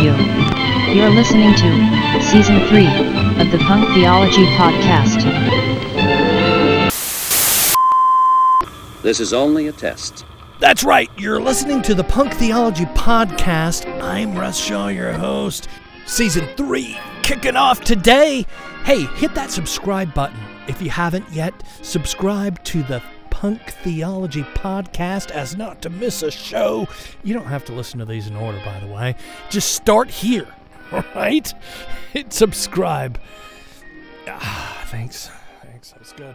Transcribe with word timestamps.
you. 0.00 0.14
You're 0.94 1.10
listening 1.10 1.54
to 1.54 2.22
Season 2.22 2.66
3 2.68 2.86
of 3.40 3.50
the 3.50 3.58
Punk 3.58 3.88
Theology 3.94 4.44
Podcast. 4.56 5.22
This 9.02 9.20
is 9.20 9.32
only 9.32 9.68
a 9.68 9.72
test. 9.72 10.24
That's 10.60 10.84
right, 10.84 11.10
you're 11.16 11.40
listening 11.40 11.82
to 11.82 11.94
the 11.94 12.04
Punk 12.04 12.34
Theology 12.34 12.84
Podcast. 12.86 13.86
I'm 14.02 14.36
Russ 14.36 14.58
Shaw, 14.58 14.88
your 14.88 15.12
host. 15.12 15.68
Season 16.06 16.46
3 16.56 16.98
kicking 17.22 17.56
off 17.56 17.80
today. 17.82 18.46
Hey, 18.84 19.04
hit 19.16 19.34
that 19.34 19.50
subscribe 19.50 20.14
button 20.14 20.38
if 20.66 20.80
you 20.80 20.90
haven't 20.90 21.28
yet. 21.30 21.52
Subscribe 21.82 22.62
to 22.64 22.82
the 22.84 23.02
Punk 23.38 23.62
Theology 23.84 24.42
Podcast 24.42 25.30
as 25.30 25.56
not 25.56 25.80
to 25.82 25.90
miss 25.90 26.24
a 26.24 26.30
show. 26.32 26.88
You 27.22 27.34
don't 27.34 27.46
have 27.46 27.64
to 27.66 27.72
listen 27.72 28.00
to 28.00 28.04
these 28.04 28.26
in 28.26 28.34
order, 28.34 28.60
by 28.64 28.80
the 28.80 28.88
way. 28.88 29.14
Just 29.48 29.76
start 29.76 30.10
here, 30.10 30.48
right? 31.14 31.54
Hit 32.12 32.32
subscribe. 32.32 33.20
Ah, 34.26 34.84
thanks. 34.88 35.30
Thanks, 35.62 35.92
that 35.92 36.00
was 36.00 36.12
good. 36.14 36.34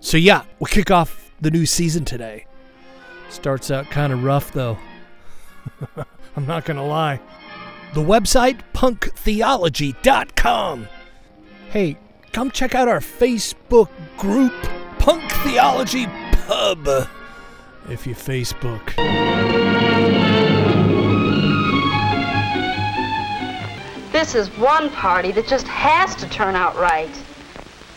So, 0.00 0.18
yeah, 0.18 0.42
we'll 0.58 0.66
kick 0.66 0.90
off 0.90 1.30
the 1.40 1.50
new 1.50 1.64
season 1.64 2.04
today. 2.04 2.44
Starts 3.30 3.70
out 3.70 3.86
kind 3.86 4.12
of 4.12 4.22
rough, 4.22 4.52
though. 4.52 4.76
I'm 6.36 6.46
not 6.46 6.66
going 6.66 6.76
to 6.76 6.82
lie. 6.82 7.18
The 7.94 8.02
website, 8.02 8.60
punktheology.com. 8.74 10.88
Hey, 11.70 11.96
come 12.32 12.50
check 12.50 12.74
out 12.74 12.88
our 12.88 13.00
Facebook 13.00 13.88
group, 14.18 14.52
Punk 15.08 15.32
Theology 15.42 16.06
Pub, 16.46 16.86
if 17.88 18.06
you 18.06 18.14
Facebook. 18.14 18.94
This 24.12 24.34
is 24.34 24.48
one 24.58 24.90
party 24.90 25.32
that 25.32 25.48
just 25.48 25.66
has 25.66 26.14
to 26.16 26.28
turn 26.28 26.54
out 26.54 26.76
right. 26.76 27.08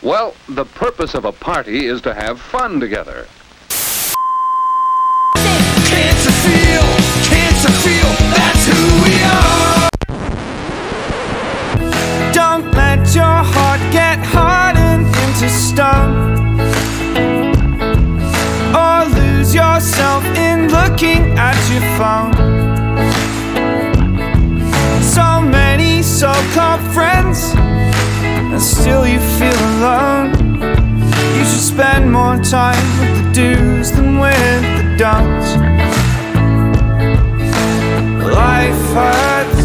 Well, 0.02 0.34
the 0.48 0.64
purpose 0.64 1.14
of 1.14 1.26
a 1.26 1.34
party 1.34 1.86
is 1.86 2.00
to 2.04 2.14
have 2.14 2.40
fun 2.40 2.80
together. 2.80 3.28
Can't 5.36 6.24
you 6.24 6.32
feel? 6.48 6.88
Can't 7.28 7.62
you 7.62 7.74
feel? 7.84 8.10
That's 8.32 8.66
who 8.72 8.80
we 9.04 9.16
are. 9.28 9.90
Don't 12.32 12.72
let 12.72 13.14
your 13.14 13.26
heart 13.26 13.82
get 13.92 14.18
hardened 14.20 15.08
into 15.08 15.50
stone. 15.50 16.32
Or 18.74 19.06
lose 19.20 19.54
yourself 19.54 20.24
in 20.38 20.70
looking 20.70 21.38
at 21.38 21.58
your 21.72 21.86
phone. 21.98 22.34
So 25.02 25.42
many 25.42 26.02
so-called 26.02 26.82
friends, 26.94 27.54
and 27.56 28.62
still 28.62 29.06
you 29.06 29.20
feel 29.38 29.60
alone. 29.76 30.30
You 31.36 31.44
should 31.50 31.66
spend 31.76 32.12
more 32.12 32.38
time 32.38 32.86
with 33.00 33.14
the 33.18 33.26
do's 33.34 33.92
than 33.92 34.20
with 34.20 34.64
the 34.78 34.86
don'ts. 34.98 35.50
Life 38.24 38.84
hurts, 38.96 39.61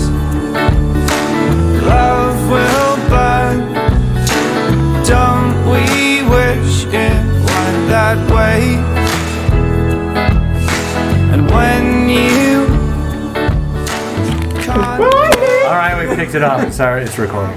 picked 16.27 16.35
it 16.37 16.43
up. 16.43 16.73
Sorry, 16.73 17.03
it's 17.03 17.19
recording. 17.19 17.57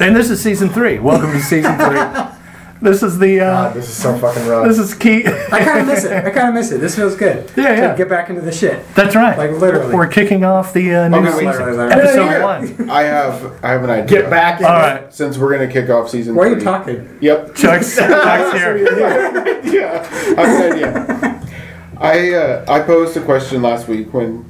And 0.00 0.14
this 0.16 0.30
is 0.30 0.42
season 0.42 0.68
three. 0.70 0.98
Welcome 0.98 1.32
to 1.32 1.40
season 1.40 1.76
three. 1.78 2.00
This 2.80 3.02
is 3.02 3.18
the. 3.18 3.40
Uh, 3.40 3.44
God, 3.64 3.74
this 3.74 3.88
is 3.88 3.96
so 3.96 4.16
fucking 4.18 4.46
rough. 4.46 4.68
this 4.68 4.78
is 4.78 4.94
key. 4.94 5.26
I 5.26 5.64
kind 5.64 5.80
of 5.80 5.86
miss 5.88 6.04
it. 6.04 6.12
I 6.24 6.30
kind 6.30 6.50
of 6.50 6.54
miss 6.54 6.70
it. 6.70 6.78
This 6.80 6.94
feels 6.94 7.16
good. 7.16 7.50
Yeah, 7.56 7.74
To 7.74 7.76
yeah. 7.82 7.96
Get 7.96 8.08
back 8.08 8.28
into 8.30 8.40
the 8.40 8.52
shit. 8.52 8.86
That's 8.94 9.16
right. 9.16 9.36
Like, 9.36 9.50
literally. 9.60 9.92
We're 9.92 10.06
kicking 10.06 10.44
off 10.44 10.72
the 10.72 10.94
uh, 10.94 11.08
new 11.08 11.16
Okay, 11.16 11.26
season. 11.30 11.46
literally, 11.46 11.76
literally. 11.76 11.92
Episode 12.04 12.24
Yeah, 12.26 12.44
one. 12.44 12.88
I 12.88 13.02
have 13.02 13.64
I 13.64 13.70
have 13.72 13.82
an 13.82 13.90
idea. 13.90 14.06
Get 14.22 14.30
back. 14.30 14.60
In 14.60 14.66
All 14.66 14.74
right. 14.74 15.12
Since 15.12 15.38
we're 15.38 15.50
gonna 15.58 15.66
kick 15.72 15.90
off 15.90 16.08
season 16.08 16.36
Why 16.36 16.44
are 16.46 16.50
three. 16.50 16.58
you 16.60 16.64
talking? 16.64 17.18
Yep. 17.20 17.46
Chuck's, 17.56 17.96
Chuck's 17.96 18.52
here. 18.56 18.76
yeah. 19.64 20.08
I 20.38 20.46
have 20.46 20.64
an 20.64 20.72
idea. 20.72 21.42
I 21.98 22.32
uh, 22.34 22.64
I 22.68 22.78
posed 22.82 23.16
a 23.16 23.22
question 23.22 23.60
last 23.60 23.88
week 23.88 24.14
when 24.14 24.48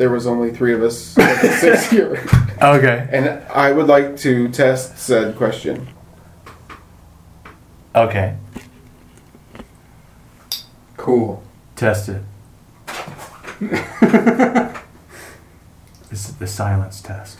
there 0.00 0.08
was 0.08 0.26
only 0.26 0.50
three 0.50 0.72
of 0.72 0.82
us 0.82 1.08
of 1.18 1.24
the 1.42 1.48
six 1.60 1.90
here, 1.90 2.24
Okay. 2.62 3.06
and 3.12 3.28
I 3.50 3.70
would 3.70 3.86
like 3.86 4.16
to 4.20 4.48
test 4.48 4.96
said 4.96 5.36
question. 5.36 5.88
Okay. 7.94 8.34
Cool. 10.96 11.42
Test 11.76 12.08
it. 12.08 12.22
this 16.08 16.30
is 16.30 16.36
the 16.36 16.46
silence 16.46 17.02
test. 17.02 17.36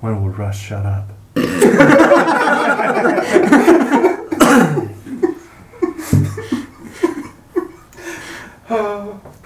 When 0.00 0.20
will 0.20 0.30
Russ 0.30 0.58
shut 0.58 0.84
up? 0.84 1.10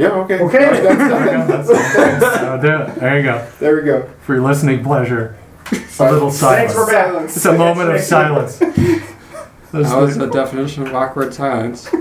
Yeah. 0.00 0.12
Okay. 0.12 0.38
Okay. 0.40 0.64
All 0.64 0.70
right, 0.72 1.46
that's 1.46 1.68
done. 1.68 2.24
I'll 2.46 2.60
do 2.60 2.92
it. 2.92 2.94
There 3.00 3.18
you 3.18 3.22
go. 3.22 3.46
there 3.60 3.76
we 3.76 3.82
go. 3.82 4.08
For 4.22 4.34
your 4.34 4.42
listening 4.42 4.82
pleasure. 4.82 5.36
A 6.00 6.10
little 6.10 6.30
silence. 6.30 6.72
Thanks 6.72 6.74
for 6.74 6.86
back. 6.86 7.24
It's 7.24 7.44
a 7.44 7.52
moment 7.52 7.90
of 7.90 8.00
silence. 8.00 8.58
Those 9.72 9.90
That 9.90 10.00
was 10.00 10.16
the, 10.16 10.26
the 10.26 10.32
definition 10.32 10.86
of 10.86 10.94
awkward 10.94 11.34
silence. 11.34 11.84
the 11.90 12.00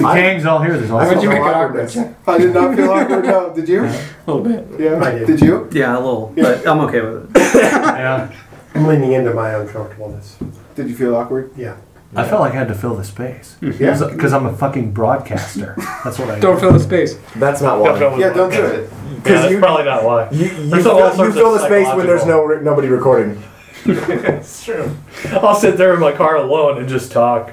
gangs 0.00 0.46
all 0.46 0.62
here 0.62 0.76
this. 0.78 0.90
I 0.90 1.06
What'd 1.06 1.22
you 1.22 1.30
felt 1.30 1.42
make 1.44 1.50
it 1.50 1.54
awkwardness. 1.54 1.96
awkward? 1.96 2.16
I 2.26 2.38
did 2.38 2.54
not 2.54 2.74
feel 2.74 2.90
awkward. 2.90 3.24
No. 3.26 3.54
Did 3.54 3.68
you? 3.68 3.84
A 3.84 3.92
little 4.26 4.42
bit. 4.42 4.80
Yeah. 4.80 5.04
I 5.04 5.18
did. 5.18 5.26
Did 5.26 5.40
you? 5.42 5.68
Yeah, 5.70 5.96
a 5.96 6.00
little, 6.00 6.32
but 6.34 6.66
I'm 6.66 6.80
okay 6.80 7.02
with 7.02 7.30
it. 7.36 7.54
Yeah. 7.54 8.34
I'm 8.74 8.86
leaning 8.86 9.12
into 9.12 9.34
my 9.34 9.50
uncomfortableness. 9.50 10.38
Did 10.74 10.88
you 10.88 10.96
feel 10.96 11.14
awkward? 11.14 11.52
Yeah. 11.56 11.76
I 12.14 12.28
felt 12.28 12.40
like 12.42 12.52
I 12.52 12.56
had 12.56 12.68
to 12.68 12.74
fill 12.74 12.94
the 12.94 13.04
space. 13.04 13.56
Yeah. 13.62 13.98
Because 14.10 14.32
I'm 14.32 14.46
a 14.46 14.52
fucking 14.56 14.92
broadcaster. 14.92 15.74
That's 16.04 16.18
what 16.18 16.30
I 16.30 16.38
Don't 16.40 16.60
fill 16.60 16.72
the 16.72 16.80
space. 16.80 17.18
That's 17.36 17.62
not 17.62 17.80
why. 17.80 17.98
Yeah. 18.18 18.32
Don't 18.32 18.50
do 18.50 18.64
it. 18.64 18.90
Because 19.16 19.50
you, 19.50 19.58
probably 19.58 19.84
not 19.84 20.04
why. 20.04 20.30
you, 20.30 20.46
you, 20.46 20.68
There's 20.70 20.86
all 20.86 21.10
fill, 21.12 21.26
you 21.26 21.32
fill 21.32 21.52
the 21.52 21.64
space 21.64 21.86
when 21.94 22.06
there's 22.06 22.26
no 22.26 22.42
re- 22.44 22.62
nobody 22.62 22.88
recording. 22.88 23.42
It's 23.84 24.64
true. 24.64 24.94
I'll 25.30 25.56
sit 25.56 25.76
there 25.76 25.92
in 25.94 26.00
my 26.00 26.12
car 26.12 26.36
alone 26.36 26.78
and 26.78 26.88
just 26.88 27.10
talk 27.10 27.52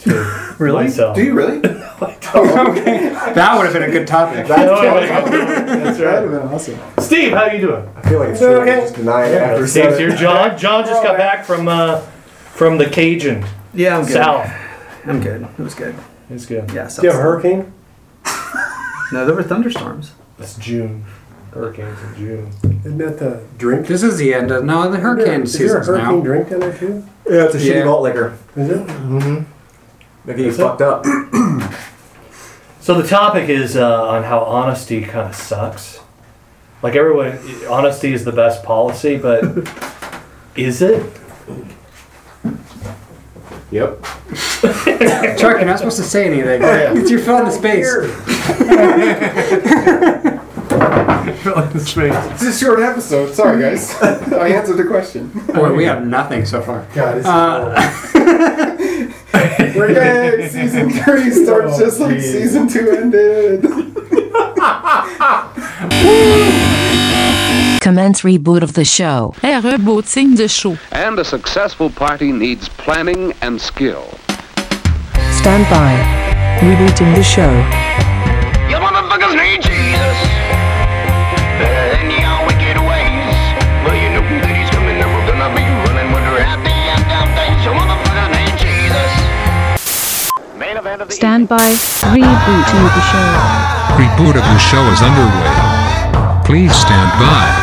to 0.00 0.54
Really? 0.58 0.84
myself. 0.84 1.16
Do 1.16 1.22
you 1.24 1.32
really? 1.34 1.56
okay. 1.58 3.08
That 3.34 3.54
would 3.56 3.64
have 3.64 3.72
been 3.72 3.82
a 3.84 3.90
good 3.90 4.06
topic. 4.06 4.46
That's 4.46 4.68
That'd 4.70 6.00
right. 6.00 6.22
have 6.22 6.30
been 6.30 6.40
awesome. 6.52 6.78
Steve, 6.98 7.32
how 7.32 7.44
are 7.44 7.54
you 7.54 7.60
doing? 7.66 7.88
I 7.96 8.08
feel 8.08 8.18
like 8.18 8.28
it's 8.30 8.40
true. 8.40 8.64
Just 8.66 8.94
deny 8.96 9.26
it 9.28 9.40
after 9.40 9.66
Steve's 9.66 9.98
here. 9.98 10.10
John. 10.16 10.58
John 10.58 10.84
just 10.84 11.02
got 11.02 11.16
back 11.16 11.44
from 11.46 11.68
uh, 11.68 12.02
from 12.52 12.78
the 12.78 12.86
Cajun 12.88 13.44
Yeah, 13.74 13.98
I'm 13.98 14.04
good. 14.04 14.12
South. 14.12 14.50
I'm 15.04 15.20
good. 15.20 15.42
It 15.42 15.58
was 15.62 15.74
good. 15.74 15.94
It's 16.30 16.46
good. 16.46 16.70
Yeah. 16.72 16.88
Do 16.88 17.02
you 17.02 17.10
have 17.10 17.18
a 17.18 17.22
hurricane? 17.22 17.72
No, 19.12 19.26
there 19.26 19.34
were 19.34 19.42
thunderstorms. 19.42 20.12
It's 20.38 20.56
June. 20.56 21.04
Hurricanes 21.52 22.00
in 22.02 22.14
June. 22.16 22.52
Isn't 22.84 22.98
that 22.98 23.18
the 23.18 23.44
drink? 23.58 23.86
This 23.86 24.02
is 24.02 24.16
the 24.16 24.32
end 24.32 24.50
of 24.50 24.64
no 24.64 24.90
the 24.90 24.98
hurricane 24.98 25.42
Is 25.42 25.52
there 25.58 25.66
a 25.66 25.68
season's 25.68 25.86
hurricane 25.86 26.18
now. 26.18 26.24
drink 26.24 26.50
in 26.50 26.60
there 26.60 26.72
too? 26.78 27.04
Yeah, 27.28 27.44
it's 27.44 27.54
a 27.54 27.58
shitty 27.58 27.84
malt 27.84 28.02
liquor. 28.02 28.38
Is 28.56 28.70
it? 28.70 28.86
Mm-hmm. 28.86 29.42
They 30.24 30.32
get 30.34 30.42
you 30.42 30.48
Is 30.48 30.58
it? 30.58 30.62
fucked 30.62 30.80
up. 30.82 31.04
So 32.80 33.00
the 33.00 33.06
topic 33.06 33.48
is 33.48 33.76
uh, 33.76 34.08
on 34.08 34.24
how 34.24 34.40
honesty 34.40 35.02
kind 35.02 35.28
of 35.28 35.36
sucks. 35.36 36.00
Like 36.82 36.96
everyone, 36.96 37.38
honesty 37.70 38.12
is 38.12 38.24
the 38.24 38.32
best 38.32 38.64
policy, 38.64 39.16
but 39.18 39.44
is 40.56 40.82
it? 40.82 41.00
Yep. 43.72 44.02
Chuck, 45.38 45.56
you're 45.56 45.64
not 45.64 45.78
supposed 45.78 45.96
to 45.96 46.02
say 46.04 46.26
anything. 46.26 46.60
It's 46.62 47.10
your 47.10 47.20
filling 47.20 47.46
the 47.46 47.50
space. 47.50 47.90
Filling 51.42 51.70
the 51.72 51.80
space. 51.80 52.14
It's 52.32 52.42
a 52.42 52.52
short 52.64 52.80
episode. 52.80 53.32
Sorry, 53.34 53.60
guys. 53.62 53.94
I 54.02 54.48
answered 54.48 54.76
the 54.76 54.84
question. 54.84 55.28
Boy, 55.54 55.72
we 55.74 55.84
have 55.84 56.04
nothing 56.06 56.44
so 56.44 56.60
far. 56.60 56.86
God, 56.94 57.14
this 57.16 57.24
is 57.24 57.30
Uh, 57.30 57.74
Yay! 59.88 60.48
Season 60.50 60.90
three 60.90 61.30
starts 61.30 61.74
Oh, 61.74 61.78
just 61.80 61.98
like 62.00 62.16
geez. 62.16 62.32
season 62.32 62.68
two 62.68 62.90
ended. 62.90 63.62
Commence 67.82 68.22
reboot 68.22 68.62
of 68.62 68.74
the 68.74 68.84
show. 68.84 69.34
Rebooting 69.42 70.36
de 70.36 70.46
show. 70.46 70.78
And 70.92 71.18
a 71.18 71.24
successful 71.24 71.90
party 71.90 72.30
needs 72.30 72.68
planning 72.68 73.34
and 73.42 73.60
skill. 73.60 74.06
Stand 75.34 75.66
by. 75.66 75.90
Rebooting 76.62 77.12
the 77.16 77.24
show. 77.24 77.50
You 78.70 78.78
motherfuckers 78.78 79.34
need 79.34 79.66
Jesus. 79.66 80.18
Better 81.58 81.86
than 81.98 82.06
your 82.22 82.38
wicked 82.46 82.78
ways. 82.86 83.34
Well, 83.82 83.98
you 83.98 84.14
know 84.14 84.22
that 84.30 84.54
he's 84.54 84.70
coming 84.70 85.02
and 85.02 85.10
we're 85.10 85.26
gonna 85.26 85.50
be 85.50 85.66
running 85.82 86.14
with 86.14 86.22
her 86.22 86.38
at 86.38 86.62
the 86.62 86.78
end 86.86 87.10
of 87.10 87.26
days. 87.34 87.66
You 87.66 87.74
motherfuckers 87.74 88.30
need 88.30 88.54
Jesus. 88.62 89.10
Main 90.54 90.76
event 90.76 91.02
of 91.02 91.08
the 91.08 91.14
Stand 91.14 91.48
by. 91.48 91.74
Rebooting 92.14 92.86
the 92.94 93.04
show. 93.10 93.26
Reboot 93.98 94.38
of 94.38 94.46
the 94.46 94.58
show 94.70 94.86
is 94.94 95.02
underway. 95.02 95.50
Please 96.46 96.70
stand 96.70 97.10
by. 97.18 97.61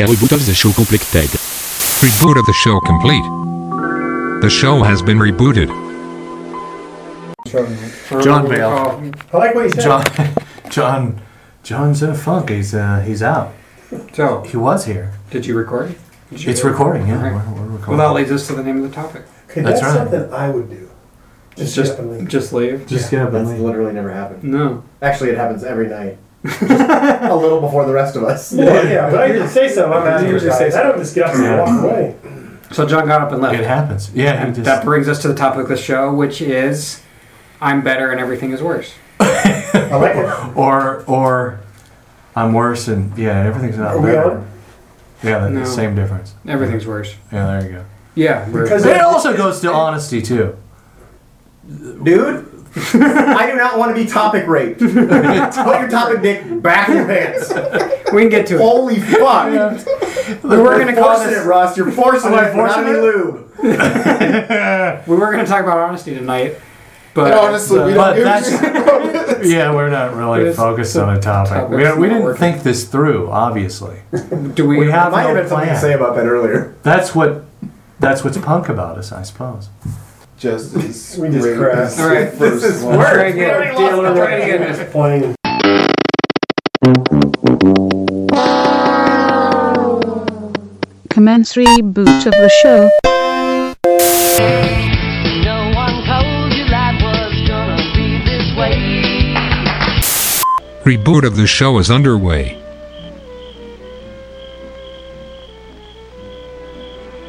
A 0.00 0.06
reboot 0.06 0.32
of 0.32 0.46
the 0.46 0.54
show 0.54 0.72
completed. 0.72 1.06
Reboot 2.00 2.38
of 2.38 2.46
the 2.46 2.52
show 2.54 2.80
complete. 2.80 3.22
The 4.42 4.48
show 4.50 4.82
has 4.82 5.02
been 5.02 5.18
rebooted. 5.18 5.68
John 8.22 8.48
Bale. 8.48 9.12
I 9.32 9.36
like 9.36 9.54
what 9.54 9.64
he 9.66 9.70
said. 9.70 9.82
John, 9.82 10.04
John, 10.70 11.20
John's 11.62 12.02
in 12.02 12.10
a 12.10 12.14
funk. 12.14 12.50
He's 12.50 12.74
uh, 12.74 13.00
he's 13.00 13.22
out. 13.22 13.52
So 14.12 14.42
He 14.44 14.56
was 14.56 14.84
here. 14.86 15.12
did 15.30 15.44
you 15.46 15.56
record? 15.56 15.94
Did 16.30 16.44
you 16.44 16.50
It's 16.52 16.62
recording. 16.64 17.08
Yeah, 17.08 17.16
All 17.16 17.22
right. 17.22 17.32
we're, 17.46 17.52
we're 17.54 17.66
recording. 17.72 17.98
Well, 17.98 18.08
that 18.08 18.14
leads 18.18 18.30
us 18.30 18.46
to 18.46 18.54
the 18.54 18.62
name 18.62 18.82
of 18.82 18.88
the 18.88 18.94
topic. 18.94 19.22
Okay, 19.50 19.62
That's 19.62 19.80
that's, 19.80 19.96
right. 19.98 20.08
something 20.10 20.32
I 20.32 20.48
would 20.50 20.70
do. 20.70 20.88
Just 21.56 21.74
Just, 21.74 21.74
just, 21.74 21.88
get 21.90 21.92
up 21.92 21.98
and 22.00 22.18
leave. 22.20 22.28
just 22.28 22.52
leave. 22.52 22.86
Just 22.86 23.10
get 23.10 23.20
up 23.22 23.28
and 23.34 23.36
That's 23.46 23.50
leave. 23.50 23.60
literally 23.60 23.92
never 23.92 24.10
happened. 24.12 24.44
No. 24.44 24.84
Actually, 25.02 25.30
it 25.30 25.36
happens 25.38 25.64
every 25.64 25.88
night. 25.88 26.18
Just 26.44 26.62
a 26.62 27.34
little 27.36 27.60
before 27.60 27.84
the 27.84 27.92
rest 27.92 28.16
of 28.16 28.22
us. 28.24 28.52
Well, 28.52 28.86
yeah, 28.88 29.10
but 29.10 29.20
I 29.20 29.28
didn't 29.28 29.48
say 29.48 29.68
so. 29.68 29.92
I'm 29.92 30.06
asking 30.06 30.30
You 30.30 30.38
for 30.40 30.50
say 30.52 30.64
guys. 30.70 30.74
I 30.74 30.82
don't 30.84 30.98
just 30.98 31.14
get 31.14 31.24
up 31.26 31.34
and 31.34 31.44
Yeah. 31.44 31.60
walk 31.62 31.84
away. 31.84 32.14
So 32.72 32.86
John 32.86 33.06
got 33.06 33.20
up 33.20 33.32
and 33.32 33.42
left. 33.42 33.58
It 33.58 33.66
happens. 33.66 34.10
Yeah, 34.14 34.38
he 34.38 34.46
And 34.46 34.54
just. 34.54 34.64
that 34.64 34.84
brings 34.84 35.08
us 35.08 35.20
to 35.22 35.28
the 35.28 35.34
topic 35.34 35.62
of 35.62 35.68
the 35.68 35.76
show, 35.76 36.12
which 36.14 36.40
is 36.40 37.00
I'm 37.60 37.82
better 37.82 38.10
and 38.10 38.20
everything 38.20 38.52
is 38.52 38.62
worse. 38.62 38.94
I 39.20 39.96
like 39.96 40.16
it. 40.16 40.56
or 40.56 41.02
or 41.06 41.60
I'm 42.34 42.52
worse 42.54 42.88
and 42.88 43.16
yeah, 43.18 43.40
everything's 43.44 43.76
not 43.76 43.96
Are 43.96 44.00
better. 44.02 44.30
on? 44.30 44.46
Yeah, 45.22 45.38
that's 45.40 45.52
No. 45.52 45.60
the 45.60 45.66
same 45.66 45.94
difference. 45.94 46.34
Everything's 46.48 46.86
worse. 46.86 47.16
Yeah, 47.30 47.46
there 47.58 47.62
you 47.70 47.76
go. 47.76 47.84
Yeah. 48.14 48.44
Because 48.46 48.84
But 48.84 48.96
it 48.96 49.02
also 49.02 49.36
goes 49.36 49.60
to 49.60 49.70
honesty 49.72 50.22
too. 50.22 50.56
Dude, 52.02 52.46
I 52.76 53.48
do 53.50 53.56
not 53.56 53.78
want 53.78 53.96
to 53.96 54.02
be 54.02 54.08
topic 54.08 54.46
raped. 54.46 54.78
Put 54.80 54.92
your 54.94 55.88
topic 55.88 56.22
dick 56.22 56.62
back 56.62 56.88
in 56.88 56.96
your 56.96 57.06
pants. 57.06 57.48
we 58.12 58.20
can 58.22 58.30
get 58.30 58.46
to 58.48 58.54
it. 58.56 58.60
Holy 58.60 59.00
fuck. 59.00 59.50
We 60.44 60.56
were 60.56 60.76
going 60.78 60.86
to 60.86 60.92
You're 60.92 61.02
call 61.02 61.14
forcing 61.16 61.30
this. 61.32 61.44
it, 61.44 61.48
Russ. 61.48 61.76
You're 61.76 61.90
forcing 61.90 62.32
Am 62.32 62.38
I 62.38 62.48
it 62.48 62.54
without 62.56 62.74
forcing 62.74 62.84
any 62.84 62.98
it? 62.98 63.02
lube. 63.02 63.46
We 65.08 65.16
were 65.16 65.32
going 65.32 65.44
to 65.44 65.50
talk 65.50 65.62
about 65.62 65.78
honesty 65.78 66.14
tonight, 66.14 66.56
but 67.14 67.32
And 67.32 67.40
honestly, 67.40 67.78
we 67.84 67.94
But 67.94 68.14
don't 68.14 68.16
give 68.16 68.22
a 68.22 68.24
that's- 68.24 68.60
shit 68.60 68.76
about 68.76 69.02
this. 69.02 69.10
Yeah, 69.42 69.74
we're 69.74 69.88
not 69.88 70.14
really 70.14 70.40
It's- 70.42 70.56
focused 70.56 70.94
on 70.98 71.16
a 71.16 71.20
topic. 71.20 71.52
topic's 71.54 71.70
We, 71.70 71.76
we 71.78 71.82
not 71.84 71.96
didn't 71.98 72.22
working. 72.24 72.38
think 72.40 72.62
this 72.62 72.84
through, 72.84 73.30
obviously. 73.30 73.96
do 74.54 74.68
we? 74.68 74.76
We 74.78 74.90
have 74.90 75.12
Might 75.12 75.22
have 75.22 75.34
no 75.34 75.40
been 75.40 75.48
something 75.48 75.66
to 75.68 75.72
plan. 75.72 75.80
say 75.80 75.94
about 75.94 76.14
that 76.16 76.26
earlier. 76.26 76.74
That's 76.82 77.14
what 77.14 77.44
that's 77.98 78.22
what's 78.22 78.36
punk 78.38 78.68
about 78.68 78.98
us, 78.98 79.12
I 79.12 79.22
suppose. 79.22 79.70
Just 80.40 80.74
as 80.76 81.18
We 81.18 81.28
just 81.28 81.42
great 81.44 81.58
crashed. 81.58 81.98
as 81.98 82.00
All 82.00 82.08
right. 82.08 82.32
first 82.32 82.62
This 82.62 82.76
is 82.76 82.82
one. 82.82 82.96
worse. 82.98 83.12
Try 83.12 83.24
We 83.24 83.30
again. 83.32 83.54
already 83.54 83.76
lost 83.76 84.14
the 84.14 84.20
Try 84.20 84.38
game. 84.40 84.62
again. 84.62 84.90
Playing. 84.90 85.36
Commence 91.10 91.54
reboot 91.54 92.26
of 92.26 92.32
the 92.32 92.50
show. 92.62 92.90
No 95.44 95.72
one 95.74 96.04
told 96.06 96.52
you 96.54 96.64
life 96.66 97.00
was 97.02 97.48
gonna 97.48 97.92
be 97.94 98.18
this 98.24 98.56
way. 98.56 99.34
Reboot 100.84 101.24
of 101.26 101.36
the 101.36 101.46
show 101.46 101.78
is 101.78 101.90
underway. 101.90 102.56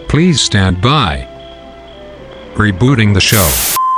Please 0.07 0.41
stand 0.41 0.81
by. 0.81 1.27
Rebooting 2.55 3.13
the 3.13 3.21
show. 3.21 3.47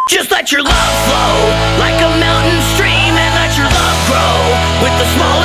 Just 0.09 0.29
let 0.29 0.51
your 0.51 0.61
love 0.61 0.93
flow 1.09 1.33
like 1.81 1.97
a 1.99 2.11
mountain 2.21 2.61
stream 2.77 3.17
and 3.17 3.31
let 3.33 3.51
your 3.57 3.65
love 3.65 3.99
grow 4.05 4.37
with 4.85 4.93
the 5.01 5.07
smallest 5.17 5.42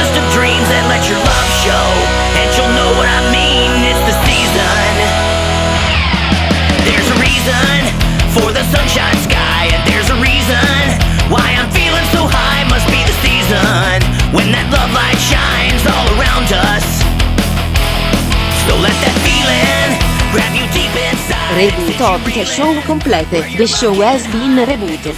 Reboot 21.58 22.00
of 22.14 22.25
the 22.25 22.44
show 22.44 22.81
completed. 22.82 23.58
The 23.58 23.66
show 23.66 23.93
has 23.94 24.22
been 24.28 24.55
rebooted. 24.64 25.16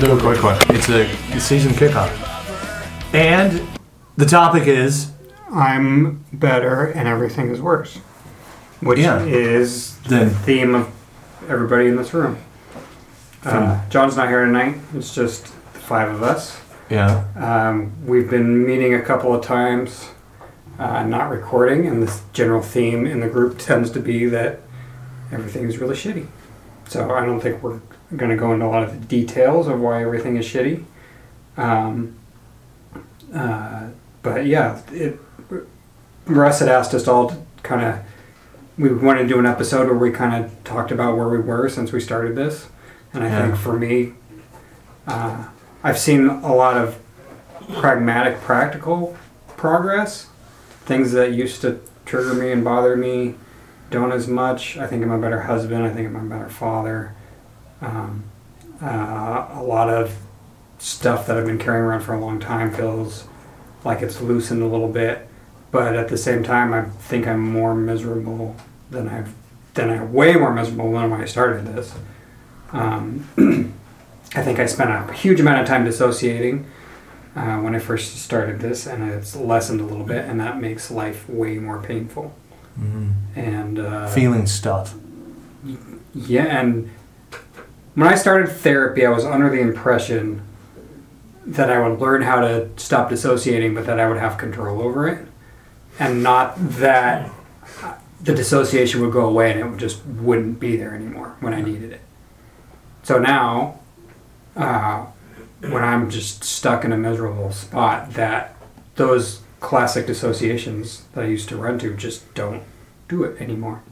Do 0.00 0.12
a 0.16 0.20
quick 0.20 0.40
one. 0.44 0.56
It's 0.68 0.88
a 0.88 1.40
season 1.40 1.72
kickoff. 1.72 2.12
And 3.12 3.66
the 4.16 4.24
topic 4.24 4.68
is 4.68 5.10
I'm 5.52 6.24
better 6.32 6.84
and 6.92 7.08
everything 7.08 7.50
is 7.50 7.60
worse, 7.60 7.96
which 8.80 9.00
Yeah. 9.00 9.18
is 9.24 9.96
then 10.08 10.28
the 10.28 10.34
theme 10.36 10.76
of 10.76 10.86
everybody 11.48 11.88
in 11.88 11.96
this 11.96 12.14
room. 12.14 12.36
Uh, 13.44 13.80
John's 13.90 14.16
not 14.16 14.28
here 14.28 14.44
tonight. 14.44 14.76
It's 14.94 15.12
just 15.12 15.46
the 15.72 15.80
five 15.80 16.08
of 16.08 16.22
us. 16.22 16.60
yeah. 16.88 17.24
Um, 17.36 17.90
we've 18.06 18.30
been 18.30 18.64
meeting 18.64 18.94
a 18.94 19.00
couple 19.02 19.34
of 19.34 19.44
times, 19.44 20.10
uh, 20.78 21.02
not 21.02 21.28
recording, 21.30 21.84
and 21.88 22.00
this 22.00 22.20
general 22.32 22.62
theme 22.62 23.06
in 23.08 23.18
the 23.18 23.28
group 23.28 23.58
tends 23.58 23.90
to 23.90 23.98
be 24.00 24.24
that 24.26 24.60
everything 25.32 25.64
is 25.68 25.78
really 25.78 25.96
shitty. 25.96 26.26
So 26.88 27.14
I 27.14 27.24
don't 27.26 27.40
think 27.40 27.62
we're 27.62 27.80
going 28.16 28.30
to 28.30 28.36
go 28.36 28.52
into 28.52 28.64
a 28.64 28.68
lot 28.68 28.82
of 28.82 28.98
the 29.00 29.06
details 29.06 29.68
of 29.68 29.80
why 29.80 30.02
everything 30.02 30.36
is 30.36 30.46
shitty. 30.46 30.84
Um, 31.56 32.14
uh, 33.34 33.88
but 34.22 34.46
yeah, 34.46 34.80
it, 34.92 35.18
Russ 36.26 36.60
had 36.60 36.68
asked 36.68 36.94
us 36.94 37.06
all 37.08 37.28
to 37.30 37.36
kind 37.62 37.82
of. 37.84 38.00
We 38.78 38.92
wanted 38.92 39.22
to 39.22 39.28
do 39.28 39.40
an 39.40 39.46
episode 39.46 39.86
where 39.86 39.96
we 39.96 40.12
kind 40.12 40.44
of 40.44 40.52
talked 40.62 40.92
about 40.92 41.16
where 41.16 41.28
we 41.28 41.38
were 41.38 41.68
since 41.68 41.90
we 41.90 41.98
started 41.98 42.36
this, 42.36 42.68
and 43.12 43.24
I 43.24 43.28
Yeah. 43.28 43.46
think 43.46 43.56
for 43.56 43.72
me, 43.76 44.12
uh, 45.08 45.44
I've 45.82 45.98
seen 45.98 46.28
a 46.28 46.54
lot 46.54 46.76
of 46.76 46.96
pragmatic, 47.80 48.40
practical 48.40 49.16
progress. 49.56 50.26
Things 50.84 51.10
that 51.12 51.32
used 51.32 51.60
to 51.62 51.80
trigger 52.06 52.34
me 52.34 52.52
and 52.52 52.62
bother 52.62 52.96
me 52.96 53.34
don't 53.90 54.12
as 54.12 54.28
much. 54.28 54.76
I 54.76 54.86
think 54.86 55.02
I'm 55.02 55.10
a 55.10 55.18
better 55.18 55.42
husband. 55.42 55.84
I 55.84 55.90
think 55.90 56.08
I'm 56.08 56.16
a 56.16 56.36
better 56.36 56.48
father. 56.48 57.14
Um, 57.80 58.24
uh, 58.82 59.48
a 59.52 59.62
lot 59.62 59.88
of 59.88 60.16
stuff 60.78 61.26
that 61.26 61.36
I've 61.36 61.46
been 61.46 61.58
carrying 61.58 61.84
around 61.84 62.02
for 62.02 62.14
a 62.14 62.20
long 62.20 62.38
time 62.38 62.72
feels 62.72 63.26
like 63.84 64.02
it's 64.02 64.20
loosened 64.20 64.62
a 64.62 64.66
little 64.66 64.88
bit. 64.88 65.28
But 65.70 65.96
at 65.96 66.08
the 66.08 66.16
same 66.16 66.42
time, 66.42 66.72
I 66.72 66.84
think 66.84 67.26
I'm 67.26 67.40
more 67.40 67.74
miserable 67.74 68.56
than 68.90 69.08
I've 69.08 69.34
than 69.74 69.90
I 69.90 70.02
way 70.02 70.34
more 70.34 70.52
miserable 70.52 70.92
than 70.92 71.10
when 71.10 71.20
I 71.20 71.24
started 71.24 71.66
this. 71.66 71.94
Um, 72.72 73.28
I 74.34 74.42
think 74.42 74.58
I 74.58 74.66
spent 74.66 74.90
a 74.90 75.12
huge 75.12 75.40
amount 75.40 75.60
of 75.60 75.66
time 75.66 75.84
dissociating 75.84 76.66
uh, 77.36 77.58
when 77.58 77.74
I 77.74 77.78
first 77.78 78.16
started 78.16 78.60
this, 78.60 78.86
and 78.86 79.08
it's 79.10 79.36
lessened 79.36 79.80
a 79.80 79.84
little 79.84 80.04
bit, 80.04 80.24
and 80.24 80.40
that 80.40 80.60
makes 80.60 80.90
life 80.90 81.28
way 81.28 81.58
more 81.58 81.80
painful. 81.80 82.34
Mhm. 82.80 83.12
And 83.36 83.78
uh, 83.78 84.06
Feeling 84.08 84.46
stuff. 84.46 84.94
yeah, 86.14 86.44
and 86.44 86.90
when 87.94 88.06
I 88.08 88.14
started 88.14 88.48
therapy, 88.50 89.04
I 89.04 89.10
was 89.10 89.24
under 89.24 89.48
the 89.50 89.60
impression 89.60 90.42
that 91.46 91.70
I 91.70 91.86
would 91.86 91.98
learn 92.00 92.22
how 92.22 92.40
to 92.40 92.68
stop 92.76 93.08
dissociating, 93.10 93.74
but 93.74 93.86
that 93.86 93.98
I 93.98 94.08
would 94.08 94.18
have 94.18 94.36
control 94.38 94.82
over 94.82 95.08
it, 95.08 95.26
and 95.98 96.22
not 96.22 96.54
that 96.78 97.30
the 98.20 98.34
dissociation 98.34 99.00
would 99.00 99.12
go 99.12 99.26
away 99.26 99.50
and 99.52 99.60
it 99.60 99.64
would 99.68 99.78
just 99.78 100.04
wouldn't 100.04 100.58
be 100.58 100.76
there 100.76 100.92
anymore 100.94 101.36
when 101.40 101.54
I 101.54 101.60
needed 101.60 101.92
it. 101.92 102.00
So 103.04 103.18
now, 103.18 103.78
uh, 104.56 105.06
when 105.60 105.84
I'm 105.84 106.10
just 106.10 106.42
stuck 106.44 106.84
in 106.84 106.92
a 106.92 106.96
miserable 106.96 107.52
spot, 107.52 108.12
that 108.14 108.56
those 108.96 109.40
classic 109.60 110.06
dissociations 110.06 111.04
that 111.14 111.24
I 111.24 111.26
used 111.26 111.48
to 111.48 111.56
run 111.56 111.78
to 111.80 111.94
just 111.94 112.32
don't 112.34 112.62
do 113.08 113.24
it 113.24 113.40
anymore. 113.40 113.82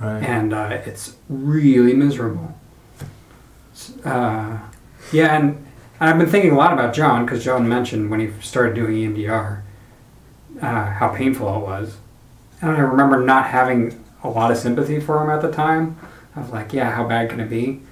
Right. 0.00 0.24
and 0.24 0.52
uh, 0.52 0.80
it's 0.84 1.14
really 1.28 1.94
miserable. 1.94 2.58
Uh, 4.04 4.58
yeah, 5.12 5.36
and, 5.36 5.64
I've 6.00 6.18
been 6.18 6.28
thinking 6.28 6.50
a 6.50 6.56
lot 6.56 6.72
about 6.72 6.94
John 6.94 7.24
because 7.24 7.44
John 7.44 7.68
mentioned 7.68 8.10
when 8.10 8.18
he 8.18 8.32
started 8.40 8.74
doing 8.74 8.96
EMDR 8.96 9.62
uh, 10.60 10.84
how 10.94 11.14
painful 11.14 11.54
it 11.54 11.60
was, 11.60 11.98
and 12.60 12.72
I 12.72 12.80
remember 12.80 13.20
not 13.20 13.46
having 13.46 14.04
a 14.24 14.28
lot 14.28 14.50
of 14.50 14.56
sympathy 14.56 14.98
for 14.98 15.22
him 15.22 15.30
at 15.30 15.42
the 15.42 15.52
time. 15.52 15.96
I 16.34 16.40
was 16.40 16.50
like, 16.50 16.72
yeah, 16.72 16.90
how 16.90 17.06
bad 17.06 17.30
can 17.30 17.38
it 17.38 17.48
be? 17.48 17.82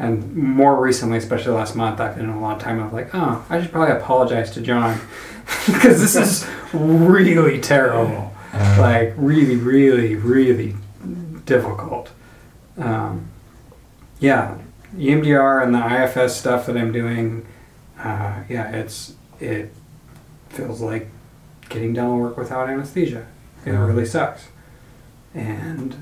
And 0.00 0.34
more 0.34 0.82
recently, 0.82 1.18
especially 1.18 1.52
last 1.52 1.76
month, 1.76 2.00
I've 2.00 2.16
been 2.16 2.24
in 2.24 2.30
a 2.30 2.40
lot 2.40 2.56
of 2.56 2.62
time 2.62 2.80
of 2.80 2.92
like, 2.92 3.14
oh, 3.14 3.46
I 3.48 3.62
should 3.62 3.70
probably 3.70 3.94
apologize 3.94 4.50
to 4.52 4.60
John 4.60 5.00
because 5.66 6.00
this 6.00 6.16
is 6.16 6.46
really 6.72 7.60
terrible. 7.60 8.32
Like, 8.52 9.14
really, 9.16 9.56
really, 9.56 10.16
really 10.16 10.74
difficult. 11.44 12.10
Um, 12.78 13.28
yeah, 14.18 14.58
EMDR 14.96 15.62
and 15.62 15.74
the 15.74 16.04
IFS 16.04 16.36
stuff 16.36 16.66
that 16.66 16.76
I'm 16.76 16.92
doing, 16.92 17.46
uh, 17.98 18.42
yeah, 18.48 18.70
it's 18.70 19.14
it 19.38 19.72
feels 20.48 20.80
like 20.80 21.08
getting 21.68 21.94
dental 21.94 22.18
work 22.18 22.36
without 22.36 22.68
anesthesia. 22.68 23.26
It 23.64 23.70
Mhm. 23.72 23.86
really 23.86 24.04
sucks. 24.06 24.48
And 25.34 25.94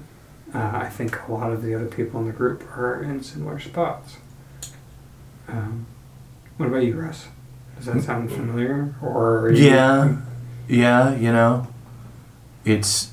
uh, 0.55 0.71
I 0.75 0.89
think 0.89 1.29
a 1.29 1.33
lot 1.33 1.53
of 1.53 1.63
the 1.63 1.75
other 1.75 1.87
people 1.87 2.19
in 2.21 2.27
the 2.27 2.33
group 2.33 2.65
are 2.77 3.03
in 3.03 3.23
similar 3.23 3.61
spots. 3.61 4.17
Um, 5.49 5.87
what 6.57 6.67
about 6.67 6.83
you, 6.85 6.95
Russ? 6.99 7.27
Does 7.79 7.87
that 7.87 8.03
sound 8.03 8.31
familiar? 8.31 8.95
Or 9.03 9.51
Yeah, 9.53 10.17
yeah, 10.69 11.15
you 11.15 11.33
know, 11.33 11.69
it's 12.65 13.13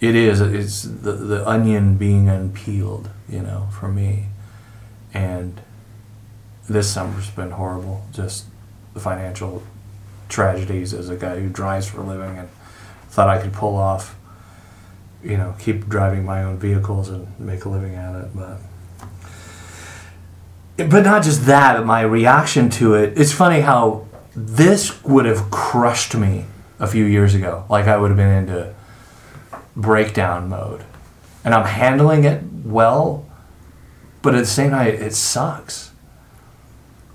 it 0.00 0.14
is 0.14 0.40
it's 0.40 0.82
the 0.82 1.12
the 1.12 1.48
onion 1.48 1.96
being 1.96 2.28
unpeeled, 2.28 3.08
you 3.28 3.40
know, 3.40 3.68
for 3.72 3.88
me, 3.88 4.26
and 5.12 5.60
this 6.68 6.92
summer's 6.92 7.30
been 7.30 7.52
horrible. 7.52 8.04
Just 8.12 8.44
the 8.92 9.00
financial 9.00 9.62
tragedies 10.28 10.92
as 10.92 11.08
a 11.08 11.16
guy 11.16 11.40
who 11.40 11.48
drives 11.48 11.86
for 11.86 12.00
a 12.00 12.04
living 12.04 12.38
and 12.38 12.48
thought 13.08 13.28
I 13.28 13.40
could 13.40 13.52
pull 13.52 13.76
off, 13.76 14.16
you 15.22 15.36
know, 15.36 15.54
keep 15.58 15.88
driving 15.88 16.24
my 16.24 16.42
own 16.42 16.58
vehicles 16.58 17.08
and 17.08 17.28
make 17.38 17.64
a 17.64 17.68
living 17.68 17.94
at 17.94 18.14
it, 18.24 18.36
but 18.36 18.58
but 20.76 21.02
not 21.02 21.22
just 21.22 21.46
that, 21.46 21.84
my 21.84 22.00
reaction 22.02 22.68
to 22.70 22.94
it. 22.94 23.18
It's 23.18 23.32
funny 23.32 23.60
how 23.60 24.06
this 24.34 25.02
would 25.04 25.24
have 25.26 25.50
crushed 25.50 26.14
me 26.14 26.46
a 26.78 26.86
few 26.86 27.04
years 27.04 27.34
ago. 27.34 27.64
Like 27.68 27.86
I 27.86 27.96
would 27.96 28.08
have 28.08 28.16
been 28.16 28.30
into 28.30 28.74
breakdown 29.76 30.48
mode. 30.48 30.84
And 31.44 31.54
I'm 31.54 31.66
handling 31.66 32.24
it 32.24 32.42
well, 32.64 33.26
but 34.22 34.34
at 34.34 34.40
the 34.40 34.46
same 34.46 34.70
time, 34.70 34.88
it 34.88 35.14
sucks. 35.14 35.92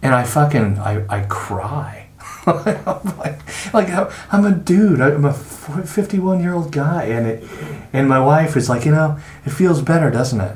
And 0.02 0.14
I 0.14 0.24
fucking, 0.24 0.78
I, 0.78 1.04
I 1.10 1.22
cry. 1.22 2.10
I'm 2.46 3.18
like, 3.18 3.74
like 3.74 3.90
I'm 4.32 4.46
a 4.46 4.52
dude. 4.52 5.02
I'm 5.02 5.26
a 5.26 5.34
51 5.34 6.42
year 6.42 6.54
old 6.54 6.72
guy, 6.72 7.04
and 7.06 7.28
it, 7.28 7.50
and 7.92 8.08
my 8.08 8.20
wife 8.20 8.56
is 8.56 8.70
like, 8.70 8.86
you 8.86 8.92
know, 8.92 9.20
it 9.46 9.50
feels 9.50 9.82
better, 9.82 10.10
doesn't 10.10 10.40
it? 10.40 10.56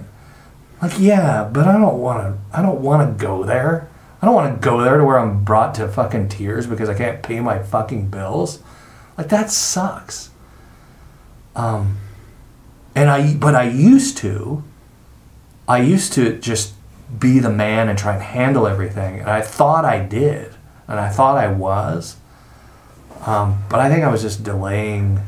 Like, 0.84 1.00
yeah, 1.00 1.50
but 1.50 1.66
I 1.66 1.78
don't 1.78 2.00
want 2.00 2.24
to. 2.24 2.58
I 2.60 2.62
don't 2.62 2.82
want 2.82 3.18
to 3.18 3.26
go 3.26 3.46
there. 3.46 3.88
I 4.22 4.26
don't 4.26 4.36
want 4.36 4.54
to 4.54 4.60
go 4.60 4.82
there 4.82 4.98
to 4.98 5.06
where 5.06 5.18
I'm 5.18 5.42
brought 5.46 5.76
to 5.76 5.88
fucking 5.88 6.28
tears 6.28 6.68
because 6.68 6.90
I 6.90 6.94
can't 6.94 7.24
pay 7.24 7.40
my 7.40 7.64
fucking 7.64 8.10
bills. 8.10 8.62
Like 9.18 9.30
that 9.30 9.50
sucks. 9.50 10.30
Um, 11.56 12.00
and 12.96 13.10
I, 13.10 13.34
but 13.34 13.56
I 13.56 13.64
used 13.64 14.18
to. 14.18 14.66
I 15.70 15.78
used 15.78 16.12
to 16.14 16.38
just 16.40 16.74
be 17.18 17.40
the 17.40 17.50
man 17.50 17.88
and 17.88 17.98
try 17.98 18.16
and 18.16 18.22
handle 18.22 18.68
everything, 18.68 19.22
and 19.22 19.30
I 19.30 19.40
thought 19.40 19.86
I 19.86 20.00
did, 20.04 20.54
and 20.90 21.00
I 21.00 21.08
thought 21.08 21.38
I 21.38 21.48
was. 21.48 22.18
Um, 23.26 23.64
but 23.70 23.80
I 23.80 23.88
think 23.88 24.04
I 24.04 24.12
was 24.12 24.22
just 24.22 24.44
delaying, 24.44 25.22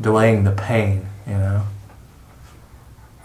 delaying 0.00 0.44
the 0.44 0.52
pain, 0.52 1.08
you 1.26 1.34
know. 1.34 1.66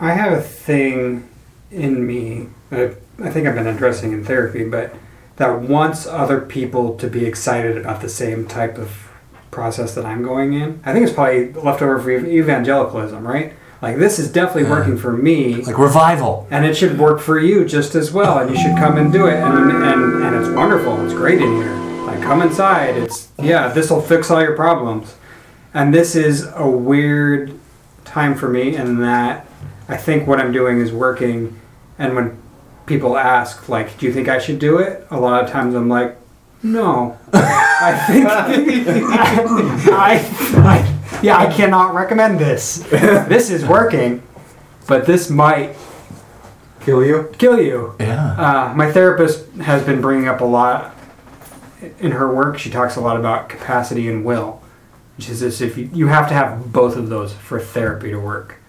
I 0.01 0.13
have 0.13 0.33
a 0.33 0.41
thing 0.41 1.29
in 1.69 2.05
me 2.07 2.47
that 2.71 2.97
I 3.19 3.29
think 3.29 3.47
I've 3.47 3.53
been 3.53 3.67
addressing 3.67 4.13
in 4.13 4.25
therapy, 4.25 4.65
but 4.65 4.95
that 5.37 5.61
wants 5.61 6.07
other 6.07 6.41
people 6.41 6.97
to 6.97 7.07
be 7.07 7.25
excited 7.25 7.77
about 7.77 8.01
the 8.01 8.09
same 8.09 8.47
type 8.47 8.79
of 8.79 9.09
process 9.51 9.93
that 9.93 10.03
I'm 10.03 10.23
going 10.23 10.53
in. 10.53 10.81
I 10.83 10.91
think 10.91 11.05
it's 11.05 11.13
probably 11.13 11.53
leftover 11.53 11.99
for 11.99 12.09
evangelicalism, 12.11 13.25
right? 13.25 13.53
Like 13.79 13.97
this 13.97 14.17
is 14.17 14.31
definitely 14.31 14.71
working 14.71 14.97
for 14.97 15.13
me. 15.13 15.63
Like 15.63 15.77
revival. 15.77 16.47
And 16.49 16.65
it 16.65 16.75
should 16.75 16.97
work 16.97 17.19
for 17.19 17.39
you 17.39 17.63
just 17.63 17.93
as 17.93 18.11
well. 18.11 18.39
And 18.39 18.49
you 18.49 18.55
should 18.55 18.77
come 18.77 18.97
and 18.97 19.13
do 19.13 19.27
it. 19.27 19.35
And 19.35 19.71
and, 19.71 20.23
and 20.23 20.35
it's 20.35 20.49
wonderful. 20.49 21.03
It's 21.05 21.13
great 21.13 21.41
in 21.41 21.57
here. 21.57 21.75
Like 22.05 22.21
come 22.23 22.41
inside. 22.41 22.97
It's 22.97 23.31
yeah, 23.39 23.67
this'll 23.67 24.01
fix 24.01 24.31
all 24.31 24.41
your 24.41 24.55
problems. 24.55 25.15
And 25.75 25.93
this 25.93 26.15
is 26.15 26.47
a 26.55 26.67
weird 26.67 27.57
time 28.03 28.35
for 28.35 28.49
me 28.49 28.75
in 28.75 28.99
that 28.99 29.47
I 29.91 29.97
think 29.97 30.25
what 30.25 30.39
I'm 30.39 30.53
doing 30.53 30.79
is 30.79 30.91
working 30.93 31.59
and 31.99 32.15
when 32.15 32.41
people 32.85 33.17
ask 33.17 33.67
like, 33.67 33.97
do 33.97 34.05
you 34.05 34.13
think 34.13 34.29
I 34.29 34.39
should 34.39 34.57
do 34.57 34.77
it? 34.77 35.05
A 35.11 35.19
lot 35.19 35.43
of 35.43 35.49
times 35.49 35.75
I'm 35.75 35.89
like, 35.89 36.17
no. 36.63 37.17
I 37.33 38.05
think 38.07 38.25
I, 39.91 40.17
I, 40.53 41.19
yeah, 41.21 41.37
I 41.37 41.51
cannot 41.51 41.93
recommend 41.93 42.39
this. 42.39 42.77
This 42.77 43.49
is 43.49 43.65
working, 43.65 44.23
but 44.87 45.05
this 45.05 45.29
might 45.29 45.75
kill 46.79 47.03
you. 47.03 47.29
Kill 47.37 47.61
you. 47.61 47.95
Yeah. 47.99 48.31
Uh, 48.31 48.73
my 48.73 48.91
therapist 48.91 49.49
has 49.57 49.83
been 49.83 49.99
bringing 49.99 50.29
up 50.29 50.39
a 50.39 50.45
lot 50.45 50.95
in 51.99 52.11
her 52.11 52.33
work. 52.33 52.57
She 52.57 52.69
talks 52.69 52.95
a 52.95 53.01
lot 53.01 53.17
about 53.17 53.49
capacity 53.49 54.07
and 54.07 54.23
will. 54.23 54.61
She 55.19 55.33
says 55.33 55.61
if 55.61 55.77
you, 55.77 55.89
you 55.93 56.07
have 56.07 56.29
to 56.29 56.33
have 56.33 56.71
both 56.71 56.95
of 56.95 57.09
those 57.09 57.33
for 57.33 57.59
therapy 57.59 58.09
to 58.11 58.19
work. 58.19 58.60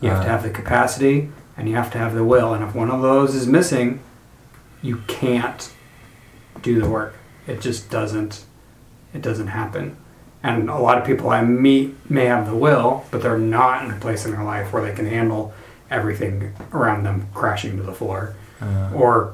You 0.00 0.10
have 0.10 0.20
to 0.22 0.26
Uh. 0.28 0.30
have 0.32 0.42
the 0.42 0.50
capacity 0.50 1.30
and 1.56 1.68
you 1.68 1.74
have 1.76 1.90
to 1.92 1.98
have 1.98 2.14
the 2.14 2.24
will. 2.24 2.54
And 2.54 2.64
if 2.64 2.74
one 2.74 2.90
of 2.90 3.02
those 3.02 3.34
is 3.34 3.46
missing, 3.46 4.00
you 4.82 4.98
can't 5.06 5.70
do 6.62 6.80
the 6.80 6.88
work. 6.88 7.14
It 7.46 7.60
just 7.60 7.90
doesn't. 7.90 8.44
It 9.12 9.22
doesn't 9.22 9.48
happen. 9.48 9.96
And 10.42 10.70
a 10.70 10.78
lot 10.78 10.96
of 10.98 11.04
people 11.04 11.28
I 11.30 11.42
meet 11.42 11.94
may 12.10 12.26
have 12.26 12.46
the 12.46 12.56
will, 12.56 13.04
but 13.10 13.22
they're 13.22 13.36
not 13.38 13.84
in 13.84 13.90
a 13.90 13.96
place 13.96 14.24
in 14.24 14.30
their 14.32 14.44
life 14.44 14.72
where 14.72 14.82
they 14.82 14.92
can 14.94 15.06
handle 15.06 15.52
everything 15.90 16.52
around 16.72 17.04
them 17.04 17.26
crashing 17.34 17.76
to 17.76 17.82
the 17.82 17.92
floor, 17.92 18.34
Uh. 18.62 18.90
or, 18.94 19.32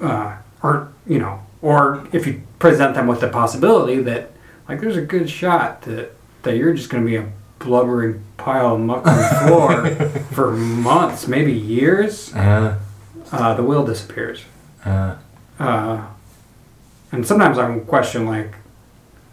uh, 0.00 0.34
or 0.62 0.88
you 1.06 1.18
know, 1.18 1.40
or 1.62 2.04
if 2.12 2.26
you 2.26 2.42
present 2.58 2.94
them 2.94 3.06
with 3.06 3.20
the 3.20 3.28
possibility 3.28 4.00
that 4.02 4.30
like 4.68 4.80
there's 4.80 4.96
a 4.96 5.02
good 5.02 5.28
shot 5.28 5.82
that 5.82 6.12
that 6.42 6.56
you're 6.56 6.74
just 6.74 6.90
going 6.90 7.02
to 7.04 7.08
be 7.10 7.16
a 7.16 7.26
blubbering 7.62 8.22
pile 8.36 8.74
of 8.74 8.80
muck 8.80 9.06
on 9.06 9.16
the 9.16 9.24
floor 9.46 9.86
for 10.32 10.52
months, 10.52 11.26
maybe 11.28 11.52
years, 11.52 12.32
Yeah. 12.34 12.78
uh, 13.30 13.54
the 13.54 13.62
will 13.62 13.84
disappears. 13.84 14.44
Uh, 14.84 15.14
Uh, 15.60 16.00
and 17.12 17.26
sometimes 17.26 17.58
I 17.58 17.78
question 17.80 18.26
like, 18.26 18.54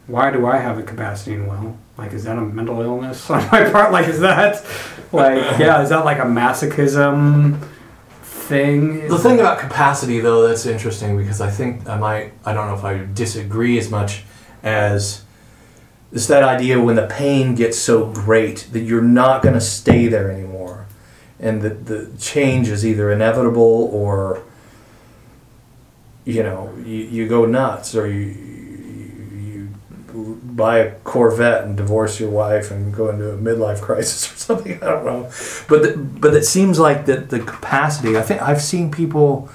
why 0.07 0.31
do 0.31 0.45
I 0.45 0.57
have 0.57 0.77
a 0.77 0.83
capacity 0.83 1.33
and 1.35 1.47
will? 1.47 1.77
Like, 1.97 2.13
is 2.13 2.23
that 2.25 2.37
a 2.37 2.41
mental 2.41 2.81
illness 2.81 3.29
on 3.29 3.41
my 3.51 3.69
part? 3.69 3.91
Like, 3.91 4.07
is 4.07 4.19
that 4.19 4.63
like, 5.11 5.59
yeah, 5.59 5.81
is 5.81 5.89
that 5.89 6.05
like 6.05 6.19
a 6.19 6.25
masochism 6.25 7.59
thing? 8.23 9.07
The 9.07 9.17
thing 9.17 9.39
about 9.39 9.59
capacity, 9.59 10.19
though, 10.19 10.47
that's 10.47 10.65
interesting 10.65 11.17
because 11.17 11.41
I 11.41 11.49
think 11.49 11.87
I 11.89 11.97
might, 11.97 12.33
I 12.45 12.53
don't 12.53 12.67
know 12.67 12.75
if 12.75 12.83
I 12.83 13.05
disagree 13.13 13.77
as 13.77 13.89
much 13.89 14.23
as 14.63 15.23
it's 16.11 16.27
that 16.27 16.43
idea 16.43 16.81
when 16.81 16.95
the 16.95 17.05
pain 17.07 17.55
gets 17.55 17.77
so 17.77 18.11
great 18.11 18.67
that 18.71 18.79
you're 18.79 19.01
not 19.01 19.43
going 19.43 19.53
to 19.53 19.61
stay 19.61 20.07
there 20.07 20.31
anymore. 20.31 20.87
And 21.39 21.61
that 21.61 21.85
the 21.85 22.11
change 22.19 22.67
is 22.67 22.85
either 22.85 23.11
inevitable 23.11 23.89
or, 23.93 24.43
you 26.25 26.43
know, 26.43 26.73
you, 26.79 26.95
you 26.95 27.27
go 27.27 27.45
nuts 27.45 27.95
or 27.95 28.07
you, 28.07 28.25
you, 28.25 29.69
you 30.13 30.35
buy 30.43 30.79
a 30.79 30.91
Corvette 31.01 31.63
and 31.63 31.77
divorce 31.77 32.19
your 32.19 32.29
wife 32.29 32.71
and 32.71 32.93
go 32.93 33.09
into 33.09 33.31
a 33.31 33.37
midlife 33.37 33.81
crisis 33.81 34.33
or 34.33 34.35
something. 34.35 34.83
I 34.83 34.87
don't 34.87 35.05
know. 35.05 35.31
But 35.69 35.83
the, 35.83 35.97
but 35.97 36.33
it 36.33 36.43
seems 36.43 36.79
like 36.79 37.05
that 37.05 37.29
the 37.29 37.39
capacity. 37.39 38.17
I 38.17 38.21
think 38.23 38.41
I've 38.41 38.61
seen 38.61 38.91
people. 38.91 39.49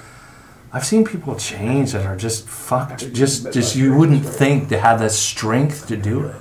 I've 0.73 0.85
seen 0.85 1.05
people 1.05 1.35
change 1.35 1.93
that 1.93 2.05
are 2.05 2.17
just 2.17 2.47
fucked. 2.49 3.13
Just 3.13 3.53
just 3.53 3.75
you 3.75 3.95
wouldn't 3.95 4.25
think 4.25 4.69
to 4.69 4.79
have 4.79 4.99
the 4.99 5.09
strength 5.09 5.87
to 5.87 5.95
do 5.95 6.25
it. 6.25 6.35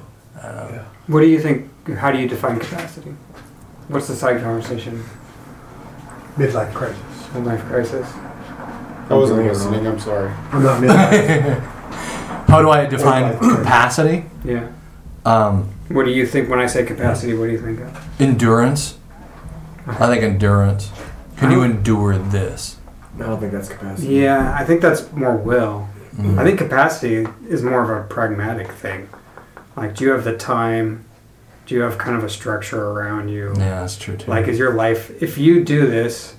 I 0.44 0.52
don't. 0.70 0.80
What 1.06 1.20
do 1.20 1.26
you 1.26 1.40
think? 1.40 1.70
How 1.96 2.10
do 2.12 2.18
you 2.18 2.28
define 2.28 2.58
capacity? 2.58 3.10
What's 3.88 4.08
the 4.08 4.14
side 4.14 4.40
conversation? 4.42 5.02
Midlife 6.36 6.72
crisis. 6.74 6.98
Midlife 7.32 7.66
crisis. 7.68 8.06
I 9.10 9.14
wasn't 9.14 9.44
listening. 9.44 9.86
I'm 9.86 9.98
sorry. 10.00 10.30
I'm 10.52 10.62
not 10.62 10.80
midlife. 10.82 11.60
How 12.48 12.62
do 12.62 12.70
I 12.70 12.86
define 12.86 13.38
capacity? 13.38 14.24
Yeah. 14.44 14.68
Um, 15.24 15.68
What 15.88 16.04
do 16.04 16.10
you 16.12 16.26
think 16.26 16.48
when 16.48 16.58
I 16.58 16.66
say 16.66 16.84
capacity? 16.84 17.34
What 17.34 17.46
do 17.46 17.52
you 17.52 17.60
think 17.60 17.80
of? 17.80 18.20
Endurance. 18.20 18.96
I 19.86 20.06
think 20.06 20.22
endurance. 20.22 20.90
Can 21.36 21.50
you 21.50 21.62
endure 21.62 22.16
this? 22.16 22.78
I 23.16 23.26
don't 23.26 23.38
think 23.40 23.52
that's 23.52 23.68
capacity. 23.68 24.14
Yeah, 24.14 24.56
I 24.58 24.64
think 24.64 24.80
that's 24.80 25.10
more 25.12 25.36
will. 25.36 25.88
Mhm. 26.16 26.38
I 26.38 26.44
think 26.44 26.58
capacity 26.58 27.26
is 27.48 27.62
more 27.62 27.82
of 27.82 27.90
a 27.90 28.06
pragmatic 28.08 28.70
thing. 28.72 29.08
Like, 29.76 29.96
do 29.96 30.04
you 30.04 30.10
have 30.10 30.24
the 30.24 30.36
time? 30.36 31.04
Do 31.66 31.74
you 31.74 31.80
have 31.80 31.96
kind 31.98 32.16
of 32.16 32.22
a 32.24 32.28
structure 32.28 32.82
around 32.90 33.28
you? 33.28 33.54
Yeah, 33.56 33.80
that's 33.80 33.96
true 33.96 34.16
too. 34.16 34.30
Like, 34.30 34.46
is 34.48 34.58
your 34.58 34.74
life? 34.74 35.10
If 35.22 35.38
you 35.38 35.64
do 35.64 35.86
this, 35.86 36.36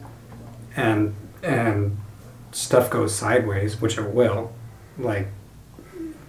and 0.75 1.15
and 1.43 1.97
stuff 2.51 2.89
goes 2.89 3.13
sideways, 3.13 3.81
which 3.81 3.97
it 3.97 4.09
will, 4.09 4.53
like, 4.97 5.27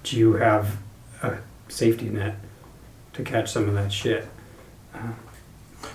do 0.03 0.17
you 0.17 0.35
have 0.35 0.79
a 1.23 1.39
safety 1.69 2.09
net 2.09 2.37
to 3.13 3.23
catch 3.23 3.51
some 3.53 3.69
of 3.69 3.75
that 3.75 3.93
shit? 3.93 4.27
Uh, 4.95 5.13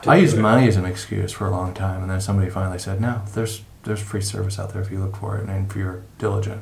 I 0.07 0.17
used 0.17 0.37
it? 0.37 0.41
money 0.41 0.67
as 0.67 0.77
an 0.77 0.85
excuse 0.85 1.31
for 1.31 1.47
a 1.47 1.51
long 1.51 1.73
time, 1.73 2.01
and 2.01 2.09
then 2.09 2.21
somebody 2.21 2.49
finally 2.49 2.79
said, 2.79 3.01
"No, 3.01 3.21
there's 3.33 3.61
there's 3.83 4.01
free 4.01 4.21
service 4.21 4.59
out 4.59 4.73
there 4.73 4.81
if 4.81 4.91
you 4.91 4.99
look 4.99 5.17
for 5.17 5.37
it 5.37 5.47
and 5.47 5.69
if 5.69 5.75
you're 5.75 6.03
diligent." 6.19 6.61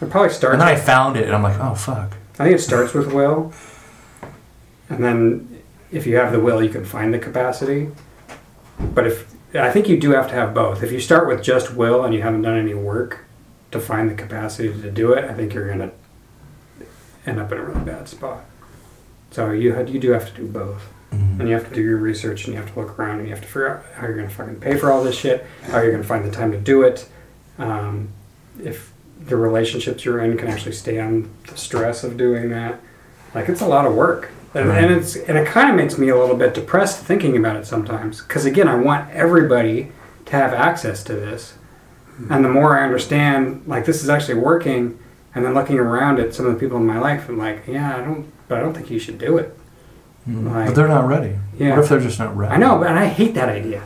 It 0.00 0.10
probably 0.10 0.30
starts. 0.30 0.52
And 0.52 0.60
then 0.60 0.68
I 0.68 0.76
found 0.76 1.16
it, 1.16 1.24
and 1.24 1.34
I'm 1.34 1.42
like, 1.42 1.58
"Oh 1.60 1.74
fuck." 1.74 2.12
I 2.38 2.44
think 2.44 2.56
it 2.56 2.60
starts 2.60 2.92
with 2.92 3.12
will, 3.12 3.52
and 4.88 5.02
then 5.02 5.62
if 5.90 6.06
you 6.06 6.16
have 6.16 6.32
the 6.32 6.40
will, 6.40 6.62
you 6.62 6.68
can 6.68 6.84
find 6.84 7.12
the 7.14 7.18
capacity. 7.18 7.90
But 8.78 9.06
if 9.06 9.34
I 9.54 9.70
think 9.70 9.88
you 9.88 9.98
do 9.98 10.10
have 10.10 10.28
to 10.28 10.34
have 10.34 10.52
both. 10.54 10.82
If 10.82 10.92
you 10.92 11.00
start 11.00 11.26
with 11.28 11.42
just 11.42 11.74
will 11.74 12.04
and 12.04 12.14
you 12.14 12.22
haven't 12.22 12.42
done 12.42 12.58
any 12.58 12.74
work 12.74 13.24
to 13.70 13.80
find 13.80 14.10
the 14.10 14.14
capacity 14.14 14.68
to 14.68 14.90
do 14.90 15.12
it, 15.12 15.24
I 15.24 15.34
think 15.34 15.54
you're 15.54 15.68
gonna 15.68 15.92
end 17.24 17.40
up 17.40 17.50
in 17.52 17.58
a 17.58 17.62
really 17.62 17.84
bad 17.84 18.08
spot. 18.08 18.44
So 19.30 19.50
you 19.50 19.72
had, 19.72 19.88
you 19.88 19.98
do 19.98 20.10
have 20.10 20.28
to 20.28 20.34
do 20.34 20.46
both, 20.46 20.82
and 21.40 21.48
you 21.48 21.54
have 21.54 21.68
to 21.68 21.74
do 21.74 21.82
your 21.82 21.96
research, 21.96 22.44
and 22.44 22.54
you 22.54 22.60
have 22.60 22.72
to 22.72 22.80
look 22.80 22.98
around, 22.98 23.20
and 23.20 23.28
you 23.28 23.34
have 23.34 23.42
to 23.42 23.48
figure 23.48 23.68
out 23.68 23.84
how 23.94 24.06
you're 24.06 24.16
gonna 24.16 24.28
fucking 24.28 24.60
pay 24.60 24.76
for 24.76 24.92
all 24.92 25.02
this 25.02 25.16
shit, 25.16 25.46
how 25.62 25.80
you're 25.80 25.92
gonna 25.92 26.04
find 26.04 26.24
the 26.24 26.30
time 26.30 26.52
to 26.52 26.58
do 26.58 26.82
it. 26.82 27.08
Um, 27.58 28.10
if 28.62 28.92
the 29.26 29.36
relationships 29.36 30.04
you're 30.04 30.20
in 30.20 30.36
can 30.36 30.48
actually 30.48 30.72
stand 30.72 31.28
the 31.48 31.56
stress 31.56 32.04
of 32.04 32.16
doing 32.16 32.50
that. 32.50 32.80
Like 33.34 33.48
it's 33.48 33.60
a 33.60 33.66
lot 33.66 33.86
of 33.86 33.94
work, 33.94 34.30
and, 34.54 34.70
and 34.70 34.92
it's 34.92 35.16
and 35.16 35.36
it 35.36 35.46
kind 35.46 35.68
of 35.70 35.76
makes 35.76 35.98
me 35.98 36.08
a 36.08 36.16
little 36.18 36.36
bit 36.36 36.54
depressed 36.54 37.04
thinking 37.04 37.36
about 37.36 37.56
it 37.56 37.66
sometimes. 37.66 38.22
Because 38.22 38.44
again, 38.44 38.68
I 38.68 38.76
want 38.76 39.10
everybody 39.10 39.92
to 40.26 40.32
have 40.32 40.54
access 40.54 41.02
to 41.04 41.14
this, 41.14 41.52
hmm. 42.16 42.32
and 42.32 42.44
the 42.44 42.48
more 42.48 42.78
I 42.78 42.84
understand, 42.84 43.62
like 43.66 43.84
this 43.84 44.02
is 44.02 44.08
actually 44.08 44.38
working, 44.38 44.98
and 45.34 45.44
then 45.44 45.54
looking 45.54 45.78
around 45.78 46.18
at 46.18 46.34
some 46.34 46.46
of 46.46 46.54
the 46.54 46.58
people 46.58 46.78
in 46.78 46.86
my 46.86 46.98
life, 46.98 47.28
I'm 47.28 47.36
like, 47.38 47.64
yeah, 47.66 47.96
I 47.96 48.00
don't, 48.00 48.30
but 48.48 48.58
I 48.58 48.60
don't 48.62 48.72
think 48.74 48.90
you 48.90 48.98
should 48.98 49.18
do 49.18 49.36
it. 49.38 49.56
Hmm. 50.24 50.48
Like- 50.48 50.66
but 50.68 50.74
they're 50.74 50.88
not 50.88 51.06
ready. 51.06 51.36
Yeah. 51.58 51.70
What 51.70 51.80
if 51.80 51.88
they're 51.88 52.00
just 52.00 52.18
not 52.18 52.36
ready? 52.36 52.54
I 52.54 52.56
know, 52.56 52.78
but 52.78 52.88
I 52.88 53.06
hate 53.08 53.34
that 53.34 53.48
idea. 53.48 53.82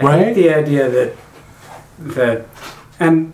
I 0.00 0.04
Right? 0.04 0.26
hate 0.26 0.34
the 0.34 0.54
idea 0.54 0.88
that 0.88 1.12
that 1.98 2.46
and 3.00 3.32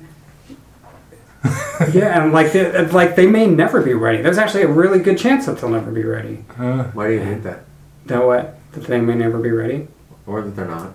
yeah, 1.92 2.22
and 2.22 2.32
like 2.32 2.52
they, 2.52 2.86
like 2.88 3.16
they 3.16 3.26
may 3.26 3.46
never 3.46 3.82
be 3.82 3.94
ready. 3.94 4.22
There's 4.22 4.38
actually 4.38 4.62
a 4.62 4.68
really 4.68 5.00
good 5.00 5.18
chance 5.18 5.46
that 5.46 5.58
they'll 5.58 5.70
never 5.70 5.90
be 5.90 6.04
ready. 6.04 6.36
Why 6.56 7.08
do 7.08 7.12
you 7.14 7.20
hate 7.20 7.42
that? 7.42 7.60
That 8.06 8.24
what? 8.24 8.58
That 8.72 8.84
they 8.84 9.00
may 9.00 9.14
never 9.14 9.38
be 9.38 9.50
ready. 9.50 9.88
Or 10.26 10.42
that 10.42 10.50
they're 10.50 10.66
not? 10.66 10.92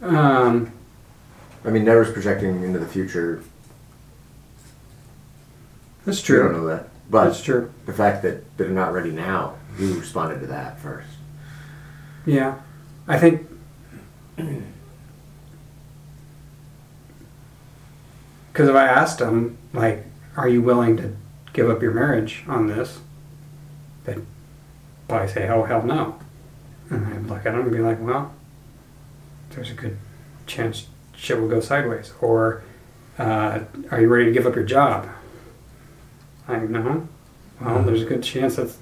Um, 0.00 0.72
I 1.64 1.70
mean, 1.70 1.84
never's 1.84 2.12
projecting 2.12 2.62
into 2.62 2.78
the 2.78 2.86
future. 2.86 3.42
That's 6.04 6.22
true. 6.22 6.38
You 6.38 6.42
don't 6.44 6.52
know 6.52 6.66
that. 6.68 6.88
But 7.10 7.24
That's 7.26 7.42
true. 7.42 7.72
The 7.86 7.92
fact 7.92 8.22
that 8.22 8.56
they're 8.56 8.68
not 8.68 8.92
ready 8.92 9.10
now, 9.10 9.56
you 9.78 9.98
responded 9.98 10.40
to 10.40 10.46
that 10.46 10.78
first. 10.80 11.08
yeah, 12.26 12.60
I 13.08 13.18
think. 13.18 13.46
Because 18.52 18.68
if 18.68 18.76
I 18.76 18.86
asked 18.86 19.18
them, 19.18 19.58
like, 19.74 20.04
are 20.36 20.48
you 20.48 20.62
willing 20.62 20.96
to 20.96 21.14
give 21.52 21.68
up 21.68 21.82
your 21.82 21.92
marriage 21.92 22.42
on 22.48 22.66
this? 22.68 23.00
They'd 24.04 24.24
probably 25.08 25.28
say, 25.28 25.48
oh, 25.48 25.64
hell 25.64 25.82
no. 25.82 26.18
And 26.90 27.06
I'd 27.06 27.26
look 27.26 27.38
at 27.40 27.52
them 27.52 27.60
and 27.60 27.72
be 27.72 27.78
like, 27.80 28.00
well, 28.00 28.32
there's 29.50 29.70
a 29.70 29.74
good 29.74 29.98
chance 30.46 30.86
shit 31.16 31.38
will 31.40 31.48
go 31.48 31.60
sideways. 31.60 32.12
Or, 32.20 32.62
uh, 33.18 33.60
are 33.90 34.00
you 34.00 34.08
ready 34.08 34.24
to 34.26 34.32
give 34.32 34.46
up 34.46 34.54
your 34.54 34.64
job? 34.64 35.08
I 36.48 36.58
no. 36.58 37.08
Well, 37.60 37.82
there's 37.82 38.02
a 38.02 38.04
good 38.06 38.22
chance 38.22 38.56
that 38.56 38.74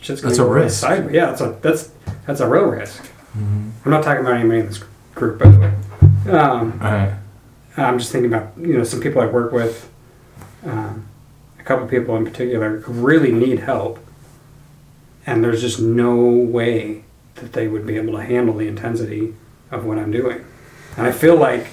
shit's 0.00 0.20
going 0.20 0.30
That's 0.30 0.36
to 0.38 0.42
a 0.44 0.46
go 0.46 0.52
risk. 0.52 0.80
sideways. 0.80 1.14
Yeah, 1.14 1.26
that's 1.26 1.40
a 1.40 1.58
that's 1.62 1.90
that's 2.26 2.40
a 2.40 2.48
real 2.48 2.64
risk. 2.66 3.02
Mhm. 3.36 3.70
I'm 3.84 3.90
not 3.90 4.04
talking 4.04 4.20
about 4.20 4.34
anybody 4.34 4.60
in 4.60 4.66
this 4.66 4.84
group, 5.14 5.38
by 5.40 5.48
the 5.48 5.58
way. 5.58 5.72
Um, 6.30 6.78
Right. 6.78 7.14
I'm 7.78 7.98
just 7.98 8.12
thinking 8.12 8.32
about 8.32 8.52
you 8.58 8.76
know 8.78 8.84
some 8.84 9.00
people 9.00 9.20
I 9.22 9.26
work 9.26 9.50
with, 9.52 9.90
um, 10.66 11.06
a 11.58 11.62
couple 11.62 11.86
people 11.86 12.14
in 12.16 12.24
particular 12.24 12.80
who 12.80 12.92
really 12.92 13.32
need 13.32 13.60
help, 13.60 13.98
and 15.26 15.42
there's 15.42 15.60
just 15.62 15.80
no 15.80 16.14
way 16.24 17.04
that 17.36 17.52
they 17.52 17.68
would 17.68 17.86
be 17.86 17.96
able 17.96 18.14
to 18.14 18.22
handle 18.22 18.54
the 18.56 18.66
intensity 18.68 19.34
of 19.70 19.84
what 19.84 19.98
I'm 19.98 20.10
doing, 20.10 20.44
and 20.96 21.06
I 21.06 21.12
feel 21.12 21.36
like, 21.36 21.68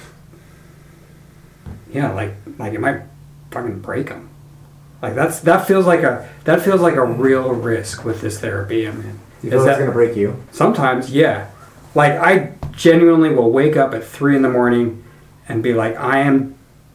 yeah, 1.92 2.12
like 2.12 2.34
like 2.58 2.72
it 2.74 2.80
might 2.80 3.02
fucking 3.50 3.80
break 3.80 4.08
them. 4.08 4.28
Like 5.02 5.14
that's 5.14 5.40
that 5.40 5.66
feels 5.66 5.86
like 5.86 6.00
a 6.02 6.28
that 6.44 6.62
feels 6.62 6.80
like 6.80 6.94
a 6.94 7.04
real 7.04 7.52
risk 7.52 8.04
with 8.04 8.20
this 8.20 8.40
therapy 8.40 8.86
I'm 8.86 9.00
in. 9.00 9.18
You 9.42 9.50
feel 9.50 9.60
Is 9.60 9.66
that- 9.66 9.78
gonna 9.78 9.92
break 9.92 10.16
you? 10.16 10.42
Sometimes, 10.52 11.10
yeah. 11.10 11.50
Like 11.94 12.12
I 12.12 12.52
genuinely 12.72 13.30
will 13.34 13.50
wake 13.50 13.76
up 13.76 13.94
at 13.94 14.02
three 14.04 14.34
in 14.34 14.42
the 14.42 14.48
morning 14.50 15.04
and 15.48 15.62
be 15.62 15.72
like, 15.74 15.96
I 15.96 16.20
am 16.20 16.54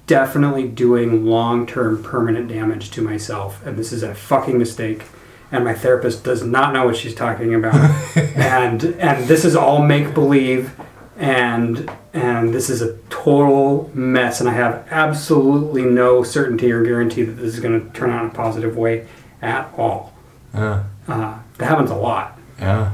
definitely 0.09 0.67
doing 0.67 1.23
long 1.23 1.67
term 1.67 2.03
permanent 2.03 2.47
damage 2.49 2.89
to 2.89 3.01
myself, 3.01 3.63
and 3.63 3.77
this 3.77 3.93
is 3.93 4.01
a 4.01 4.15
fucking 4.15 4.57
mistake. 4.57 5.03
And 5.51 5.63
my 5.63 5.73
therapist 5.73 6.23
does 6.23 6.43
not 6.43 6.73
know 6.73 6.85
what 6.85 6.95
she's 6.97 7.13
talking 7.13 7.53
about, 7.53 7.75
and 8.35 8.83
and 8.83 9.27
this 9.27 9.45
is 9.45 9.55
all 9.55 9.81
make 9.83 10.13
believe, 10.15 10.73
and 11.15 11.89
and 12.11 12.53
this 12.53 12.69
is 12.71 12.81
a 12.81 12.97
total 13.09 13.91
mess, 13.93 14.39
and 14.39 14.49
I 14.49 14.53
have 14.53 14.87
absolutely 14.89 15.83
no 15.83 16.23
certainty 16.23 16.71
or 16.71 16.83
guarantee 16.83 17.23
that 17.23 17.33
this 17.33 17.53
is 17.53 17.59
going 17.59 17.79
to 17.79 17.95
turn 17.97 18.09
out 18.09 18.25
in 18.25 18.31
a 18.31 18.33
positive 18.33 18.75
way 18.75 19.07
at 19.43 19.71
all. 19.77 20.13
Yeah. 20.55 20.83
Uh, 21.07 21.37
that 21.59 21.65
happens 21.65 21.91
a 21.91 21.95
lot 21.95 22.37
Yeah. 22.59 22.93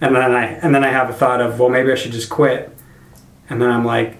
and 0.00 0.14
then 0.14 0.32
I 0.32 0.44
and 0.46 0.72
then 0.74 0.84
I 0.84 0.90
have 0.90 1.10
a 1.10 1.12
thought 1.12 1.40
of 1.40 1.58
well 1.58 1.68
maybe 1.68 1.90
I 1.90 1.96
should 1.96 2.12
just 2.12 2.30
quit, 2.30 2.70
and 3.50 3.60
then 3.60 3.70
I'm 3.70 3.84
like, 3.84 4.16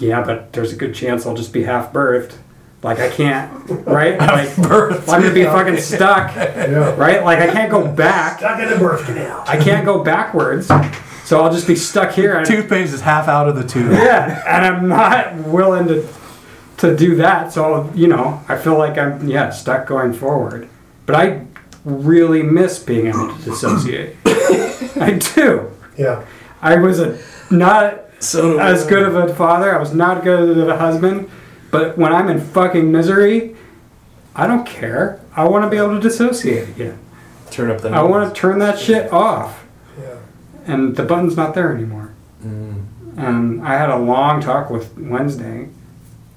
yeah, 0.00 0.22
but 0.24 0.52
there's 0.52 0.72
a 0.72 0.76
good 0.76 0.94
chance 0.94 1.26
I'll 1.26 1.34
just 1.34 1.52
be 1.52 1.62
half 1.64 1.92
birthed. 1.92 2.36
Like 2.82 2.98
I 2.98 3.08
can't, 3.08 3.50
right? 3.86 4.18
Like 4.18 4.48
birthed. 4.50 5.08
I'm 5.12 5.22
gonna 5.22 5.32
be 5.34 5.44
fucking 5.44 5.76
stuck, 5.80 6.34
right? 6.36 7.24
Like 7.24 7.38
I 7.38 7.50
can't 7.50 7.70
go 7.70 7.86
back. 8.04 8.38
Stuck 8.38 8.60
in 8.60 8.68
the 8.68 8.76
birth 8.76 9.04
canal. 9.06 9.42
I 9.46 9.56
can't 9.56 9.84
go 9.86 10.04
backwards, 10.04 10.66
so 11.24 11.40
I'll 11.40 11.52
just 11.52 11.66
be 11.66 11.76
stuck 11.76 12.12
here. 12.12 12.36
And, 12.36 12.46
Toothpaste 12.46 12.92
is 12.92 13.00
half 13.00 13.26
out 13.28 13.48
of 13.48 13.56
the 13.56 13.66
tube. 13.66 13.92
yeah, 13.92 14.42
and 14.46 14.66
I'm 14.66 14.88
not 14.88 15.34
willing 15.48 15.88
to 15.88 16.06
to 16.78 16.94
do 16.94 17.14
that. 17.16 17.52
So 17.52 17.90
you 17.94 18.08
know, 18.08 18.42
I 18.48 18.58
feel 18.58 18.76
like 18.76 18.98
I'm 18.98 19.26
yeah 19.26 19.48
stuck 19.50 19.86
going 19.86 20.12
forward. 20.12 20.68
But 21.06 21.16
I 21.16 21.46
really 21.84 22.42
miss 22.42 22.78
being 22.78 23.06
able 23.06 23.34
to 23.34 23.42
dissociate. 23.44 24.16
I 24.96 25.20
do. 25.34 25.70
Yeah. 25.98 26.24
I 26.62 26.76
was 26.76 26.98
a 26.98 27.18
not 27.50 28.03
as 28.34 28.86
good 28.86 29.02
of 29.02 29.16
a 29.16 29.34
father. 29.34 29.74
I 29.74 29.78
was 29.78 29.94
not 29.94 30.22
good 30.22 30.56
of 30.56 30.68
a 30.68 30.78
husband. 30.78 31.30
But 31.74 31.98
when 31.98 32.12
I'm 32.12 32.28
in 32.28 32.40
fucking 32.40 32.92
misery, 32.92 33.56
I 34.36 34.46
don't 34.46 34.64
care. 34.64 35.20
I 35.34 35.48
want 35.48 35.64
to 35.64 35.68
be 35.70 35.76
able 35.76 35.96
to 35.96 36.00
dissociate 36.00 36.68
again. 36.68 37.00
Turn 37.50 37.68
up 37.68 37.80
the. 37.80 37.88
I 37.90 38.02
want 38.02 38.32
to 38.32 38.40
turn 38.40 38.60
that 38.60 38.78
shit 38.78 39.12
off. 39.12 39.66
Yeah. 40.00 40.18
And 40.66 40.94
the 40.94 41.02
button's 41.02 41.36
not 41.36 41.54
there 41.54 41.74
anymore. 41.74 42.14
Mm. 42.44 42.84
And 43.16 43.66
I 43.66 43.76
had 43.76 43.90
a 43.90 43.98
long 43.98 44.40
talk 44.40 44.70
with 44.70 44.96
Wednesday 44.96 45.68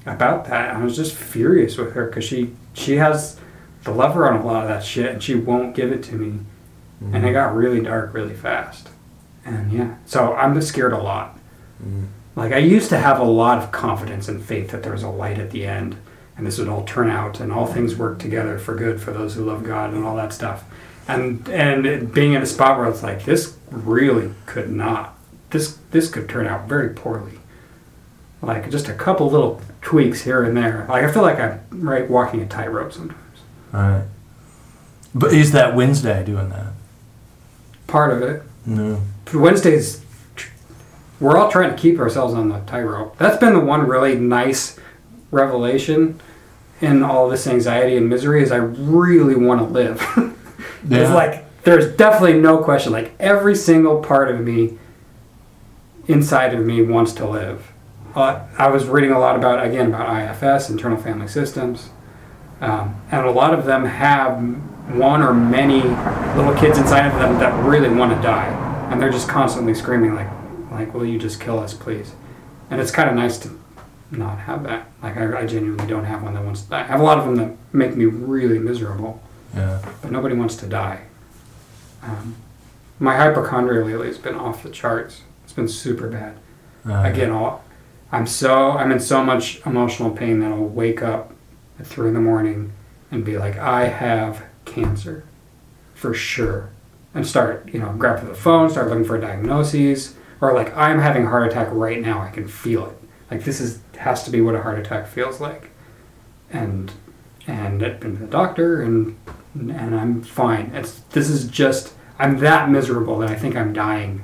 about 0.07 0.45
that. 0.45 0.75
I 0.75 0.83
was 0.83 0.95
just 0.95 1.15
furious 1.15 1.77
with 1.77 1.93
her 1.93 2.07
because 2.07 2.23
she 2.23 2.55
she 2.73 2.95
has 2.95 3.39
the 3.83 3.91
lever 3.91 4.27
on 4.27 4.41
a 4.41 4.45
lot 4.45 4.63
of 4.63 4.69
that 4.69 4.83
shit, 4.83 5.11
and 5.11 5.21
she 5.21 5.35
won't 5.35 5.75
give 5.75 5.91
it 5.91 6.01
to 6.05 6.15
me. 6.15 6.39
And 7.13 7.23
it 7.27 7.33
got 7.33 7.55
really 7.55 7.81
dark 7.81 8.13
really 8.15 8.33
fast. 8.33 8.89
And 9.45 9.71
yeah, 9.71 9.95
so 10.07 10.33
I'm 10.33 10.55
just 10.55 10.69
scared 10.69 10.93
a 10.93 10.97
lot. 10.97 11.36
Like 12.35 12.53
I 12.53 12.57
used 12.57 12.89
to 12.89 12.97
have 12.97 13.19
a 13.19 13.23
lot 13.23 13.57
of 13.57 13.71
confidence 13.71 14.27
and 14.27 14.43
faith 14.43 14.71
that 14.71 14.83
there 14.83 14.91
was 14.91 15.03
a 15.03 15.09
light 15.09 15.39
at 15.39 15.51
the 15.51 15.65
end, 15.65 15.97
and 16.35 16.45
this 16.45 16.59
would 16.59 16.67
all 16.67 16.83
turn 16.83 17.09
out, 17.09 17.39
and 17.39 17.51
all 17.51 17.65
things 17.65 17.95
work 17.95 18.19
together 18.19 18.59
for 18.59 18.75
good 18.75 19.01
for 19.01 19.11
those 19.11 19.35
who 19.35 19.45
love 19.45 19.63
God, 19.63 19.93
and 19.93 20.03
all 20.03 20.15
that 20.15 20.33
stuff. 20.33 20.63
And 21.07 21.47
and 21.49 22.13
being 22.13 22.33
in 22.33 22.41
a 22.41 22.45
spot 22.45 22.77
where 22.77 22.87
it's 22.87 23.03
like 23.03 23.25
this 23.25 23.55
really 23.71 24.31
could 24.45 24.69
not. 24.69 25.17
This 25.49 25.77
this 25.91 26.09
could 26.09 26.29
turn 26.29 26.47
out 26.47 26.67
very 26.67 26.89
poorly. 26.89 27.39
Like 28.41 28.69
just 28.69 28.87
a 28.87 28.93
couple 28.93 29.29
little 29.29 29.61
tweaks 29.81 30.21
here 30.21 30.43
and 30.43 30.55
there. 30.55 30.85
Like 30.89 31.03
I 31.03 31.11
feel 31.11 31.23
like 31.23 31.39
I'm 31.39 31.61
right 31.71 32.09
walking 32.09 32.41
a 32.41 32.47
tightrope 32.47 32.93
sometimes. 32.93 33.39
All 33.73 33.79
right. 33.79 34.05
But 35.15 35.33
is 35.33 35.53
that 35.53 35.75
Wednesday 35.75 36.23
doing 36.23 36.49
that? 36.49 36.73
part 37.87 38.11
of 38.11 38.21
it. 38.21 38.43
No. 38.65 39.01
Wednesdays, 39.33 40.01
we're 41.19 41.37
all 41.37 41.51
trying 41.51 41.71
to 41.71 41.75
keep 41.75 41.99
ourselves 41.99 42.33
on 42.33 42.49
the 42.49 42.59
tightrope. 42.61 43.17
That's 43.17 43.37
been 43.37 43.53
the 43.53 43.59
one 43.59 43.87
really 43.87 44.15
nice 44.15 44.79
revelation 45.31 46.19
in 46.79 47.03
all 47.03 47.27
this 47.29 47.47
anxiety 47.47 47.97
and 47.97 48.07
misery 48.07 48.43
is 48.43 48.51
I 48.51 48.57
really 48.57 49.35
want 49.35 49.61
to 49.61 49.65
live. 49.65 50.01
it's 50.89 51.11
like 51.11 51.43
there's 51.63 51.95
definitely 51.95 52.39
no 52.39 52.63
question. 52.63 52.93
Like 52.93 53.13
every 53.19 53.55
single 53.55 54.01
part 54.01 54.29
of 54.29 54.39
me, 54.39 54.77
inside 56.07 56.53
of 56.53 56.63
me, 56.63 56.81
wants 56.81 57.13
to 57.13 57.27
live. 57.27 57.71
Uh, 58.15 58.45
I 58.57 58.67
was 58.69 58.85
reading 58.85 59.11
a 59.11 59.19
lot 59.19 59.35
about 59.35 59.65
again 59.65 59.87
about 59.87 60.43
IFS, 60.43 60.69
internal 60.69 60.97
family 60.97 61.27
systems, 61.27 61.89
um, 62.61 62.99
and 63.11 63.25
a 63.25 63.31
lot 63.31 63.53
of 63.53 63.65
them 63.65 63.85
have 63.85 64.39
one 64.95 65.21
or 65.21 65.33
many 65.33 65.81
little 66.35 66.55
kids 66.55 66.77
inside 66.77 67.07
of 67.07 67.19
them 67.19 67.37
that 67.39 67.53
really 67.65 67.89
want 67.89 68.15
to 68.15 68.21
die, 68.21 68.47
and 68.89 69.01
they're 69.01 69.11
just 69.11 69.27
constantly 69.27 69.75
screaming 69.75 70.15
like, 70.15 70.29
like, 70.77 70.93
"Will 70.93 71.05
you 71.05 71.17
just 71.19 71.39
kill 71.39 71.59
us, 71.59 71.73
please?" 71.73 72.13
And 72.69 72.79
it's 72.81 72.91
kind 72.91 73.09
of 73.09 73.15
nice 73.15 73.37
to 73.39 73.49
not 74.11 74.39
have 74.39 74.63
that. 74.63 74.87
Like 75.03 75.17
I, 75.17 75.41
I 75.41 75.45
genuinely 75.45 75.87
don't 75.87 76.05
have 76.05 76.23
one 76.23 76.33
that 76.33 76.43
wants 76.43 76.61
to 76.63 76.69
die. 76.69 76.81
I 76.81 76.83
have 76.83 76.99
a 76.99 77.03
lot 77.03 77.17
of 77.17 77.25
them 77.25 77.35
that 77.35 77.51
make 77.73 77.95
me 77.95 78.05
really 78.05 78.59
miserable, 78.59 79.21
Yeah. 79.55 79.79
but 80.01 80.11
nobody 80.11 80.35
wants 80.35 80.55
to 80.57 80.65
die. 80.67 81.01
Um, 82.03 82.35
my 82.99 83.15
hypochondria 83.17 83.85
lately 83.85 84.07
has 84.07 84.17
been 84.17 84.35
off 84.35 84.63
the 84.63 84.69
charts. 84.69 85.21
It's 85.43 85.53
been 85.53 85.67
super 85.67 86.07
bad. 86.09 86.37
Uh, 86.87 87.03
Again, 87.05 87.31
all 87.31 87.63
I'm 88.11 88.25
so 88.27 88.71
I'm 88.71 88.91
in 88.91 88.99
so 88.99 89.23
much 89.23 89.59
emotional 89.65 90.11
pain 90.11 90.39
that 90.39 90.51
I'll 90.51 90.63
wake 90.63 91.01
up 91.01 91.33
at 91.79 91.85
three 91.87 92.07
in 92.07 92.13
the 92.13 92.21
morning 92.21 92.71
and 93.11 93.23
be 93.25 93.37
like, 93.37 93.57
I 93.57 93.85
have 93.87 94.43
cancer, 94.65 95.23
for 95.95 96.13
sure, 96.13 96.69
and 97.13 97.25
start 97.27 97.69
you 97.73 97.79
know 97.79 97.93
grab 97.97 98.25
the 98.25 98.33
phone, 98.33 98.69
start 98.69 98.87
looking 98.89 99.03
for 99.05 99.17
diagnoses, 99.19 100.15
or 100.41 100.53
like 100.53 100.75
I'm 100.75 100.99
having 100.99 101.25
a 101.25 101.29
heart 101.29 101.47
attack 101.49 101.67
right 101.71 102.01
now. 102.01 102.21
I 102.21 102.29
can 102.29 102.47
feel 102.47 102.85
it. 102.87 102.97
Like 103.31 103.43
this 103.43 103.59
is 103.59 103.79
has 103.97 104.23
to 104.23 104.31
be 104.31 104.41
what 104.41 104.55
a 104.55 104.61
heart 104.61 104.79
attack 104.79 105.07
feels 105.07 105.39
like, 105.41 105.69
and 106.51 106.91
and 107.47 107.83
I've 107.83 107.99
been 107.99 108.13
to 108.17 108.21
the 108.21 108.27
doctor 108.27 108.81
and 108.81 109.17
and 109.55 109.95
I'm 109.95 110.21
fine. 110.21 110.71
It's 110.73 110.99
this 111.11 111.29
is 111.29 111.47
just 111.47 111.93
I'm 112.19 112.39
that 112.39 112.69
miserable 112.69 113.19
that 113.19 113.29
I 113.29 113.35
think 113.35 113.55
I'm 113.55 113.73
dying, 113.73 114.21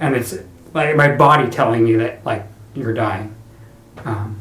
and 0.00 0.14
it's 0.16 0.34
like 0.74 0.96
my 0.96 1.14
body 1.14 1.50
telling 1.50 1.84
me 1.84 1.94
that 1.96 2.24
like 2.24 2.44
you're 2.74 2.94
dying, 2.94 3.34
um, 4.04 4.40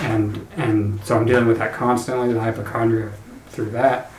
and 0.00 0.46
and 0.56 1.00
so 1.04 1.16
I'm 1.16 1.24
dealing 1.26 1.46
with 1.46 1.58
that 1.58 1.72
constantly, 1.72 2.32
the 2.32 2.40
hypochondria 2.40 3.12
through 3.50 3.70
that. 3.70 4.10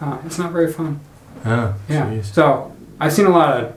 Uh, 0.00 0.18
it's 0.24 0.38
not 0.38 0.52
very 0.52 0.72
fun. 0.72 1.00
Oh, 1.44 1.74
Yeah. 1.88 2.06
jeez. 2.06 2.24
So 2.26 2.74
I've 2.98 3.12
seen 3.12 3.26
a 3.26 3.30
lot 3.30 3.60
of 3.60 3.74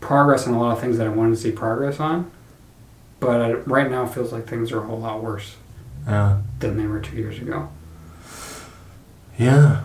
progress 0.00 0.46
on 0.46 0.54
a 0.54 0.60
lot 0.60 0.72
of 0.72 0.80
things 0.80 0.98
that 0.98 1.06
I 1.06 1.10
wanted 1.10 1.30
to 1.30 1.40
see 1.40 1.50
progress 1.52 2.00
on, 2.00 2.30
but 3.20 3.40
uh, 3.40 3.56
right 3.66 3.90
now 3.90 4.04
it 4.04 4.14
feels 4.14 4.32
like 4.32 4.46
things 4.48 4.72
are 4.72 4.78
a 4.80 4.86
whole 4.86 4.98
lot 5.00 5.22
worse 5.22 5.56
Yeah. 6.06 6.40
than 6.58 6.76
they 6.76 6.86
were 6.86 7.00
two 7.00 7.16
years 7.16 7.38
ago. 7.38 7.68
Yeah. 9.38 9.84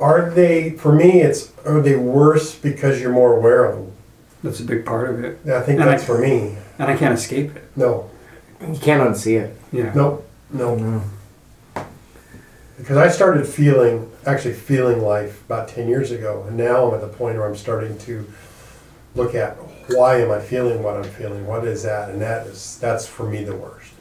Are 0.00 0.28
they, 0.30 0.70
for 0.70 0.92
me, 0.92 1.20
it's, 1.20 1.52
are 1.64 1.80
they 1.80 1.96
worse 1.96 2.54
because 2.54 3.00
you're 3.00 3.12
more 3.12 3.36
aware 3.36 3.64
of 3.64 3.76
them? 3.76 3.92
That's 4.42 4.60
a 4.60 4.64
big 4.64 4.84
part 4.84 5.08
of 5.08 5.22
it. 5.24 5.38
Yeah, 5.44 5.58
I 5.58 5.62
think 5.62 5.80
And 5.80 5.88
that's 5.88 6.02
I- 6.02 6.06
for 6.06 6.18
me. 6.18 6.56
And 6.78 6.90
I 6.90 6.96
can't 6.96 7.14
escape 7.14 7.54
it. 7.54 7.70
No. 7.76 8.10
You 8.60 8.76
can't 8.80 9.00
unsee 9.08 9.40
it. 9.40 9.56
Yeah. 9.72 9.92
Nope. 9.94 10.28
No. 10.50 10.74
No. 10.74 11.02
Because 12.76 12.96
I 12.96 13.08
started 13.08 13.46
feeling, 13.46 14.10
actually 14.26 14.54
feeling 14.54 15.00
life 15.00 15.44
about 15.44 15.68
10 15.68 15.88
years 15.88 16.10
ago. 16.10 16.44
And 16.48 16.56
now 16.56 16.88
I'm 16.88 16.94
at 16.94 17.00
the 17.00 17.08
point 17.08 17.36
where 17.36 17.46
I'm 17.46 17.56
starting 17.56 17.96
to 17.98 18.26
look 19.14 19.34
at 19.34 19.56
why 19.88 20.16
am 20.20 20.30
I 20.30 20.40
feeling 20.40 20.82
what 20.82 20.96
I'm 20.96 21.04
feeling? 21.04 21.46
What 21.46 21.64
is 21.66 21.82
that? 21.84 22.08
And 22.10 22.20
that 22.20 22.46
is, 22.46 22.78
that's 22.80 23.06
for 23.06 23.28
me 23.28 23.44
the 23.44 23.54
worst. 23.54 23.92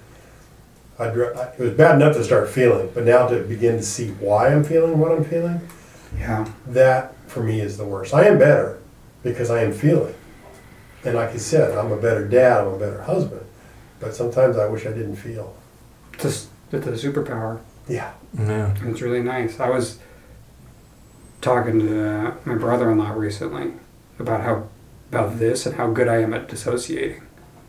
I- 0.97 1.07
it 1.09 1.59
was 1.59 1.71
bad 1.71 1.95
enough 1.95 2.15
to 2.15 2.23
start 2.23 2.49
feeling, 2.49 2.89
but 2.93 3.03
now 3.03 3.27
to 3.27 3.39
begin 3.43 3.77
to 3.77 3.83
see 3.83 4.12
why 4.19 4.47
I'm 4.47 4.63
feeling 4.63 4.97
what 4.99 5.12
I'm 5.12 5.23
feeling, 5.23 5.62
Yeah. 6.17 6.45
that 6.67 7.13
for 7.27 7.41
me 7.43 7.59
is 7.62 7.77
the 7.77 7.86
worst. 7.86 8.13
I 8.13 8.25
am 8.25 8.38
better 8.38 8.77
because 9.23 9.49
I 9.51 9.62
am 9.63 9.73
feeling. 9.73 10.13
And 11.03 11.15
like 11.15 11.31
I 11.31 11.38
said, 11.38 11.77
I'm 11.77 11.91
a 11.91 11.97
better 11.97 12.25
dad, 12.25 12.62
I'm 12.62 12.73
a 12.73 12.77
better 12.77 13.01
husband. 13.01 13.41
But 13.99 14.15
sometimes 14.15 14.57
I 14.57 14.67
wish 14.67 14.86
I 14.86 14.89
didn't 14.91 15.15
feel. 15.17 15.53
Just 16.17 16.47
it's 16.71 16.88
a 16.88 16.91
superpower. 16.91 17.59
Yeah. 17.88 18.13
Yeah. 18.38 18.74
It's 18.84 19.02
really 19.02 19.22
nice. 19.22 19.60
I 19.60 19.69
was 19.69 20.00
talking 21.41 21.80
to 21.80 22.10
uh, 22.10 22.36
my 22.46 22.56
brother-in-law 22.56 23.12
recently 23.12 23.74
about 24.19 24.41
how 24.41 24.69
about 25.10 25.38
this 25.38 25.65
and 25.65 25.76
how 25.76 25.91
good 25.91 26.08
I 26.08 26.22
am 26.22 26.34
at 26.34 26.48
dissociating, 26.48 27.22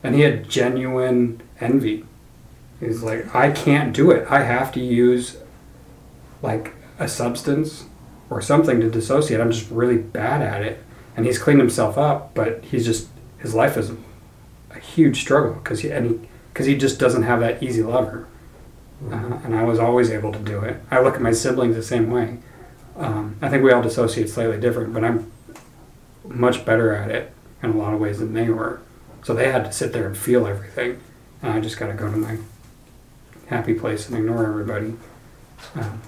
and 0.02 0.14
he 0.14 0.22
had 0.22 0.48
genuine 0.48 1.42
envy. 1.60 2.06
He's 2.80 3.02
like, 3.02 3.34
I 3.34 3.50
can't 3.50 3.94
do 3.94 4.10
it. 4.10 4.26
I 4.30 4.44
have 4.44 4.72
to 4.72 4.80
use 4.80 5.36
like 6.42 6.74
a 6.98 7.08
substance 7.08 7.84
or 8.30 8.40
something 8.40 8.80
to 8.80 8.90
dissociate. 8.90 9.40
I'm 9.40 9.50
just 9.50 9.70
really 9.70 9.98
bad 9.98 10.42
at 10.42 10.62
it. 10.62 10.82
And 11.16 11.26
he's 11.26 11.38
cleaned 11.38 11.60
himself 11.60 11.96
up, 11.96 12.34
but 12.34 12.64
he's 12.64 12.84
just 12.84 13.08
his 13.38 13.54
life 13.54 13.76
is 13.76 13.92
a 14.70 14.78
huge 14.78 15.20
struggle 15.20 15.54
because 15.54 15.80
he 15.80 15.90
and 15.90 16.06
he 16.10 16.28
because 16.52 16.66
he 16.66 16.76
just 16.76 16.98
doesn't 16.98 17.24
have 17.24 17.40
that 17.40 17.62
easy 17.62 17.82
lover. 17.82 18.26
Uh, 19.10 19.38
and 19.44 19.54
I 19.54 19.64
was 19.64 19.78
always 19.78 20.10
able 20.10 20.32
to 20.32 20.38
do 20.38 20.60
it. 20.60 20.80
I 20.90 21.00
look 21.00 21.14
at 21.14 21.20
my 21.20 21.32
siblings 21.32 21.76
the 21.76 21.82
same 21.82 22.10
way. 22.10 22.38
Um, 22.96 23.36
I 23.42 23.48
think 23.48 23.62
we 23.62 23.72
all 23.72 23.82
dissociate 23.82 24.30
slightly 24.30 24.58
different, 24.58 24.94
but 24.94 25.04
I'm 25.04 25.30
much 26.26 26.64
better 26.64 26.94
at 26.94 27.10
it 27.10 27.32
in 27.62 27.70
a 27.70 27.76
lot 27.76 27.92
of 27.92 28.00
ways 28.00 28.18
than 28.18 28.32
they 28.32 28.48
were. 28.48 28.80
So 29.22 29.34
they 29.34 29.50
had 29.50 29.64
to 29.64 29.72
sit 29.72 29.92
there 29.92 30.06
and 30.06 30.16
feel 30.16 30.46
everything, 30.46 31.00
and 31.42 31.52
I 31.52 31.60
just 31.60 31.78
got 31.78 31.88
to 31.88 31.94
go 31.94 32.10
to 32.10 32.16
my 32.16 32.38
happy 33.46 33.74
place 33.74 34.08
and 34.08 34.16
ignore 34.16 34.46
everybody, 34.46 34.94
um, 35.74 36.00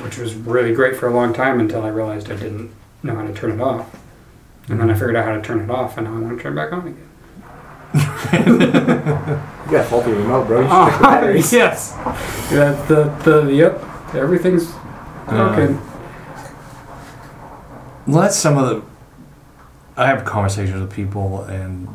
which 0.00 0.18
was 0.18 0.34
really 0.34 0.74
great 0.74 0.96
for 0.96 1.08
a 1.08 1.12
long 1.12 1.32
time 1.32 1.60
until 1.60 1.82
I 1.82 1.88
realized 1.88 2.30
I 2.30 2.36
didn't 2.36 2.72
know 3.02 3.14
how 3.14 3.26
to 3.26 3.32
turn 3.32 3.52
it 3.52 3.60
off, 3.60 3.94
and 4.68 4.80
then 4.80 4.90
I 4.90 4.94
figured 4.94 5.16
out 5.16 5.24
how 5.24 5.36
to 5.36 5.42
turn 5.42 5.60
it 5.60 5.70
off, 5.70 5.96
and 5.98 6.06
now 6.06 6.16
I 6.16 6.20
want 6.20 6.36
to 6.36 6.42
turn 6.42 6.52
it 6.52 6.56
back 6.56 6.72
on 6.72 6.86
again. 6.86 7.08
You 9.62 9.78
got 9.78 9.86
a 9.86 9.88
faulty 9.88 10.10
remote, 10.12 10.46
bro. 10.46 10.60
You 10.60 10.66
should 10.66 10.72
Oh, 10.74 10.88
check 10.90 10.98
the 10.98 11.02
batteries. 11.04 11.52
yes. 11.52 11.94
Yeah, 12.52 12.72
the, 12.88 13.04
the, 13.24 13.52
yep, 13.54 13.82
everything's 14.14 14.70
uh, 14.70 15.30
broken. 15.30 15.80
Well, 18.06 18.22
that's 18.22 18.36
some 18.36 18.58
of 18.58 18.68
the. 18.68 18.82
I 19.96 20.06
have 20.08 20.24
conversations 20.24 20.80
with 20.80 20.92
people, 20.92 21.44
and 21.44 21.88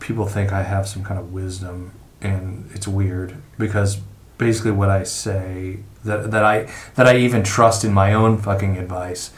people 0.00 0.26
think 0.26 0.52
I 0.52 0.62
have 0.62 0.88
some 0.88 1.04
kind 1.04 1.18
of 1.20 1.32
wisdom, 1.32 1.92
and 2.20 2.68
it's 2.74 2.88
weird 2.88 3.36
because 3.58 3.98
basically 4.38 4.72
what 4.72 4.90
I 4.90 5.04
say 5.04 5.78
that 6.04 6.30
that 6.32 6.44
I 6.44 6.68
that 6.96 7.06
I 7.06 7.16
even 7.18 7.42
trust 7.44 7.84
in 7.84 7.92
my 7.94 8.12
own 8.12 8.38
fucking 8.38 8.76
advice 8.76 9.30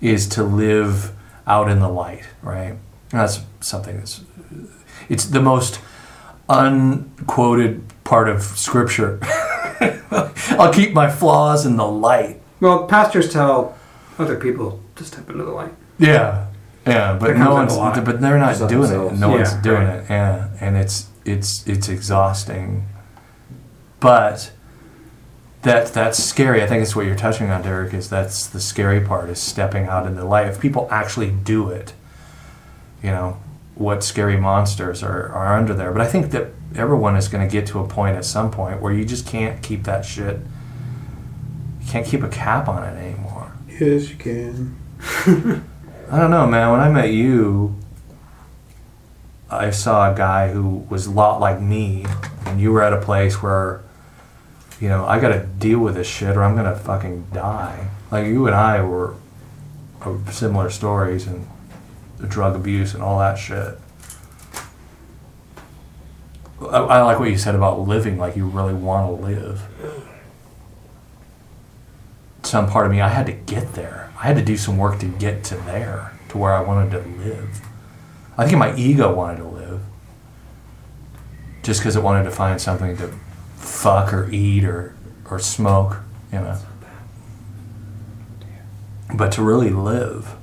is 0.00 0.26
to 0.30 0.42
live 0.42 1.12
out 1.46 1.70
in 1.70 1.80
the 1.80 1.88
light, 1.88 2.24
right? 2.42 2.76
And 3.12 3.20
that's 3.20 3.40
something 3.60 3.96
that's 3.96 4.22
it's 5.08 5.24
the 5.24 5.40
most 5.40 5.80
unquoted 6.48 7.82
part 8.04 8.28
of 8.28 8.42
scripture. 8.42 9.18
I'll 10.50 10.72
keep 10.72 10.92
my 10.92 11.10
flaws 11.10 11.64
in 11.66 11.76
the 11.76 11.86
light. 11.86 12.40
Well, 12.60 12.86
pastors 12.86 13.32
tell 13.32 13.78
other 14.18 14.38
people 14.38 14.80
to 14.96 15.04
step 15.04 15.28
into 15.30 15.44
the 15.44 15.52
light. 15.52 15.72
Yeah, 15.98 16.48
yeah, 16.86 17.16
but 17.18 17.36
no 17.36 17.52
one's, 17.54 17.74
a 17.74 17.78
lot. 17.78 18.04
but 18.04 18.20
they're 18.20 18.38
not 18.38 18.50
Just 18.50 18.62
on 18.62 18.68
doing 18.68 18.84
it. 18.84 18.94
themselves. 18.94 19.20
No 19.20 19.28
one's 19.30 19.52
doing 19.54 19.84
right. 19.84 19.98
it. 19.98 20.06
Yeah, 20.10 20.48
and 20.60 20.76
it's 20.76 21.08
it's 21.24 21.66
it's 21.66 21.88
exhausting. 21.88 22.86
But 24.00 24.52
that 25.62 25.92
that's 25.92 26.22
scary. 26.22 26.62
I 26.62 26.66
think 26.66 26.82
it's 26.82 26.96
what 26.96 27.06
you're 27.06 27.16
touching 27.16 27.50
on, 27.50 27.62
Derek. 27.62 27.92
Is 27.94 28.08
that's 28.08 28.46
the 28.46 28.60
scary 28.60 29.00
part 29.00 29.28
is 29.28 29.38
stepping 29.40 29.86
out 29.86 30.06
into 30.06 30.24
light. 30.24 30.46
If 30.46 30.60
people 30.60 30.88
actually 30.90 31.30
do 31.30 31.68
it, 31.68 31.92
you 33.02 33.10
know, 33.10 33.38
what 33.74 34.02
scary 34.02 34.36
monsters 34.36 35.02
are, 35.02 35.28
are 35.28 35.56
under 35.56 35.72
there. 35.72 35.92
But 35.92 36.02
I 36.02 36.06
think 36.06 36.30
that 36.32 36.48
everyone 36.74 37.16
is 37.16 37.28
going 37.28 37.46
to 37.46 37.50
get 37.50 37.66
to 37.68 37.78
a 37.78 37.86
point 37.86 38.16
at 38.16 38.24
some 38.24 38.50
point 38.50 38.82
where 38.82 38.92
you 38.92 39.04
just 39.04 39.26
can't 39.26 39.62
keep 39.62 39.84
that 39.84 40.04
shit. 40.04 40.40
You 41.80 41.86
can't 41.86 42.06
keep 42.06 42.22
a 42.22 42.28
cap 42.28 42.68
on 42.68 42.82
it 42.82 42.96
anymore. 42.96 43.52
Yes, 43.68 44.10
you 44.10 44.16
can. 44.16 44.76
I 46.10 46.18
don't 46.18 46.30
know, 46.30 46.46
man. 46.46 46.72
When 46.72 46.80
I 46.80 46.88
met 46.88 47.10
you, 47.10 47.76
I 49.50 49.70
saw 49.70 50.12
a 50.12 50.16
guy 50.16 50.50
who 50.50 50.86
was 50.90 51.06
a 51.06 51.10
lot 51.10 51.40
like 51.40 51.60
me, 51.60 52.04
and 52.46 52.60
you 52.60 52.72
were 52.72 52.82
at 52.82 52.92
a 52.92 53.00
place 53.00 53.42
where, 53.42 53.82
you 54.80 54.88
know, 54.88 55.06
I 55.06 55.20
got 55.20 55.28
to 55.28 55.46
deal 55.46 55.78
with 55.78 55.94
this 55.94 56.06
shit 56.06 56.36
or 56.36 56.42
I'm 56.42 56.56
gonna 56.56 56.76
fucking 56.76 57.28
die. 57.32 57.88
Like 58.10 58.26
you 58.26 58.46
and 58.46 58.54
I 58.54 58.82
were 58.82 59.14
of 60.00 60.32
similar 60.32 60.70
stories 60.70 61.26
and 61.26 61.46
the 62.18 62.26
drug 62.26 62.54
abuse 62.56 62.94
and 62.94 63.02
all 63.02 63.18
that 63.18 63.36
shit. 63.36 63.78
I, 66.60 66.78
I 66.78 67.02
like 67.02 67.18
what 67.18 67.30
you 67.30 67.38
said 67.38 67.54
about 67.54 67.80
living 67.80 68.18
like 68.18 68.36
you 68.36 68.46
really 68.46 68.74
want 68.74 69.06
to 69.06 69.26
live. 69.26 69.62
Some 72.42 72.68
part 72.68 72.86
of 72.86 72.92
me, 72.92 73.00
I 73.00 73.08
had 73.08 73.26
to 73.26 73.32
get 73.32 73.74
there. 73.74 74.12
I 74.18 74.26
had 74.26 74.36
to 74.36 74.44
do 74.44 74.56
some 74.56 74.78
work 74.78 74.98
to 75.00 75.06
get 75.06 75.44
to 75.44 75.54
there, 75.54 76.18
to 76.30 76.38
where 76.38 76.54
I 76.54 76.60
wanted 76.60 76.90
to 76.92 77.08
live. 77.22 77.60
I 78.36 78.46
think 78.46 78.58
my 78.58 78.74
ego 78.74 79.14
wanted 79.14 79.38
to 79.38 79.48
live, 79.48 79.80
just 81.62 81.80
because 81.80 81.94
it 81.94 82.02
wanted 82.02 82.24
to 82.24 82.30
find 82.30 82.60
something 82.60 82.96
to 82.96 83.12
fuck 83.56 84.12
or 84.12 84.30
eat 84.30 84.64
or 84.64 84.94
or 85.30 85.38
smoke, 85.38 85.98
you 86.32 86.38
know. 86.38 86.58
But 89.14 89.32
to 89.32 89.42
really 89.42 89.70
live, 89.70 90.37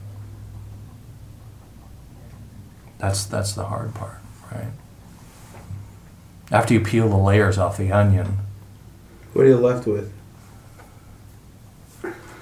that's 2.97 3.25
that's 3.25 3.53
the 3.53 3.65
hard 3.65 3.93
part, 3.93 4.17
right? 4.51 4.67
After 6.51 6.73
you 6.73 6.79
peel 6.79 7.09
the 7.09 7.17
layers 7.17 7.57
off 7.57 7.77
the 7.77 7.91
onion, 7.91 8.37
What 9.33 9.45
are 9.45 9.49
you 9.49 9.57
left 9.57 9.87
with? 9.87 10.11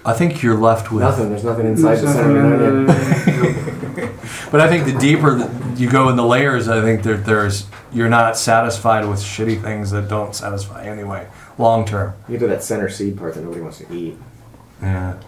I 0.06 0.14
think 0.14 0.44
you're 0.44 0.58
left 0.58 0.92
with 0.92 1.02
Nothing. 1.02 1.30
There's 1.30 1.46
nothing 1.46 1.66
inside 1.66 1.96
the 1.96 2.12
center 2.12 2.40
of 2.40 2.62
an 2.62 2.90
onion. 2.90 4.10
But 4.54 4.62
I 4.62 4.68
think 4.70 4.86
the 4.86 5.00
deeper 5.00 5.34
that 5.34 5.80
you 5.80 5.90
go 5.90 6.10
in 6.10 6.16
the 6.16 6.24
layers, 6.26 6.68
I 6.68 6.80
think 6.82 7.02
there, 7.02 7.18
there's 7.18 7.66
you're 7.92 8.08
not 8.08 8.38
satisfied 8.38 9.04
with 9.04 9.20
shitty 9.20 9.60
things 9.64 9.90
that 9.90 10.08
don't 10.08 10.36
satisfy 10.36 10.86
anyway, 10.86 11.28
long 11.58 11.86
term. 11.86 12.14
You 12.28 12.34
get 12.38 12.42
to 12.42 12.48
that 12.50 12.64
center 12.64 12.88
seed 12.88 13.18
part 13.18 13.34
that 13.34 13.42
nobody 13.42 13.62
wants 13.62 13.80
to 13.80 13.92
eat. 13.92 14.16
Yeah. 14.80 15.20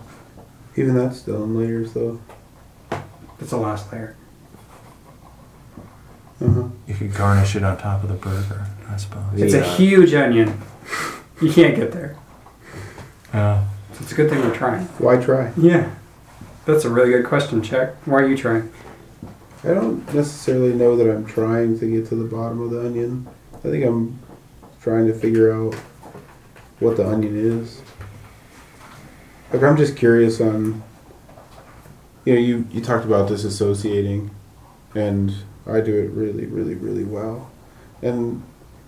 Even 0.76 0.94
that's 0.94 1.18
still 1.18 1.44
in 1.44 1.58
layers, 1.58 1.94
though. 1.94 2.22
It's 3.40 3.50
the 3.50 3.58
last 3.58 3.92
layer. 3.92 4.16
Uh-huh. 6.42 6.70
You 6.88 6.94
could 6.94 7.14
garnish 7.14 7.56
it 7.56 7.64
on 7.64 7.78
top 7.78 8.04
of 8.04 8.10
the 8.10 8.16
burger, 8.16 8.66
I 8.90 8.98
suppose. 8.98 9.24
It's 9.36 9.54
a 9.54 9.64
huge 9.64 10.14
onion. 10.14 10.62
You 11.42 11.52
can't 11.52 11.76
get 11.76 11.92
there. 11.92 12.18
Yeah. 13.34 13.66
So 13.94 14.02
it's 14.02 14.12
a 14.12 14.16
good 14.16 14.30
thing 14.30 14.40
we're 14.40 14.56
trying. 14.56 14.86
Why 15.00 15.18
try? 15.18 15.52
Yeah. 15.58 15.94
That's 16.66 16.86
a 16.86 16.90
really 16.90 17.12
good 17.12 17.26
question, 17.26 17.62
Chuck. 17.62 17.96
Why 18.06 18.22
are 18.22 18.28
you 18.28 18.38
trying? 18.38 18.72
I 19.64 19.70
don't 19.70 20.14
necessarily 20.14 20.74
know 20.74 20.96
that 20.96 21.10
I'm 21.10 21.26
trying 21.26 21.80
to 21.80 21.90
get 21.90 22.08
to 22.10 22.16
the 22.16 22.24
bottom 22.24 22.62
of 22.62 22.72
the 22.72 22.86
onion. 22.86 23.28
I 23.54 23.70
think 23.70 23.86
I'm 23.86 24.20
trying 24.82 25.08
to 25.08 25.14
figure 25.14 25.52
out 25.52 25.74
what 26.80 26.98
the 26.98 27.08
onion 27.08 27.36
is. 27.36 27.82
Like 29.52 29.64
I'm 29.64 29.78
just 29.78 29.96
curious 29.96 30.40
on 30.42 30.84
you 32.26 32.34
know, 32.34 32.40
you, 32.40 32.68
you 32.72 32.82
talked 32.82 33.06
about 33.06 33.30
disassociating 33.30 34.32
and 34.96 35.34
I 35.68 35.82
do 35.82 35.96
it 35.98 36.12
really, 36.12 36.46
really, 36.46 36.76
really 36.76 37.04
well. 37.04 37.50
And 38.02 38.44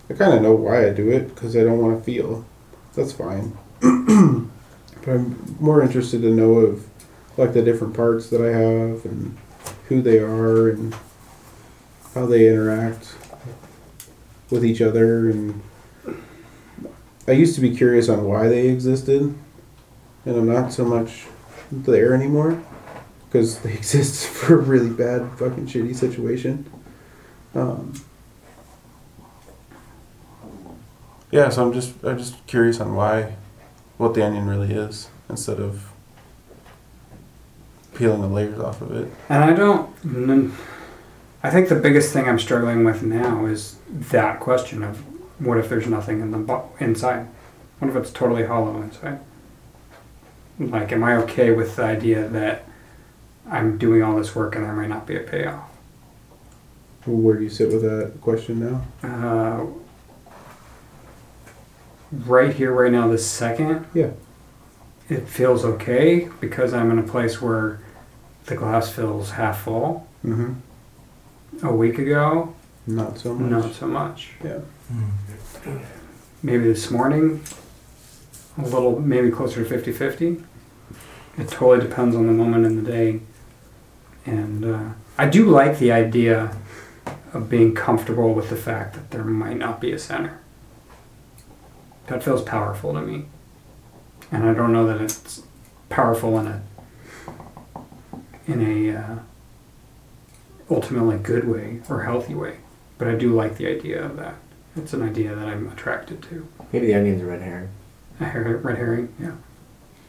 I 0.10 0.14
kind 0.14 0.34
of 0.34 0.42
know 0.42 0.54
why 0.54 0.88
I 0.88 0.92
do 0.92 1.10
it 1.12 1.34
because 1.34 1.56
I 1.58 1.64
don't 1.64 1.80
want 1.80 1.98
to 1.98 2.04
feel. 2.04 2.46
That's 2.94 3.12
fine. 3.12 3.58
but 3.82 5.10
I'm 5.10 5.58
more 5.60 5.82
interested 5.82 6.22
to 6.22 6.30
know 6.30 6.54
of 6.56 6.86
like 7.38 7.54
the 7.54 7.62
different 7.62 7.96
parts 7.96 8.30
that 8.30 8.42
I 8.42 8.50
have 8.50 9.06
and 9.06 9.38
who 9.88 10.02
they 10.02 10.20
are 10.20 10.70
and 10.70 10.96
how 12.14 12.26
they 12.26 12.50
interact 12.50 13.16
with 14.50 14.66
each 14.66 14.82
other 14.82 15.30
and 15.30 15.62
I 17.28 17.34
used 17.34 17.56
to 17.56 17.62
be 17.62 17.76
curious 17.76 18.10
on 18.10 18.26
why 18.26 18.48
they 18.48 18.70
existed 18.70 19.22
and 20.26 20.36
I'm 20.36 20.52
not 20.52 20.74
so 20.74 20.86
much 20.86 21.26
there 21.72 22.14
anymore 22.14 22.64
because 23.38 23.60
they 23.60 23.74
exist 23.78 24.28
for 24.28 24.56
a 24.56 24.58
really 24.58 24.90
bad 24.90 25.30
fucking 25.38 25.68
shitty 25.68 25.96
situation. 25.96 26.70
Um, 27.54 27.94
yeah, 31.32 31.50
so 31.50 31.66
I'm 31.66 31.74
just 31.74 32.04
I'm 32.04 32.18
just 32.18 32.46
curious 32.48 32.80
on 32.80 32.96
why 32.96 33.36
what 33.98 34.14
the 34.14 34.26
onion 34.26 34.48
really 34.48 34.74
is 34.74 35.10
instead 35.30 35.60
of 35.60 35.92
peeling 37.96 38.22
the 38.22 38.28
layers 38.28 38.60
off 38.60 38.82
of 38.82 38.92
it. 38.92 39.12
And 39.30 39.44
I 39.44 39.54
don't. 39.54 40.54
I 41.44 41.52
think 41.52 41.70
the 41.70 41.76
biggest 41.76 42.12
thing 42.14 42.28
I'm 42.28 42.40
struggling 42.40 42.84
with 42.84 43.04
now 43.04 43.46
is 43.46 43.78
that 43.90 44.40
question 44.40 44.84
of 44.84 44.98
what 45.40 45.58
if 45.58 45.70
there's 45.70 45.88
nothing 45.88 46.22
in 46.22 46.32
the 46.32 46.40
bo- 46.40 46.72
inside? 46.80 47.28
What 47.80 47.90
if 47.90 47.96
it's 47.96 48.12
totally 48.12 48.46
hollow 48.46 48.82
inside? 48.82 49.20
Like, 50.60 50.92
am 50.92 51.04
I 51.04 51.16
okay 51.18 51.52
with 51.52 51.76
the 51.76 51.84
idea 51.84 52.28
that 52.30 52.64
I'm 53.50 53.78
doing 53.78 54.04
all 54.04 54.18
this 54.18 54.36
work 54.36 54.56
and 54.56 54.66
there 54.66 54.74
might 54.74 54.90
not 54.90 55.06
be 55.08 55.16
a 55.16 55.22
payoff? 55.22 55.70
Where 57.06 57.38
do 57.38 57.44
you 57.44 57.50
sit 57.50 57.72
with 57.72 57.82
that 57.84 58.20
question 58.22 58.60
now? 58.60 58.82
Uh, 59.02 59.66
right 62.26 62.54
here, 62.54 62.74
right 62.74 62.92
now, 62.92 63.08
this 63.08 63.26
second. 63.26 63.86
Yeah. 63.94 64.12
It 65.10 65.28
feels 65.28 65.64
okay 65.64 66.28
because 66.42 66.74
I'm 66.74 66.92
in 66.92 67.00
a 67.00 67.04
place 67.04 67.42
where 67.42 67.80
the 68.48 68.56
glass 68.56 68.90
feels 68.90 69.32
half 69.32 69.62
full. 69.64 70.06
Mm-hmm. 70.26 71.66
A 71.66 71.74
week 71.74 71.98
ago, 71.98 72.54
Not 72.86 73.18
so 73.18 73.34
much. 73.34 73.50
not 73.64 73.74
so 73.74 73.88
much. 73.88 74.32
Yeah. 74.44 74.60
Maybe 76.44 76.66
this 76.66 76.92
morning, 76.92 77.42
a 78.58 78.64
little, 78.64 79.00
maybe 79.00 79.32
closer 79.32 79.64
to 79.64 79.70
50 79.70 79.92
50. 79.94 80.44
It 81.38 81.48
totally 81.50 81.88
depends 81.88 82.16
on 82.16 82.28
the 82.28 82.34
moment 82.34 82.66
in 82.66 82.84
the 82.84 82.92
day. 82.92 83.22
And 84.28 84.66
uh, 84.66 84.90
I 85.18 85.28
do 85.28 85.46
like 85.46 85.80
the 85.80 85.92
idea 85.92 86.56
of 87.34 87.50
being 87.50 87.74
comfortable 87.74 88.34
with 88.34 88.50
the 88.50 88.56
fact 88.58 88.94
that 88.94 89.12
there 89.12 89.24
might 89.24 89.58
not 89.58 89.80
be 89.80 89.92
a 89.94 89.98
center. 89.98 90.40
That 92.08 92.24
feels 92.24 92.42
powerful 92.42 92.94
to 92.94 93.02
me. 93.02 93.26
And 94.32 94.44
I 94.48 94.54
don't 94.54 94.74
know 94.74 94.86
that 94.86 95.02
it's 95.02 95.42
powerful 95.90 96.38
in 96.40 96.48
a 96.48 96.62
in 98.46 98.62
a 98.62 98.98
uh, 98.98 99.16
ultimately 100.70 101.18
good 101.18 101.48
way 101.48 101.82
or 101.90 102.04
healthy 102.04 102.36
way. 102.36 102.58
But 102.98 103.08
I 103.08 103.16
do 103.16 103.34
like 103.34 103.58
the 103.58 103.68
idea 103.68 104.04
of 104.04 104.18
that. 104.18 104.36
It's 104.76 104.94
an 104.94 105.02
idea 105.02 105.36
that 105.36 105.48
I'm 105.48 105.70
attracted 105.70 106.22
to. 106.24 106.48
Maybe 106.72 106.88
the 106.88 106.96
onion's 106.96 107.22
a 107.22 107.26
red 107.26 107.42
herring. 107.42 107.70
A 108.20 108.26
her- 108.26 108.58
red 108.58 108.78
herring, 108.78 109.14
yeah. 109.20 109.36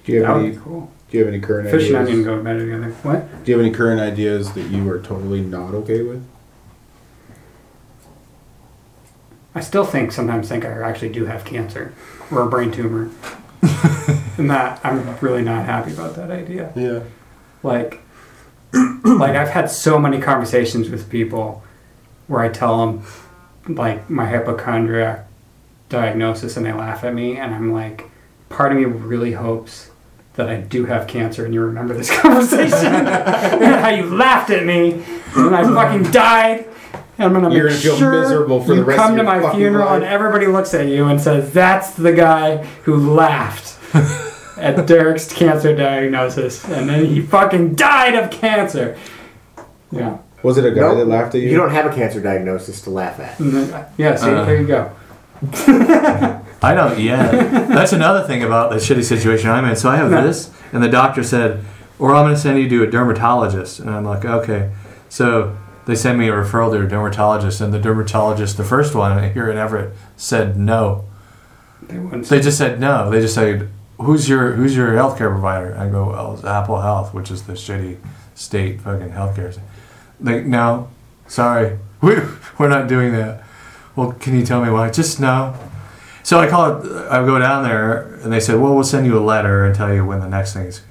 Do 0.05 0.13
you 0.13 0.25
have 0.25 0.37
That 0.37 0.43
would 0.43 0.53
be 0.53 0.59
cool. 0.61 0.91
Do 1.11 1.17
you 1.17 1.25
have 1.25 1.33
any 1.33 1.43
current 1.43 1.71
Fish 1.71 1.89
and 1.89 1.97
ideas? 1.97 2.11
onion 2.11 2.25
go 2.25 2.43
better 2.43 2.61
together. 2.61 2.91
What? 3.03 3.45
Do 3.45 3.51
you 3.51 3.59
have 3.59 3.67
any 3.67 3.75
current 3.75 4.01
ideas 4.01 4.53
that 4.53 4.71
you 4.71 4.89
are 4.91 5.01
totally 5.01 5.41
not 5.41 5.75
okay 5.75 6.03
with? 6.03 6.25
I 9.55 9.61
still 9.61 9.85
think 9.85 10.13
sometimes 10.13 10.49
think 10.49 10.65
I 10.65 10.83
actually 10.83 11.09
do 11.09 11.25
have 11.25 11.45
cancer 11.45 11.95
or 12.31 12.43
a 12.43 12.47
brain 12.47 12.71
tumor. 12.71 13.11
and 14.39 14.51
that 14.51 14.81
I'm 14.85 15.19
really 15.19 15.43
not 15.43 15.65
happy 15.65 15.93
about 15.93 16.15
that 16.17 16.31
idea. 16.31 16.73
Yeah. 16.77 17.01
Like, 17.63 18.03
like 19.05 19.35
I've 19.35 19.49
had 19.49 19.71
so 19.71 19.99
many 19.99 20.21
conversations 20.21 20.91
with 20.91 21.11
people 21.11 21.65
where 22.27 22.43
I 22.43 22.51
tell 22.51 22.87
them 22.87 23.05
like 23.67 24.09
my 24.09 24.27
hypochondriac 24.27 25.27
diagnosis 25.89 26.57
and 26.57 26.67
they 26.67 26.73
laugh 26.73 27.03
at 27.03 27.15
me 27.15 27.37
and 27.37 27.55
I'm 27.55 27.73
like, 27.73 28.05
part 28.51 28.73
of 28.73 28.79
me 28.79 28.85
really 28.85 29.33
hopes 29.33 29.91
that 30.39 30.49
I 30.49 30.57
do 30.57 30.87
have 30.87 31.09
cancer 31.09 31.45
and 31.45 31.53
you 31.53 31.61
remember 31.61 31.93
this 31.95 32.11
conversation 32.21 32.87
and 32.95 33.09
how 33.83 33.89
you 33.91 34.05
laughed 34.05 34.51
at 34.51 34.65
me 34.65 35.05
and 35.37 35.55
I 35.55 35.65
fucking 35.65 36.11
died. 36.13 36.65
And 37.19 37.25
I'm 37.27 37.33
gonna 37.33 37.53
You're 37.53 37.65
make 37.65 37.73
gonna 37.73 37.81
feel 37.83 37.97
sure 37.99 38.21
miserable 38.23 38.63
for 38.63 38.75
you 38.75 38.77
the 38.81 38.85
rest 38.85 38.99
come 39.01 39.11
of 39.13 39.17
to 39.19 39.23
my 39.25 39.41
fucking 39.41 39.59
funeral 39.59 39.89
and 39.89 40.05
everybody 40.05 40.47
looks 40.47 40.73
at 40.75 40.87
you 40.87 41.07
and 41.07 41.21
says, 41.21 41.53
"That's 41.53 41.91
the 41.91 42.13
guy 42.13 42.59
who 42.85 42.97
laughed 43.13 43.77
at 44.57 44.87
Derek's 44.87 45.31
cancer 45.33 45.75
diagnosis, 45.75 46.65
and 46.65 46.89
then 46.89 47.05
he 47.07 47.21
fucking 47.21 47.75
died 47.75 48.15
of 48.15 48.31
cancer." 48.31 48.97
Yeah. 49.91 50.19
Was 50.45 50.59
it 50.59 50.65
a 50.65 50.71
guy 50.71 50.83
Nope. 50.83 50.99
that 50.99 51.07
laughed 51.07 51.35
at 51.35 51.41
you? 51.41 51.49
You 51.51 51.57
don't 51.57 51.71
have 51.73 51.87
a 51.87 51.93
cancer 51.93 52.21
diagnosis 52.21 52.81
to 52.83 52.91
laugh 52.91 53.19
at. 53.19 53.41
And 53.41 53.53
then- 53.53 53.87
yeah. 53.97 54.15
See, 54.15 54.31
Uh. 54.31 54.45
there 54.45 54.61
you 54.61 54.67
go. 54.69 54.93
I 56.63 56.75
don't 56.75 56.99
yet. 56.99 57.31
That's 57.69 57.93
another 57.93 58.27
thing 58.27 58.43
about 58.43 58.71
the 58.71 58.77
shitty 58.77 59.05
situation 59.05 59.49
I'm 59.51 59.65
in. 59.65 59.77
So 59.77 59.89
I 59.91 59.97
have 59.97 60.11
No. 60.11 60.23
this, 60.27 60.51
and 60.73 60.83
the 60.83 60.89
doctor 60.89 61.23
said, 61.23 61.61
"Or 61.99 62.15
I'm 62.15 62.25
going 62.25 62.35
to 62.35 62.41
send 62.41 62.59
you 62.59 62.69
to 62.69 62.83
a 62.83 62.87
dermatologist." 62.91 63.79
And 63.81 63.89
I'm 63.91 64.05
like, 64.05 64.25
"Okay." 64.25 64.71
So 65.09 65.53
they 65.87 65.95
send 65.95 66.19
me 66.19 66.29
a 66.29 66.33
referral 66.33 66.73
to 66.73 66.81
a 66.83 66.87
dermatologist, 66.87 67.61
and 67.61 67.73
the 67.73 67.79
dermatologist, 67.79 68.57
the 68.57 68.65
first 68.65 68.95
one 68.95 69.33
here 69.33 69.49
in 69.51 69.57
Everett, 69.57 69.93
said 70.17 70.57
no. 70.59 71.05
They 71.89 71.99
wouldn't. 71.99 72.27
They 72.29 72.41
just 72.41 72.59
said 72.59 72.81
no. 72.81 73.09
They 73.09 73.21
just 73.21 73.35
said, 73.35 73.69
"Who's 73.99 74.29
your 74.29 74.53
Who's 74.53 74.77
your 74.77 74.89
healthcare 74.93 75.31
provider?" 75.31 75.77
I 75.79 75.89
go, 75.89 76.11
"Well, 76.11 76.35
it's 76.35 76.45
Apple 76.45 76.81
Health, 76.81 77.15
which 77.15 77.31
is 77.31 77.43
the 77.45 77.53
shitty 77.53 77.97
state 78.35 78.81
fucking 78.81 79.11
healthcare." 79.11 79.57
Like, 80.21 80.45
no, 80.45 80.89
sorry, 81.29 81.79
we 82.01 82.17
we're 82.59 82.69
not 82.69 82.89
doing 82.89 83.13
that. 83.13 83.45
Well, 83.95 84.13
can 84.13 84.35
you 84.39 84.45
tell 84.45 84.61
me 84.65 84.71
why? 84.71 84.91
Just 84.91 85.21
no. 85.21 85.55
So 86.29 86.39
I 86.39 86.47
call 86.47 86.83
it. 86.83 87.11
I 87.11 87.25
go 87.25 87.39
down 87.39 87.63
there, 87.63 88.03
and 88.23 88.31
they 88.31 88.39
said, 88.39 88.61
"Well, 88.61 88.75
we'll 88.75 88.85
send 88.85 89.07
you 89.07 89.17
a 89.19 89.25
letter 89.35 89.65
and 89.65 89.75
tell 89.75 89.95
you 89.95 90.05
when 90.05 90.21
the 90.21 90.29
next 90.29 90.53
thing 90.53 90.67
is." 90.67 90.83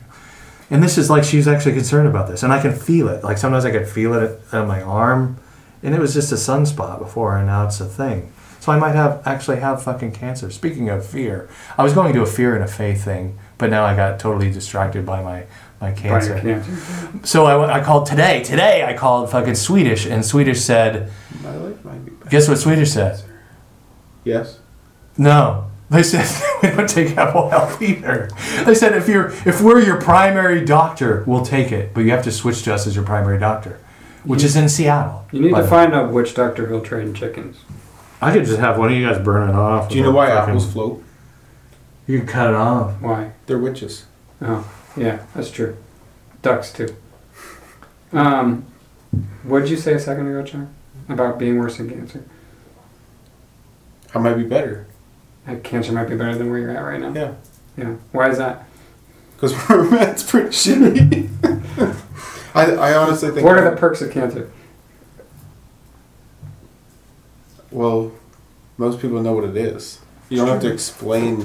And 0.72 0.82
this 0.82 0.98
is 0.98 1.12
like 1.12 1.24
she's 1.24 1.48
actually 1.48 1.74
concerned 1.74 2.08
about 2.08 2.28
this, 2.28 2.42
and 2.42 2.52
I 2.52 2.60
can 2.60 2.74
feel 2.74 3.08
it. 3.08 3.24
Like 3.24 3.38
sometimes 3.38 3.64
I 3.64 3.70
could 3.70 3.88
feel 3.88 4.16
it 4.16 4.42
on 4.52 4.68
my 4.68 4.82
arm, 4.82 5.38
and 5.84 5.94
it 5.94 6.02
was 6.02 6.16
just 6.16 6.32
a 6.32 6.38
sunspot 6.38 6.98
before, 6.98 7.38
and 7.38 7.46
now 7.46 7.68
it's 7.68 7.80
a 7.80 7.86
thing. 7.86 8.32
So 8.60 8.72
I 8.72 8.80
might 8.80 8.96
have 8.96 9.22
actually 9.28 9.58
have 9.58 9.84
fucking 9.84 10.14
cancer. 10.14 10.50
Speaking 10.50 10.90
of 10.90 11.06
fear, 11.06 11.48
I 11.78 11.84
was 11.84 11.94
going 11.94 12.12
to 12.12 12.18
do 12.18 12.24
a 12.24 12.26
fear 12.26 12.56
and 12.56 12.64
a 12.64 12.68
faith 12.68 13.06
thing, 13.06 13.38
but 13.60 13.70
now 13.70 13.86
I 13.86 13.96
got 13.96 14.20
totally 14.20 14.50
distracted 14.50 15.06
by 15.06 15.22
my 15.22 15.44
my 15.80 15.92
cancer. 15.92 16.40
cancer. 16.40 17.28
So 17.28 17.46
I, 17.46 17.78
I 17.78 17.84
called 17.84 18.08
today. 18.08 18.42
Today 18.42 18.84
I 18.84 18.94
called 18.96 19.30
fucking 19.30 19.54
Swedish, 19.54 20.08
and 20.08 20.26
Swedish 20.26 20.62
said, 20.62 21.12
My 21.44 21.56
life 21.58 21.86
might 21.86 22.04
be 22.04 22.10
better. 22.10 22.32
"Guess 22.32 22.50
what 22.50 22.58
Swedish 22.58 22.90
said? 22.90 23.22
Yes. 24.24 24.62
No." 25.18 25.64
They 25.90 26.04
said 26.04 26.28
we 26.64 26.70
don't 26.70 26.90
take 26.90 27.16
Apple 27.18 27.50
Health 27.50 27.82
either. 27.82 28.30
They 28.66 28.76
said 28.76 28.94
if 28.98 29.08
you're 29.08 29.30
if 29.46 29.62
we're 29.62 29.82
your 29.82 30.02
primary 30.02 30.66
doctor, 30.66 31.24
we'll 31.26 31.46
take 31.46 31.72
it, 31.72 31.94
but 31.94 32.02
you 32.02 32.12
have 32.12 32.24
to 32.26 32.32
switch 32.32 32.64
to 32.64 32.74
us 32.74 32.86
as 32.88 32.94
your 32.96 33.06
primary 33.06 33.40
doctor, 33.40 33.80
which 34.26 34.44
is 34.44 34.58
in 34.58 34.68
Seattle. 34.68 35.26
You 35.32 35.40
need 35.42 35.52
by 35.52 35.60
to 35.60 35.64
the- 35.64 35.70
find 35.70 35.94
out 35.94 36.12
which 36.12 36.34
doctor 36.36 36.68
will 36.68 36.82
trade 36.82 37.16
chickens. 37.16 37.60
I 38.22 38.34
could 38.34 38.46
just 38.46 38.60
have 38.60 38.78
one 38.78 38.92
of 38.92 38.98
you 38.98 39.08
guys 39.08 39.24
burn 39.24 39.48
it 39.50 39.56
off. 39.56 39.90
Do 39.90 39.96
you 39.96 40.04
know 40.04 40.12
why 40.12 40.30
apples 40.30 40.70
float? 40.72 41.04
You 42.06 42.18
can 42.20 42.28
cut 42.28 42.50
it 42.50 42.56
off. 42.56 43.00
Why? 43.02 43.32
They're 43.46 43.60
witches. 43.60 44.06
Oh, 44.42 44.70
yeah, 44.98 45.26
that's 45.36 45.52
true. 45.52 45.78
Ducks 46.42 46.74
too. 46.74 46.96
Um, 48.12 48.66
what 49.44 49.60
did 49.62 49.70
you 49.70 49.78
say 49.78 49.94
a 49.94 50.00
second 50.00 50.28
ago, 50.28 50.44
Chuck? 50.44 50.68
About 51.10 51.38
being 51.40 51.58
worse 51.60 51.78
than 51.78 51.90
cancer? 51.90 52.24
I 54.16 54.20
might 54.20 54.34
be 54.36 54.44
better? 54.44 54.88
That 55.48 55.64
cancer 55.64 55.92
might 55.94 56.10
be 56.10 56.16
better 56.16 56.36
than 56.38 56.50
where 56.50 56.60
you're 56.60 56.72
at 56.72 56.82
right 56.82 57.00
now. 57.00 57.14
Yeah. 57.14 57.34
Yeah. 57.78 57.96
Why 58.12 58.30
is 58.30 58.38
that? 58.38 58.68
Because 59.36 59.54
where 59.68 59.82
I'm 59.82 59.94
at's 59.94 60.24
pretty 60.24 60.50
shitty. 60.50 61.30
I, 62.56 62.72
I 62.74 62.94
honestly 62.96 63.32
think. 63.32 63.46
What 63.46 63.58
are 63.58 63.70
the 63.70 63.78
perks 63.78 64.02
of 64.02 64.12
cancer? 64.12 64.52
Well, 67.72 68.12
most 68.78 69.00
people 69.02 69.22
know 69.22 69.34
what 69.34 69.44
it 69.44 69.58
is. 69.58 70.00
You 70.30 70.38
don't 70.38 70.48
have 70.48 70.62
to 70.62 70.72
explain 70.72 71.42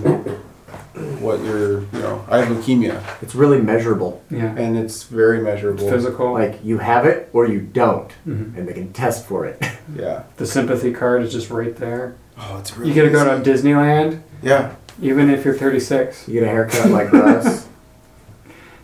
what 1.20 1.40
you're, 1.44 1.80
you 1.82 1.88
know, 1.98 2.24
I 2.28 2.38
have 2.38 2.48
leukemia. 2.56 3.02
It's 3.22 3.34
really 3.34 3.60
measurable. 3.60 4.22
Yeah. 4.30 4.54
And 4.56 4.76
it's 4.76 5.04
very 5.04 5.40
measurable. 5.40 5.88
Physical. 5.88 6.32
Like 6.32 6.64
you 6.64 6.78
have 6.78 7.06
it 7.06 7.28
or 7.32 7.46
you 7.46 7.60
don't, 7.60 8.10
Mhm. 8.26 8.56
and 8.56 8.68
they 8.68 8.72
can 8.72 8.92
test 8.92 9.26
for 9.26 9.46
it. 9.46 9.62
Yeah. 9.96 10.22
The 10.36 10.46
sympathy 10.46 10.92
card 10.92 11.22
is 11.22 11.32
just 11.32 11.50
right 11.50 11.76
there. 11.76 12.14
Oh, 12.42 12.58
it's 12.58 12.76
You 12.76 12.92
gotta 12.94 13.10
go 13.10 13.24
to 13.42 13.48
Disneyland, 13.50 14.20
Yeah. 14.42 14.74
even 15.00 15.30
if 15.30 15.44
you're 15.44 15.54
36. 15.56 16.26
You 16.28 16.40
get 16.40 16.48
a 16.48 16.50
haircut 16.50 16.90
like 16.90 17.12
Russ. 17.12 17.68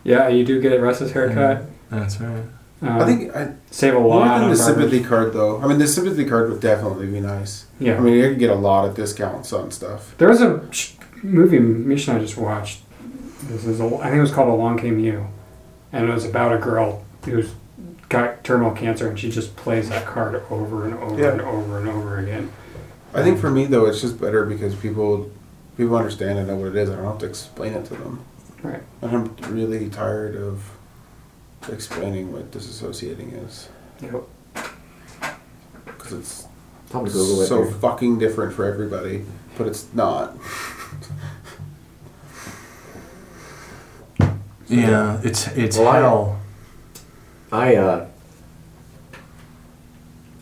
Yeah, 0.05 0.29
you 0.29 0.44
do 0.44 0.61
get 0.61 0.81
Russ's 0.81 1.12
haircut. 1.12 1.64
That's 1.90 2.21
right. 2.21 2.42
Um, 2.81 2.88
I 3.01 3.05
think 3.05 3.35
I 3.35 3.53
save 3.71 3.94
a 3.94 3.99
lot. 3.99 4.05
more 4.05 4.25
than 4.25 4.33
on 4.44 4.51
the 4.51 4.57
barbers. 4.57 4.64
sympathy 4.64 5.03
card, 5.03 5.33
though. 5.33 5.61
I 5.61 5.66
mean, 5.66 5.79
the 5.79 5.87
sympathy 5.88 6.25
card 6.25 6.49
would 6.51 6.61
definitely 6.61 7.07
be 7.09 7.21
nice. 7.21 7.66
Yeah. 7.81 7.97
I 7.97 8.01
mean, 8.01 8.14
you 8.14 8.29
could 8.31 8.38
get 8.38 8.51
a 8.51 8.55
lot 8.55 8.88
of 8.88 8.94
discounts 8.94 9.53
on 9.53 9.73
stuff. 9.73 10.14
There 10.18 10.29
was 10.29 10.40
a 10.40 10.62
movie 11.23 11.59
Misha 11.59 12.12
and 12.12 12.21
I 12.21 12.23
just 12.23 12.37
watched. 12.37 12.83
This 13.44 13.64
is 13.64 13.81
a, 13.81 13.85
I 13.85 14.05
think 14.05 14.16
it 14.16 14.21
was 14.21 14.31
called 14.31 14.49
Along 14.49 14.79
Came 14.79 14.99
You, 15.01 15.27
and 15.92 16.09
it 16.09 16.12
was 16.12 16.25
about 16.25 16.53
a 16.55 16.59
girl 16.59 17.05
who's 17.25 17.51
got 18.09 18.42
terminal 18.44 18.71
cancer 18.73 19.09
and 19.09 19.18
she 19.18 19.31
just 19.31 19.55
plays 19.57 19.88
that 19.90 20.07
card 20.07 20.40
over 20.51 20.85
and 20.87 20.94
over 20.94 21.21
Yeah. 21.21 21.33
and 21.33 21.40
over 21.42 21.79
and 21.79 21.88
over 21.88 22.18
again. 22.18 22.51
I 23.18 23.22
think 23.24 23.38
for 23.40 23.50
me 23.50 23.66
though, 23.66 23.87
it's 23.87 24.00
just 24.00 24.20
better 24.20 24.44
because 24.44 24.74
people 24.74 25.31
people 25.76 25.96
understand 25.96 26.38
and 26.38 26.48
know 26.48 26.57
what 26.57 26.68
it 26.68 26.76
is. 26.76 26.90
I 26.90 26.96
don't 26.96 27.04
have 27.04 27.18
to 27.18 27.26
explain 27.26 27.72
it 27.74 27.85
to 27.87 27.94
them. 27.94 28.20
Right. 28.62 28.83
And 29.02 29.11
I'm 29.12 29.37
really 29.54 29.88
tired 29.88 30.37
of 30.37 30.64
explaining 31.70 32.33
what 32.33 32.50
disassociating 32.50 33.44
is 33.46 33.68
Yep. 34.00 34.22
because 35.87 36.12
it's 36.12 36.44
Tell 36.90 37.00
'em 37.02 37.07
to 37.07 37.12
Google 37.12 37.44
so 37.44 37.64
dude. 37.64 37.74
fucking 37.76 38.18
different 38.18 38.54
for 38.54 38.64
everybody, 38.64 39.24
but 39.59 39.66
it's 39.66 39.87
not. 39.92 40.37
Yeah, 44.68 45.20
it's 45.22 45.48
it's 45.48 45.78
Well, 45.78 45.88
I- 45.88 45.96
hell. 45.98 46.38
I 47.50 47.76
uh, 47.76 48.07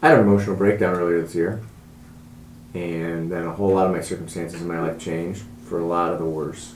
I 0.02 0.08
had 0.08 0.18
an 0.18 0.24
emotional 0.26 0.56
breakdown 0.56 0.94
earlier 0.96 1.22
this 1.22 1.34
year, 1.34 1.60
and 2.76 3.32
then 3.32 3.46
a 3.46 3.54
whole 3.54 3.72
lot 3.72 3.86
of 3.86 3.92
my 3.92 4.02
circumstances 4.02 4.60
in 4.60 4.68
my 4.68 4.78
life 4.78 4.98
changed 4.98 5.42
for 5.64 5.78
a 5.78 5.84
lot 5.84 6.12
of 6.12 6.18
the 6.18 6.26
worse. 6.26 6.74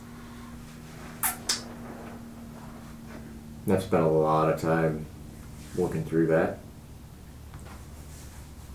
And 3.67 3.75
I've 3.75 3.83
spent 3.83 4.03
a 4.03 4.09
lot 4.09 4.51
of 4.51 4.59
time 4.59 5.05
working 5.77 6.03
through 6.03 6.29
that. 6.29 6.61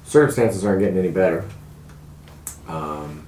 Circumstances 0.03 0.63
aren't 0.63 0.81
getting 0.81 0.99
any 0.99 1.09
better. 1.09 1.45
Um, 2.67 3.25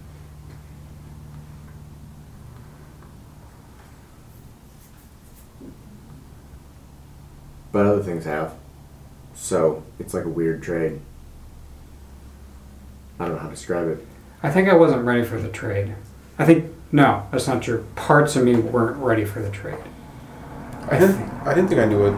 but 7.71 7.87
other 7.87 8.03
things 8.03 8.25
have. 8.25 8.53
So 9.33 9.81
it's 9.97 10.13
like 10.13 10.25
a 10.25 10.29
weird 10.29 10.61
trade. 10.61 11.01
I 13.19 13.25
don't 13.25 13.33
know 13.35 13.39
how 13.39 13.47
to 13.49 13.53
describe 13.55 13.87
it. 13.89 14.05
I 14.43 14.51
think 14.51 14.69
I 14.69 14.73
wasn't 14.75 15.03
ready 15.05 15.23
for 15.23 15.39
the 15.41 15.49
trade. 15.49 15.95
I 16.37 16.45
think 16.45 16.71
no, 16.91 17.27
that's 17.31 17.47
not 17.47 17.61
true. 17.61 17.85
Parts 17.95 18.35
of 18.35 18.43
me 18.43 18.55
weren't 18.55 18.97
ready 18.97 19.25
for 19.25 19.41
the 19.41 19.49
trade. 19.49 19.79
I 20.89 20.97
didn't. 20.99 21.17
I 21.45 21.53
didn't 21.53 21.69
think 21.69 21.81
I 21.81 21.85
knew 21.85 22.11
what 22.11 22.13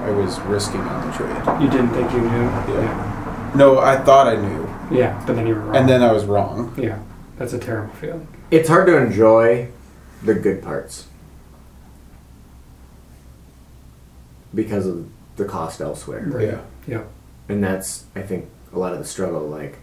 I 0.00 0.10
was 0.10 0.38
risking 0.42 0.80
on 0.80 1.10
the 1.10 1.16
trade. 1.16 1.62
You 1.62 1.68
didn't 1.70 1.90
think 1.90 2.12
you 2.12 2.20
knew? 2.20 2.28
Yeah. 2.74 3.52
No, 3.56 3.78
I 3.78 3.96
thought 3.98 4.26
I 4.28 4.36
knew, 4.36 4.68
Yeah, 4.96 5.22
but 5.26 5.34
then 5.36 5.46
you 5.46 5.54
were 5.54 5.60
wrong. 5.60 5.76
and 5.76 5.88
then 5.88 6.02
I 6.02 6.10
was 6.12 6.24
wrong. 6.24 6.74
yeah, 6.78 6.98
that's 7.36 7.52
a 7.52 7.58
terrible 7.58 7.92
feeling. 7.94 8.26
It's 8.50 8.68
hard 8.68 8.86
to 8.86 8.96
enjoy 8.96 9.68
the 10.22 10.34
good 10.34 10.62
parts 10.62 11.06
because 14.54 14.86
of 14.86 15.08
the 15.36 15.44
cost 15.44 15.80
elsewhere. 15.80 16.24
Right. 16.26 16.46
Yeah. 16.48 16.60
Yeah. 16.86 17.02
And 17.48 17.62
that's, 17.62 18.04
I 18.14 18.22
think, 18.22 18.48
a 18.72 18.78
lot 18.78 18.92
of 18.92 18.98
the 18.98 19.04
struggle. 19.04 19.46
Like, 19.48 19.78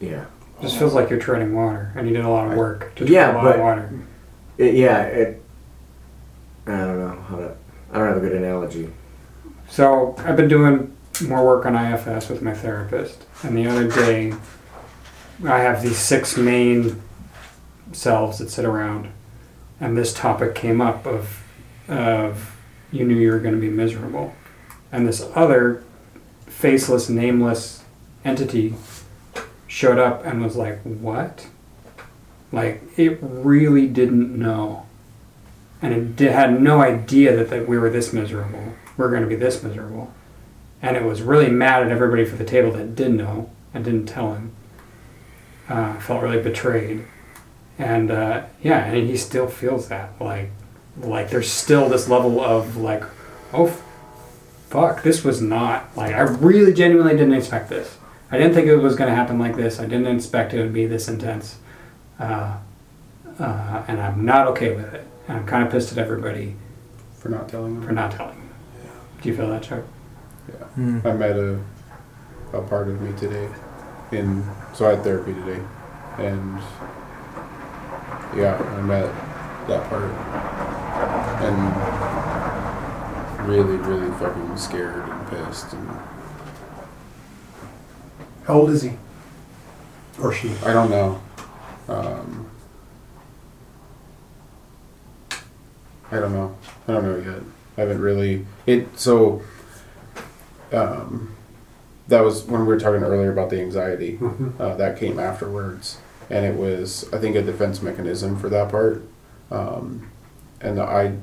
yeah. 0.00 0.24
Just 0.60 0.76
feels 0.78 0.92
like 0.94 1.08
you're 1.08 1.20
treading 1.20 1.54
water, 1.54 1.92
and 1.96 2.08
you 2.08 2.14
did 2.14 2.24
a 2.24 2.28
lot 2.28 2.50
of 2.50 2.56
work 2.56 2.90
to 2.96 3.04
tread 3.04 3.08
Yeah, 3.10 3.32
a 3.32 3.34
lot 3.34 3.44
but- 3.44 3.54
of 3.56 3.60
water. 3.60 3.90
It, 4.58 4.74
yeah, 4.74 5.02
it. 5.02 5.42
I 6.66 6.70
don't 6.78 6.98
know 6.98 7.20
how 7.28 7.36
to. 7.36 7.56
I 7.92 7.98
don't 7.98 8.08
have 8.08 8.16
a 8.16 8.20
good 8.20 8.32
analogy. 8.32 8.90
So 9.68 10.16
I've 10.18 10.36
been 10.36 10.48
doing 10.48 10.96
more 11.26 11.44
work 11.46 11.64
on 11.64 11.74
IFS 11.76 12.28
with 12.28 12.42
my 12.42 12.52
therapist, 12.54 13.24
and 13.44 13.56
the 13.56 13.66
other 13.68 13.88
day 13.88 14.34
I 15.44 15.60
have 15.60 15.80
these 15.82 15.96
six 15.98 16.36
main 16.36 17.00
selves 17.92 18.38
that 18.38 18.50
sit 18.50 18.64
around, 18.64 19.10
and 19.80 19.96
this 19.96 20.12
topic 20.12 20.54
came 20.56 20.80
up 20.80 21.06
of 21.06 21.42
of 21.88 22.56
you 22.90 23.04
knew 23.04 23.14
you 23.14 23.30
were 23.30 23.38
going 23.38 23.54
to 23.54 23.60
be 23.60 23.70
miserable, 23.70 24.34
and 24.90 25.06
this 25.06 25.26
other 25.36 25.82
faceless, 26.46 27.08
nameless 27.08 27.84
entity 28.24 28.74
showed 29.68 29.98
up 29.98 30.24
and 30.24 30.42
was 30.42 30.56
like, 30.56 30.80
"What?" 30.82 31.46
Like 32.50 32.82
it 32.96 33.18
really 33.20 33.86
didn't 33.86 34.36
know, 34.36 34.86
and 35.80 35.92
it 35.92 36.16
di- 36.16 36.24
had 36.24 36.60
no 36.60 36.80
idea 36.80 37.36
that, 37.36 37.50
that 37.50 37.68
we 37.68 37.78
were 37.78 37.90
this 37.90 38.12
miserable. 38.12 38.72
We're 38.96 39.10
going 39.10 39.22
to 39.22 39.28
be 39.28 39.36
this 39.36 39.62
miserable, 39.62 40.12
and 40.82 40.96
it 40.96 41.04
was 41.04 41.22
really 41.22 41.50
mad 41.50 41.84
at 41.84 41.92
everybody 41.92 42.24
for 42.24 42.36
the 42.36 42.44
table 42.44 42.72
that 42.72 42.96
did 42.96 43.12
know 43.12 43.50
and 43.72 43.84
didn't 43.84 44.06
tell 44.06 44.32
him. 44.34 44.52
Uh, 45.68 46.00
felt 46.00 46.22
really 46.22 46.42
betrayed, 46.42 47.04
and 47.78 48.10
uh, 48.10 48.44
yeah, 48.62 48.86
and 48.86 49.06
he 49.06 49.16
still 49.16 49.46
feels 49.46 49.88
that 49.88 50.10
like 50.18 50.50
like 50.96 51.28
there's 51.30 51.50
still 51.50 51.88
this 51.88 52.08
level 52.08 52.40
of 52.40 52.78
like, 52.78 53.04
oh, 53.52 53.66
fuck, 54.68 55.02
this 55.02 55.22
was 55.22 55.42
not 55.42 55.94
like 55.94 56.14
I 56.14 56.20
really 56.20 56.72
genuinely 56.72 57.12
didn't 57.12 57.34
expect 57.34 57.68
this. 57.68 57.98
I 58.30 58.36
didn't 58.38 58.54
think 58.54 58.66
it 58.66 58.76
was 58.76 58.94
going 58.96 59.08
to 59.10 59.16
happen 59.16 59.38
like 59.38 59.56
this. 59.56 59.80
I 59.80 59.86
didn't 59.86 60.06
expect 60.14 60.52
it 60.52 60.60
would 60.60 60.72
be 60.74 60.86
this 60.86 61.08
intense, 61.08 61.58
uh, 62.20 62.56
uh, 63.38 63.84
and 63.88 64.00
I'm 64.00 64.24
not 64.24 64.46
okay 64.48 64.74
with 64.74 64.92
it. 64.92 65.06
And 65.26 65.38
I'm 65.38 65.46
kind 65.46 65.62
of 65.64 65.70
pissed 65.70 65.92
at 65.92 65.98
everybody 65.98 66.56
For 67.18 67.28
not 67.28 67.48
telling 67.48 67.74
them. 67.78 67.86
for 67.86 67.92
not 67.92 68.12
telling 68.12 68.36
me. 68.38 68.46
Do 69.22 69.28
you 69.28 69.36
feel 69.36 69.48
that, 69.50 69.62
Chuck? 69.62 69.84
Yeah. 70.48 71.00
I 71.04 71.12
met 71.12 71.36
a 71.36 71.58
a 72.52 72.62
part 72.62 72.88
of 72.88 73.00
me 73.02 73.12
today, 73.18 73.46
in 74.10 74.42
so 74.72 74.86
I 74.86 74.90
had 74.94 75.02
therapy 75.04 75.34
today, 75.34 75.60
and 76.16 76.58
yeah, 78.34 78.56
I 78.56 78.80
met 78.82 79.04
that 79.68 79.86
part, 79.90 80.10
and 81.44 81.58
really, 83.46 83.76
really 83.76 84.10
fucking 84.18 84.56
scared 84.56 85.06
and 85.08 85.28
pissed, 85.28 85.74
and 85.74 85.88
How 88.48 88.54
old 88.54 88.70
is 88.70 88.80
he? 88.80 88.92
Or 90.22 90.32
she? 90.32 90.50
I 90.64 90.72
don't 90.72 90.90
know. 90.90 91.20
Um, 91.86 92.48
I 96.10 96.18
don't 96.18 96.32
know. 96.32 96.56
I 96.88 96.92
don't 96.92 97.04
know 97.04 97.32
yet. 97.32 97.42
I 97.76 97.80
haven't 97.82 98.00
really 98.00 98.46
it 98.66 98.98
so. 98.98 99.42
Um, 100.72 101.36
that 102.08 102.20
was 102.22 102.44
when 102.44 102.62
we 102.62 102.66
were 102.66 102.80
talking 102.80 103.02
earlier 103.02 103.30
about 103.30 103.50
the 103.50 103.60
anxiety. 103.60 104.18
Uh, 104.58 104.74
that 104.74 104.98
came 104.98 105.20
afterwards, 105.20 105.98
and 106.30 106.46
it 106.46 106.56
was 106.56 107.06
I 107.12 107.18
think 107.18 107.36
a 107.36 107.42
defense 107.42 107.82
mechanism 107.82 108.38
for 108.38 108.48
that 108.48 108.70
part. 108.70 109.02
Um, 109.50 110.10
and 110.62 110.80
I 110.80 111.18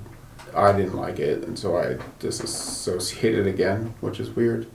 I 0.55 0.71
didn't 0.73 0.95
like 0.95 1.17
it, 1.17 1.43
and 1.43 1.57
so 1.57 1.75
I 1.75 1.97
disassociated 2.19 3.47
again, 3.47 3.95
which 3.99 4.19
is 4.19 4.29
weird. 4.29 4.67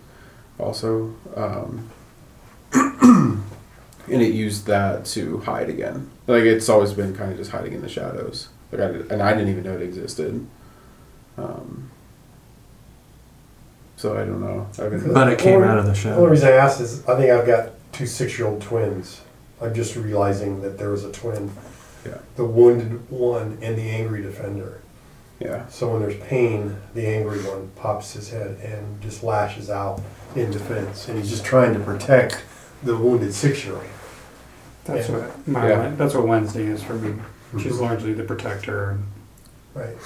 Also, 0.58 1.14
um, 1.36 1.88
and 3.02 3.42
it 4.08 4.32
used 4.32 4.66
that 4.66 5.04
to 5.06 5.38
hide 5.38 5.68
again. 5.68 6.10
Like 6.26 6.44
it's 6.44 6.68
always 6.68 6.92
been 6.92 7.14
kind 7.14 7.30
of 7.32 7.38
just 7.38 7.50
hiding 7.50 7.72
in 7.72 7.82
the 7.82 7.88
shadows. 7.88 8.48
Like 8.72 8.80
I 8.82 8.88
did, 8.92 9.10
and 9.12 9.22
I 9.22 9.32
didn't 9.32 9.48
even 9.50 9.64
know 9.64 9.74
it 9.74 9.82
existed. 9.82 10.46
Um, 11.36 11.90
so 13.96 14.14
I 14.16 14.24
don't 14.24 14.40
know. 14.40 14.66
I've 14.78 14.90
been, 14.90 15.12
But 15.12 15.28
it 15.32 15.38
came 15.38 15.56
Only- 15.56 15.68
out 15.68 15.78
of 15.78 15.84
the 15.84 15.90
The 15.92 15.96
shadows. 15.96 16.18
only 16.18 16.30
reason 16.30 16.48
I 16.48 16.52
asked 16.52 16.80
is 16.80 17.06
I 17.06 17.16
think 17.16 17.30
I've 17.30 17.46
got 17.46 17.70
two 17.92 18.06
six-year-old 18.06 18.60
twins. 18.62 19.20
I'm 19.60 19.74
just 19.74 19.94
realizing 19.96 20.62
that 20.62 20.78
there 20.78 20.90
was 20.90 21.04
a 21.04 21.12
twin. 21.12 21.50
Yeah. 22.06 22.18
The 22.36 22.44
wounded 22.46 23.10
one 23.10 23.58
and 23.60 23.76
the 23.76 23.90
angry 23.90 24.22
defender. 24.22 24.80
Yeah. 25.38 25.66
So 25.68 25.88
when 25.90 26.00
there's 26.00 26.16
pain, 26.16 26.76
the 26.94 27.06
angry 27.06 27.38
one 27.40 27.70
pops 27.76 28.12
his 28.14 28.30
head 28.30 28.58
and 28.62 29.00
just 29.02 29.22
lashes 29.22 29.68
out 29.70 30.00
in 30.34 30.50
defense, 30.50 31.08
and 31.08 31.18
he's 31.18 31.28
just 31.30 31.44
trying 31.44 31.74
to 31.74 31.80
protect 31.80 32.42
the 32.82 32.96
wounded 32.96 33.34
six-year-old. 33.34 33.84
That's 34.84 35.08
Yeah. 35.08 35.16
what 35.18 35.48
my 35.48 35.68
Yeah. 35.68 35.92
that's 35.96 36.14
what 36.14 36.26
Wednesday 36.26 36.66
is 36.66 36.82
for 36.82 36.94
me. 36.94 37.14
She's 37.60 37.74
Mhm. 37.74 37.80
largely 37.80 38.12
the 38.14 38.24
protector, 38.24 38.98
Right. 39.74 39.96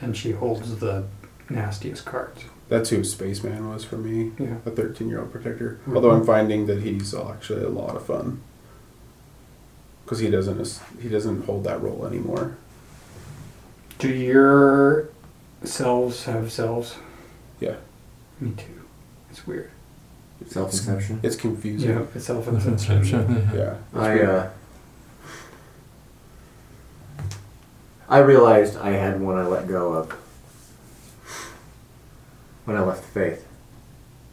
and 0.00 0.16
she 0.16 0.32
holds 0.32 0.78
the 0.80 1.04
nastiest 1.48 2.04
cards. 2.04 2.44
That's 2.68 2.90
who 2.90 3.02
Spaceman 3.02 3.68
was 3.68 3.84
for 3.84 3.96
me. 3.96 4.32
Yeah. 4.38 4.56
A 4.64 4.70
13 4.70 5.08
year 5.08 5.20
old 5.20 5.32
protector. 5.32 5.78
Mhm. 5.86 5.96
Although 5.96 6.12
I'm 6.12 6.24
finding 6.24 6.66
that 6.66 6.82
he's 6.82 7.14
actually 7.14 7.64
a 7.64 7.68
lot 7.68 7.96
of 7.96 8.04
fun. 8.04 8.40
Because 10.04 10.20
he 10.20 10.30
doesn't 10.30 10.80
he 11.00 11.08
doesn't 11.08 11.44
hold 11.46 11.64
that 11.64 11.82
role 11.82 12.06
anymore. 12.06 12.52
Do 13.98 14.08
your 14.08 15.08
selves 15.64 16.24
have 16.24 16.50
selves? 16.50 16.96
Yeah. 17.60 17.76
Me 18.40 18.52
too. 18.56 18.64
It's 19.30 19.46
weird. 19.46 19.70
Self-inception? 20.48 21.20
It's 21.22 21.36
confusing. 21.36 21.90
Yeah, 21.90 22.02
it's 22.14 22.24
self-inception. 22.26 23.50
yeah. 23.54 23.74
it's 23.92 23.96
I 23.96 24.20
uh, 24.20 24.50
I 28.08 28.18
realized 28.18 28.76
I 28.78 28.90
had 28.90 29.20
one 29.20 29.36
I 29.38 29.46
let 29.46 29.68
go 29.68 29.92
of 29.92 30.10
when 32.64 32.76
I 32.76 32.80
left 32.80 33.02
the 33.02 33.08
faith. 33.08 33.46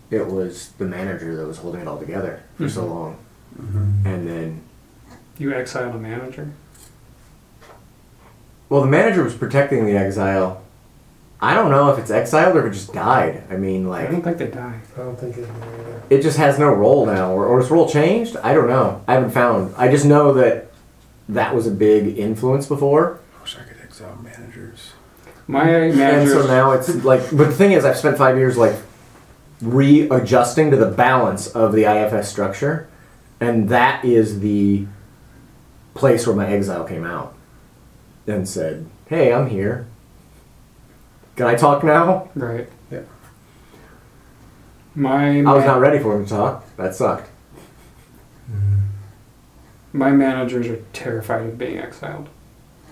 It 0.09 0.27
was 0.27 0.69
the 0.77 0.85
manager 0.85 1.35
that 1.35 1.45
was 1.45 1.57
holding 1.57 1.81
it 1.81 1.87
all 1.87 1.99
together 1.99 2.41
for 2.57 2.69
so 2.69 2.83
Mhm. 2.83 2.89
long, 2.89 3.17
Mm-hmm. 3.61 4.07
and 4.07 4.27
then 4.27 4.61
You 5.37 5.53
exile 5.53 5.91
a 5.91 5.99
manager. 5.99 6.49
well, 8.69 8.81
the 8.81 8.87
manager 8.87 9.23
was 9.23 9.35
protecting 9.35 9.85
the 9.85 9.95
exile. 9.97 10.61
I 11.39 11.53
don't 11.53 11.69
know 11.69 11.91
if 11.91 11.99
it's 11.99 12.09
exiled 12.09 12.55
or 12.55 12.65
if 12.65 12.71
it 12.71 12.75
just 12.75 12.93
died. 12.93 13.43
I 13.49 13.57
mean, 13.57 13.87
like 13.87 14.09
I 14.09 14.13
like 14.13 14.23
don't 14.23 14.37
think 14.37 14.37
they 14.37 14.57
die. 14.57 14.79
I 14.95 14.99
don't 14.99 15.19
think 15.19 15.37
it 15.37 15.47
either. 15.47 16.01
it 16.09 16.21
just 16.21 16.37
has 16.37 16.57
no 16.57 16.69
role 16.73 17.05
now, 17.05 17.31
or, 17.31 17.45
or 17.45 17.59
its 17.59 17.69
role 17.69 17.87
changed. 17.87 18.35
I 18.37 18.53
don't 18.53 18.67
know. 18.67 19.03
I 19.07 19.13
haven't 19.13 19.31
found. 19.31 19.75
I 19.77 19.89
just 19.89 20.05
know 20.05 20.33
that 20.33 20.71
that 21.29 21.53
was 21.53 21.67
a 21.67 21.71
big 21.71 22.17
influence 22.17 22.65
before. 22.65 23.19
I 23.37 23.41
wish 23.41 23.55
I 23.57 23.63
could 23.63 23.77
exile 23.83 24.17
managers. 24.23 24.93
My 25.47 25.69
And 25.69 26.27
so 26.27 26.45
now 26.47 26.71
it's 26.71 26.93
like, 27.05 27.21
but 27.29 27.45
the 27.45 27.53
thing 27.53 27.71
is, 27.71 27.85
I've 27.85 27.97
spent 27.97 28.17
five 28.17 28.37
years 28.37 28.57
like 28.57 28.75
readjusting 29.61 30.71
to 30.71 30.77
the 30.77 30.89
balance 30.91 31.47
of 31.47 31.71
the 31.73 31.83
IFS 31.83 32.29
structure, 32.29 32.89
and 33.39 33.69
that 33.69 34.03
is 34.03 34.39
the 34.39 34.87
place 35.93 36.27
where 36.27 36.35
my 36.35 36.47
exile 36.47 36.83
came 36.83 37.05
out 37.05 37.35
and 38.25 38.47
said, 38.47 38.87
"Hey, 39.05 39.31
I'm 39.33 39.49
here. 39.49 39.87
Can 41.37 41.47
I 41.47 41.55
talk 41.55 41.83
now?" 41.83 42.29
Right. 42.35 42.67
Yeah. 42.91 43.01
My 44.95 45.39
I 45.39 45.53
was 45.53 45.63
ma- 45.65 45.73
not 45.73 45.79
ready 45.79 45.99
for 45.99 46.15
him 46.17 46.25
to 46.25 46.29
talk. 46.29 46.65
That 46.77 46.93
sucked. 46.95 47.29
My 49.93 50.11
managers 50.11 50.67
are 50.67 50.79
terrified 50.93 51.43
of 51.45 51.57
being 51.57 51.77
exiled. 51.79 52.29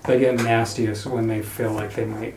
They 0.06 0.20
get 0.20 0.36
nastiest 0.42 1.06
when 1.06 1.28
they 1.28 1.42
feel 1.42 1.72
like 1.72 1.94
they 1.96 2.06
might. 2.06 2.36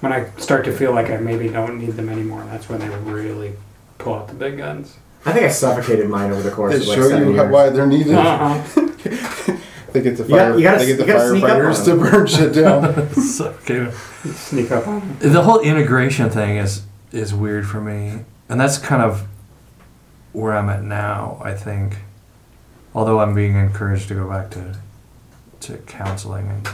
When 0.00 0.12
I 0.12 0.30
start 0.38 0.64
to 0.66 0.72
feel 0.72 0.92
like 0.94 1.10
I 1.10 1.16
maybe 1.16 1.48
don't 1.48 1.78
need 1.78 1.92
them 1.92 2.08
anymore, 2.08 2.44
that's 2.50 2.68
when 2.68 2.78
they 2.80 2.88
really 2.88 3.54
pull 3.98 4.14
out 4.14 4.28
the 4.28 4.34
big 4.34 4.58
guns. 4.58 4.96
I 5.24 5.32
think 5.32 5.44
I 5.44 5.48
suffocated 5.48 6.08
mine 6.08 6.30
over 6.30 6.42
the 6.42 6.50
course 6.52 6.74
They 6.74 6.80
of 6.82 6.86
like 6.86 6.96
show 6.96 7.08
seven 7.08 7.28
you 7.28 7.34
years. 7.34 7.46
how, 7.46 7.52
why 7.52 7.68
they're 7.70 7.86
needed. 7.86 8.14
Uh-huh. 8.14 9.32
They 9.96 10.02
get 10.02 10.16
the 10.18 10.24
You 10.24 10.28
got- 10.28 10.38
fire. 10.38 10.56
you 10.58 10.62
gotta- 10.62 10.78
they 10.78 10.86
get 10.86 10.98
the 10.98 11.06
you 11.06 11.12
gotta 11.12 11.28
sneak 11.30 11.42
up 11.44 11.50
on 11.50 11.56
firefighters 11.62 11.84
to 11.84 11.90
them. 11.96 12.10
burn 12.10 12.26
shit 12.26 12.52
down. 12.52 13.08
So, 13.22 13.46
okay. 13.62 13.90
Sneak 14.34 14.70
up 14.70 14.86
on 14.86 15.00
them. 15.00 15.16
The 15.32 15.42
whole 15.42 15.60
integration 15.60 16.28
thing 16.30 16.56
is 16.58 16.82
is 17.12 17.32
weird 17.32 17.66
for 17.66 17.80
me, 17.80 18.20
and 18.50 18.60
that's 18.60 18.76
kind 18.76 19.00
of 19.02 19.26
where 20.32 20.54
I'm 20.54 20.68
at 20.68 20.82
now. 20.82 21.40
I 21.42 21.54
think, 21.54 21.96
although 22.94 23.20
I'm 23.20 23.34
being 23.34 23.54
encouraged 23.56 24.08
to 24.08 24.14
go 24.14 24.28
back 24.28 24.50
to 24.50 24.74
to 25.60 25.78
counseling 25.86 26.48
and 26.48 26.68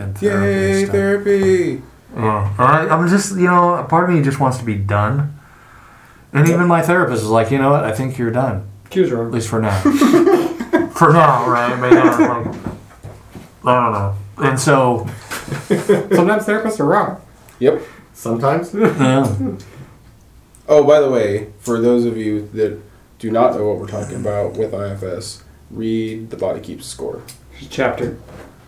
and 0.00 0.18
therapy. 0.18 0.52
and 0.52 0.74
Yay, 0.74 0.82
stuff. 0.84 0.92
therapy! 0.94 1.82
Uh, 2.16 2.20
yeah. 2.22 2.54
I, 2.58 2.88
I'm 2.88 3.08
just, 3.08 3.36
you 3.36 3.46
know, 3.46 3.74
a 3.74 3.84
part 3.84 4.08
of 4.10 4.16
me 4.16 4.22
just 4.22 4.40
wants 4.40 4.58
to 4.58 4.64
be 4.64 4.74
done. 4.74 5.38
And 6.32 6.48
even 6.48 6.66
my 6.66 6.82
therapist 6.82 7.22
is 7.22 7.28
like, 7.28 7.50
you 7.52 7.58
know 7.58 7.70
what? 7.70 7.84
I 7.84 7.92
think 7.92 8.18
you're 8.18 8.30
done. 8.32 8.66
She 8.90 9.00
was 9.02 9.12
At 9.12 9.18
wrong. 9.18 9.30
least 9.30 9.48
for 9.48 9.60
now. 9.60 9.80
for 11.02 11.12
now, 11.12 11.48
right? 11.48 11.72
I 11.72 11.80
mean, 11.80 11.98
I 11.98 12.16
don't 12.16 12.44
know. 12.44 12.76
I 13.64 13.84
don't 13.84 13.92
know. 13.92 14.16
And 14.38 14.58
so, 14.58 15.06
Sometimes 15.68 16.44
therapists 16.44 16.78
are 16.80 16.84
wrong. 16.84 17.20
Yep. 17.58 17.82
Sometimes. 18.14 18.74
yeah. 18.74 19.56
Oh, 20.68 20.84
by 20.84 21.00
the 21.00 21.10
way, 21.10 21.52
for 21.58 21.80
those 21.80 22.06
of 22.06 22.16
you 22.16 22.48
that 22.54 22.80
do 23.18 23.32
not 23.32 23.56
know 23.56 23.66
what 23.68 23.78
we're 23.78 23.88
talking 23.88 24.16
about 24.16 24.52
with 24.56 24.72
IFS, 24.72 25.42
read 25.72 26.30
The 26.30 26.36
Body 26.36 26.60
Keeps 26.60 26.84
the 26.84 26.90
Score. 26.90 27.22
Chapter. 27.68 28.16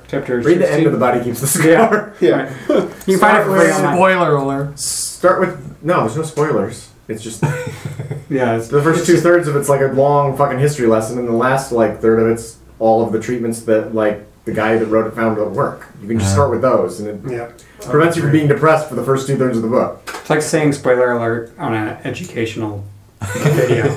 Chapter. 0.09 0.41
Read 0.41 0.59
the 0.59 0.71
end 0.71 0.87
of 0.87 0.93
the 0.93 0.99
body 0.99 1.23
keeps 1.23 1.41
the 1.41 1.47
score. 1.47 2.15
Yeah. 2.21 2.53
Yeah. 2.69 2.89
You 3.07 3.17
can 3.17 3.21
find 3.21 3.39
it 3.39 3.45
for 3.45 3.59
free 3.59 3.71
online. 3.71 3.97
Spoiler 3.97 4.35
alert. 4.35 4.79
Start 4.79 5.41
with 5.41 5.83
no. 5.83 6.01
There's 6.01 6.17
no 6.17 6.23
spoilers. 6.25 6.91
It's 7.09 7.23
just 7.23 7.43
Yeah, 8.31 8.57
it's 8.57 8.69
the 8.69 8.83
first 8.83 9.07
two 9.07 9.19
thirds 9.19 9.47
of 9.49 9.57
it's 9.57 9.69
like 9.69 9.81
a 9.83 9.87
long 9.93 10.37
fucking 10.37 10.59
history 10.59 10.87
lesson, 10.87 11.19
and 11.19 11.29
the 11.29 11.33
last 11.33 11.73
like 11.73 12.01
third 12.01 12.21
of 12.21 12.29
it's 12.29 12.59
all 12.79 13.05
of 13.05 13.13
the 13.13 13.21
treatments 13.21 13.63
that 13.63 13.95
like 13.95 14.27
the 14.45 14.53
guy 14.53 14.77
that 14.77 14.87
wrote 14.87 15.07
it 15.07 15.15
found 15.15 15.37
don't 15.37 15.55
work. 15.55 15.87
You 16.03 16.09
can 16.09 16.19
just 16.19 16.31
Yeah. 16.31 16.35
start 16.35 16.51
with 16.51 16.63
those, 16.63 17.01
and 17.01 17.09
it 17.09 17.31
Yeah. 17.33 17.49
prevents 17.89 18.17
you 18.17 18.23
from 18.23 18.33
being 18.33 18.49
depressed 18.49 18.89
for 18.89 18.95
the 18.95 19.03
first 19.05 19.27
two 19.27 19.37
thirds 19.37 19.57
of 19.57 19.63
the 19.63 19.69
book. 19.69 20.01
It's 20.21 20.31
like 20.31 20.43
saying 20.43 20.73
spoiler 20.73 21.13
alert 21.13 21.53
on 21.59 21.75
an 21.75 21.97
educational 22.05 22.85
video. 23.23 23.95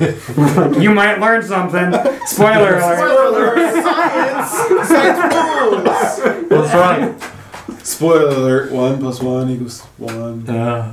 you 0.80 0.91
might 0.93 1.20
learn 1.20 1.43
something. 1.43 1.91
Spoiler 2.26 2.78
alert. 2.78 2.97
Spoiler 2.97 3.26
alert. 3.28 3.84
Science, 3.84 4.88
science 4.88 5.34
rules. 5.34 6.49
That's 6.49 6.74
right. 6.74 7.16
Spoiler 7.86 8.28
alert: 8.30 8.72
one 8.72 8.99
plus 8.99 9.22
one 9.22 9.49
equals 9.49 9.82
one. 9.97 10.45
Yeah. 10.47 10.91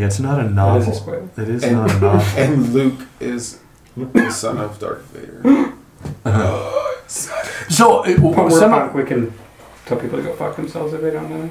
Yeah, 0.00 0.06
it's 0.06 0.18
not 0.20 0.40
a 0.40 0.48
novel. 0.48 0.80
is 0.82 0.88
a 0.88 0.94
spoiler. 0.94 1.28
It 1.36 1.48
is 1.48 1.62
And, 1.62 1.76
not 1.76 1.90
a 1.90 1.98
novel. 2.00 2.20
and 2.42 2.72
Luke 2.72 3.06
is 3.20 3.60
the 3.96 4.30
son 4.30 4.58
of 4.58 4.78
Darth 4.78 5.02
Vader. 5.12 5.74
Uh-huh. 6.24 6.96
So, 7.06 8.02
it, 8.04 8.16
But 8.22 8.34
we're 8.36 8.50
some, 8.50 8.70
punk, 8.70 8.94
we 8.94 9.04
can 9.04 9.32
tell 9.84 9.98
people 9.98 10.16
to 10.18 10.24
go 10.24 10.32
fuck 10.34 10.56
themselves 10.56 10.92
if 10.94 11.02
they 11.02 11.10
don't 11.10 11.28
know. 11.30 11.50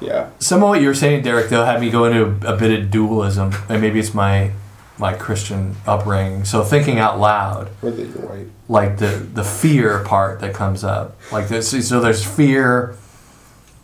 Yeah. 0.00 0.28
some 0.38 0.62
of 0.62 0.68
what 0.68 0.82
you 0.82 0.88
were 0.88 0.94
saying, 0.94 1.22
Derek, 1.22 1.48
though, 1.48 1.64
had 1.64 1.80
me 1.80 1.88
go 1.90 2.04
into 2.04 2.46
a, 2.46 2.54
bit 2.56 2.78
of 2.78 2.90
dualism. 2.90 3.52
And 3.70 3.80
maybe 3.80 3.98
it's 3.98 4.12
my 4.12 4.50
my 4.98 5.14
Christian 5.14 5.76
upbringing. 5.86 6.44
So, 6.44 6.62
thinking 6.62 6.98
out 6.98 7.18
loud. 7.18 7.70
Or 7.82 7.90
that 7.90 8.02
you're 8.02 8.26
white. 8.26 8.46
like 8.68 8.98
the 8.98 9.06
the 9.32 9.44
fear 9.44 10.02
part 10.04 10.40
that 10.40 10.52
comes 10.54 10.84
up 10.84 11.16
like 11.32 11.48
this 11.48 11.88
so 11.88 12.00
there's 12.00 12.24
fear 12.24 12.96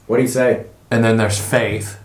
What 0.06 0.16
do 0.16 0.22
you 0.22 0.28
say? 0.28 0.66
and 0.90 1.02
then 1.02 1.16
there's 1.16 1.38
faith 1.38 1.88
Wh- 1.94 2.01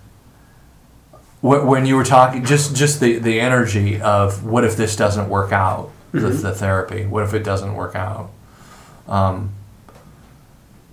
when 1.42 1.86
you 1.86 1.96
were 1.96 2.04
talking 2.04 2.44
just 2.44 2.76
just 2.76 3.00
the 3.00 3.20
the 3.20 3.40
energy 3.40 4.02
of 4.02 4.44
what 4.44 4.64
if 4.64 4.76
this 4.76 4.96
doesn't 4.96 5.30
work 5.30 5.52
out 5.52 5.92
the, 6.12 6.30
the 6.30 6.52
therapy 6.52 7.06
what 7.06 7.24
if 7.24 7.34
it 7.34 7.44
doesn't 7.44 7.76
work 7.76 7.96
out 7.96 8.32
um 9.08 9.52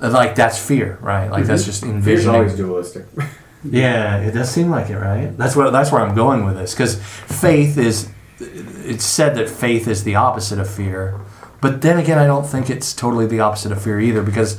like 0.00 0.34
that's 0.34 0.58
fear 0.58 0.98
right 1.00 1.30
like 1.30 1.44
that's 1.44 1.64
just 1.64 1.82
Fear's 1.82 1.94
envisioning 1.94 2.36
always 2.36 2.56
dualistic. 2.56 3.06
yeah, 3.64 4.18
it 4.18 4.32
does 4.32 4.50
seem 4.50 4.70
like 4.70 4.90
it, 4.90 4.98
right? 4.98 5.36
That's 5.36 5.56
what 5.56 5.70
that's 5.70 5.90
where 5.90 6.02
I'm 6.02 6.14
going 6.14 6.44
with 6.44 6.56
this 6.56 6.74
because 6.74 6.96
faith 7.02 7.78
is. 7.78 8.10
It's 8.38 9.04
said 9.04 9.36
that 9.36 9.48
faith 9.48 9.88
is 9.88 10.04
the 10.04 10.16
opposite 10.16 10.58
of 10.58 10.68
fear, 10.68 11.18
but 11.60 11.82
then 11.82 11.98
again, 11.98 12.18
I 12.18 12.26
don't 12.26 12.46
think 12.46 12.68
it's 12.68 12.92
totally 12.92 13.26
the 13.26 13.40
opposite 13.40 13.72
of 13.72 13.82
fear 13.82 14.00
either 14.00 14.22
because 14.22 14.58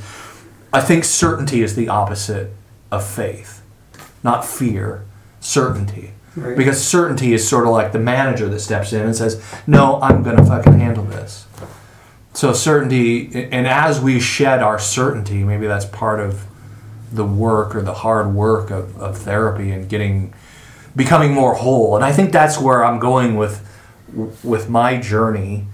I 0.73 0.81
think 0.81 1.03
certainty 1.03 1.61
is 1.61 1.75
the 1.75 1.89
opposite 1.89 2.51
of 2.91 3.05
faith, 3.05 3.61
not 4.23 4.45
fear. 4.45 5.05
Certainty, 5.45 6.11
Right. 6.35 6.57
because 6.57 6.83
certainty 6.83 7.33
is 7.33 7.47
sort 7.47 7.65
of 7.65 7.69
like 7.71 7.91
the 7.91 7.99
manager 7.99 8.49
that 8.49 8.59
steps 8.59 8.91
in 8.93 9.01
and 9.01 9.15
says, 9.15 9.39
"No, 9.67 9.99
I'm 10.01 10.23
going 10.23 10.37
to 10.37 10.43
fucking 10.43 10.79
handle 10.79 11.03
this." 11.03 11.45
so 12.33 12.51
certainty, 12.51 13.47
and 13.51 13.65
as 13.65 14.01
we 14.01 14.19
shed 14.19 14.61
our 14.61 14.77
certainty, 14.77 15.43
maybe 15.45 15.67
that's 15.67 15.85
part 15.85 16.19
of 16.19 16.41
the 17.13 17.23
work 17.23 17.73
or 17.75 17.81
the 17.81 17.93
hard 17.93 18.33
work 18.33 18.71
of, 18.71 18.99
of 18.99 19.17
therapy 19.19 19.71
and 19.71 19.87
getting 19.87 20.33
becoming 20.95 21.31
more 21.31 21.53
whole. 21.53 21.95
And 21.95 22.03
I 22.03 22.11
think 22.11 22.31
that's 22.33 22.59
where 22.59 22.83
I'm 22.83 22.99
going 22.99 23.37
with 23.37 23.61
with 24.43 24.67
my 24.67 24.97
journey, 24.97 25.67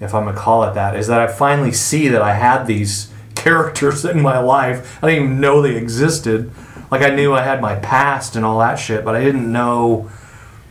if 0.00 0.14
I'm 0.14 0.24
gonna 0.26 0.36
call 0.36 0.64
it 0.64 0.74
that, 0.74 0.96
is 0.96 1.06
that 1.06 1.20
I 1.20 1.28
finally 1.28 1.72
see 1.72 2.08
that 2.08 2.20
I 2.22 2.34
had 2.34 2.64
these 2.66 3.08
characters 3.36 4.04
in 4.04 4.20
my 4.20 4.38
life. 4.40 4.98
I 5.02 5.08
didn't 5.10 5.24
even 5.24 5.40
know 5.40 5.62
they 5.62 5.76
existed. 5.76 6.50
Like 6.92 7.00
I 7.00 7.08
knew 7.08 7.32
I 7.32 7.40
had 7.40 7.62
my 7.62 7.76
past 7.76 8.36
and 8.36 8.44
all 8.44 8.58
that 8.58 8.74
shit, 8.74 9.02
but 9.02 9.16
I 9.16 9.24
didn't 9.24 9.50
know 9.50 10.10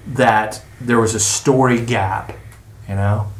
that 0.10 0.64
there 0.80 1.00
was 1.00 1.16
a 1.16 1.20
story 1.20 1.82
gap, 1.82 2.34
you 2.88 2.94
know? 2.94 3.32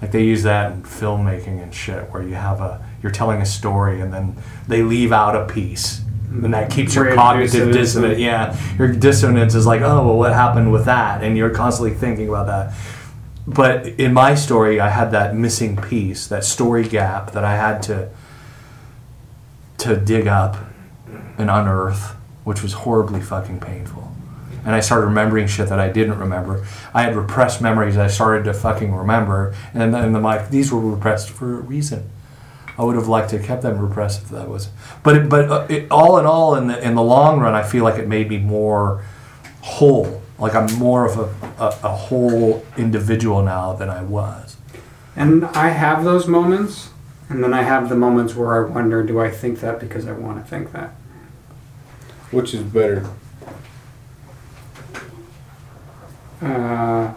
Like 0.00 0.12
they 0.12 0.24
use 0.24 0.42
that 0.44 0.72
in 0.72 0.84
filmmaking 0.84 1.62
and 1.62 1.74
shit 1.74 2.10
where 2.10 2.22
you 2.22 2.34
have 2.34 2.62
a 2.62 2.82
you're 3.02 3.12
telling 3.12 3.42
a 3.42 3.46
story 3.46 4.00
and 4.00 4.10
then 4.12 4.38
they 4.66 4.82
leave 4.82 5.12
out 5.12 5.36
a 5.36 5.52
piece. 5.52 6.00
And 6.30 6.54
that 6.54 6.70
keeps 6.70 6.94
your 6.94 7.14
cognitive 7.14 7.68
it 7.68 7.72
dissonance. 7.72 8.18
Yeah. 8.18 8.58
Your 8.78 8.88
dissonance 8.88 9.54
is 9.54 9.66
like, 9.66 9.82
oh 9.82 10.06
well 10.06 10.16
what 10.16 10.32
happened 10.32 10.72
with 10.72 10.86
that? 10.86 11.22
And 11.22 11.36
you're 11.36 11.50
constantly 11.50 11.94
thinking 11.94 12.30
about 12.30 12.46
that. 12.46 12.74
But 13.46 13.86
in 13.86 14.14
my 14.14 14.34
story 14.34 14.80
I 14.80 14.88
had 14.88 15.10
that 15.10 15.36
missing 15.36 15.76
piece, 15.76 16.26
that 16.28 16.44
story 16.44 16.88
gap 16.88 17.32
that 17.32 17.44
I 17.44 17.54
had 17.54 17.82
to 17.82 18.08
to 19.76 19.94
dig 19.94 20.26
up 20.26 20.67
and 21.38 21.48
unearth, 21.48 22.16
which 22.44 22.62
was 22.62 22.72
horribly 22.72 23.20
fucking 23.20 23.60
painful. 23.60 24.12
And 24.64 24.74
I 24.74 24.80
started 24.80 25.06
remembering 25.06 25.46
shit 25.46 25.68
that 25.68 25.78
I 25.78 25.88
didn't 25.88 26.18
remember. 26.18 26.66
I 26.92 27.02
had 27.02 27.16
repressed 27.16 27.62
memories 27.62 27.96
I 27.96 28.08
started 28.08 28.44
to 28.44 28.52
fucking 28.52 28.94
remember, 28.94 29.54
and 29.72 29.94
then 29.94 30.16
I'm 30.16 30.22
like, 30.22 30.50
these 30.50 30.72
were 30.72 30.80
repressed 30.80 31.30
for 31.30 31.58
a 31.58 31.62
reason. 31.62 32.10
I 32.76 32.84
would 32.84 32.94
have 32.94 33.08
liked 33.08 33.30
to 33.30 33.38
have 33.38 33.46
kept 33.46 33.62
them 33.62 33.78
repressed 33.78 34.22
if 34.22 34.28
that 34.28 34.48
was. 34.48 34.68
But 35.02 35.16
it, 35.16 35.28
but 35.28 35.50
uh, 35.50 35.66
it, 35.68 35.90
all 35.90 36.18
in 36.18 36.26
all, 36.26 36.54
in 36.54 36.68
the 36.68 36.80
in 36.80 36.94
the 36.94 37.02
long 37.02 37.40
run, 37.40 37.54
I 37.54 37.62
feel 37.62 37.82
like 37.82 37.98
it 37.98 38.06
made 38.06 38.28
me 38.28 38.38
more 38.38 39.04
whole. 39.62 40.22
Like 40.38 40.54
I'm 40.54 40.72
more 40.74 41.04
of 41.04 41.18
a, 41.18 41.46
a, 41.62 41.66
a 41.84 41.88
whole 41.88 42.64
individual 42.76 43.42
now 43.42 43.72
than 43.72 43.88
I 43.88 44.02
was. 44.02 44.56
And 45.16 45.44
I 45.46 45.70
have 45.70 46.04
those 46.04 46.28
moments, 46.28 46.90
and 47.28 47.42
then 47.42 47.52
I 47.52 47.62
have 47.62 47.88
the 47.88 47.96
moments 47.96 48.36
where 48.36 48.64
I 48.64 48.68
wonder, 48.68 49.02
do 49.02 49.18
I 49.18 49.30
think 49.30 49.58
that 49.60 49.80
because 49.80 50.06
I 50.06 50.12
want 50.12 50.42
to 50.42 50.48
think 50.48 50.70
that? 50.72 50.94
Which 52.30 52.54
is 52.54 52.62
better? 52.62 53.08
Uh, 56.42 57.12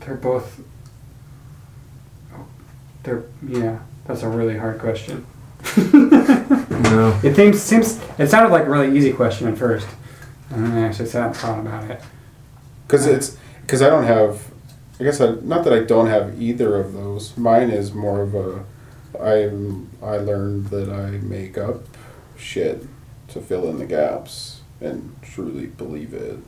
they're 0.00 0.16
both. 0.16 0.60
They're 3.02 3.24
yeah. 3.46 3.78
That's 4.06 4.22
a 4.22 4.28
really 4.28 4.56
hard 4.56 4.78
question. 4.78 5.26
No. 5.76 7.18
It 7.22 7.34
seems 7.34 7.62
seems 7.62 8.00
it 8.18 8.28
sounded 8.28 8.52
like 8.52 8.66
a 8.66 8.70
really 8.70 8.96
easy 8.96 9.12
question 9.12 9.48
at 9.48 9.58
first, 9.58 9.86
and 10.50 10.64
then 10.64 10.72
I 10.72 10.86
actually 10.86 11.08
sat 11.08 11.26
and 11.26 11.36
thought 11.36 11.58
about 11.58 11.90
it. 11.90 12.00
Because 12.86 13.06
it's 13.06 13.36
because 13.62 13.82
I 13.82 13.88
don't 13.90 14.04
have. 14.04 14.50
I 14.98 15.04
guess 15.04 15.20
I, 15.20 15.34
not 15.42 15.64
that 15.64 15.72
I 15.72 15.80
don't 15.80 16.06
have 16.06 16.40
either 16.40 16.76
of 16.76 16.94
those. 16.94 17.36
Mine 17.36 17.70
is 17.70 17.92
more 17.92 18.22
of 18.22 18.34
a. 18.34 18.64
I'm. 19.20 19.90
I 20.02 20.16
learned 20.16 20.66
that 20.66 20.88
I 20.88 21.10
make 21.10 21.58
up 21.58 21.82
shit 22.36 22.86
to 23.28 23.40
fill 23.40 23.68
in 23.68 23.78
the 23.78 23.86
gaps 23.86 24.60
and 24.80 25.16
truly 25.22 25.66
believe 25.66 26.14
it. 26.14 26.38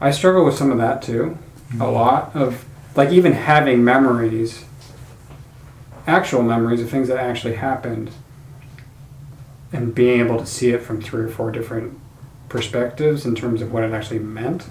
I 0.00 0.10
struggle 0.10 0.44
with 0.44 0.56
some 0.56 0.70
of 0.70 0.78
that 0.78 1.02
too. 1.02 1.38
A 1.70 1.74
mm-hmm. 1.74 1.82
lot 1.82 2.34
of 2.34 2.64
like 2.94 3.10
even 3.10 3.32
having 3.32 3.84
memories, 3.84 4.64
actual 6.06 6.42
memories 6.42 6.80
of 6.80 6.90
things 6.90 7.08
that 7.08 7.18
actually 7.18 7.54
happened, 7.54 8.10
and 9.72 9.94
being 9.94 10.20
able 10.20 10.38
to 10.38 10.46
see 10.46 10.70
it 10.70 10.82
from 10.82 11.00
three 11.00 11.24
or 11.24 11.28
four 11.28 11.50
different 11.50 11.98
perspectives 12.48 13.24
in 13.24 13.34
terms 13.34 13.62
of 13.62 13.72
what 13.72 13.82
it 13.82 13.92
actually 13.92 14.18
meant, 14.18 14.66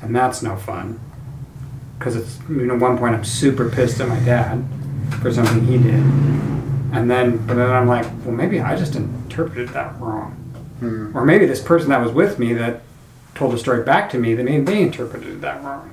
and 0.00 0.14
that's 0.14 0.42
no 0.42 0.56
fun. 0.56 1.00
Because 1.98 2.16
it's 2.16 2.38
you 2.48 2.66
know, 2.66 2.74
at 2.74 2.80
one 2.80 2.98
point 2.98 3.14
I'm 3.14 3.24
super 3.24 3.68
pissed 3.68 4.00
at 4.00 4.08
my 4.08 4.18
dad 4.20 4.64
for 5.20 5.32
something 5.32 5.64
he 5.66 5.78
did, 5.78 5.94
and 6.92 7.10
then 7.10 7.38
but 7.46 7.54
then 7.54 7.70
I'm 7.70 7.86
like, 7.86 8.06
well 8.24 8.32
maybe 8.32 8.60
I 8.60 8.76
just 8.76 8.96
interpreted 8.96 9.70
that 9.70 9.98
wrong, 10.00 10.32
hmm. 10.80 11.16
or 11.16 11.24
maybe 11.24 11.46
this 11.46 11.62
person 11.62 11.90
that 11.90 12.00
was 12.00 12.12
with 12.12 12.38
me 12.38 12.52
that 12.54 12.82
told 13.34 13.52
the 13.52 13.58
story 13.58 13.82
back 13.82 14.10
to 14.10 14.18
me, 14.18 14.34
maybe 14.34 14.64
they 14.64 14.82
interpreted 14.82 15.40
that 15.40 15.62
wrong. 15.62 15.90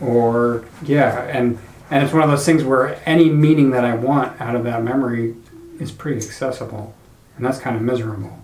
Or 0.00 0.64
yeah, 0.82 1.24
and 1.24 1.58
and 1.90 2.02
it's 2.02 2.12
one 2.12 2.22
of 2.22 2.30
those 2.30 2.44
things 2.44 2.64
where 2.64 3.00
any 3.06 3.28
meaning 3.28 3.70
that 3.70 3.84
I 3.84 3.94
want 3.94 4.40
out 4.40 4.56
of 4.56 4.64
that 4.64 4.82
memory 4.82 5.36
is 5.78 5.92
pretty 5.92 6.18
accessible, 6.18 6.94
and 7.36 7.44
that's 7.44 7.58
kind 7.58 7.76
of 7.76 7.82
miserable. 7.82 8.42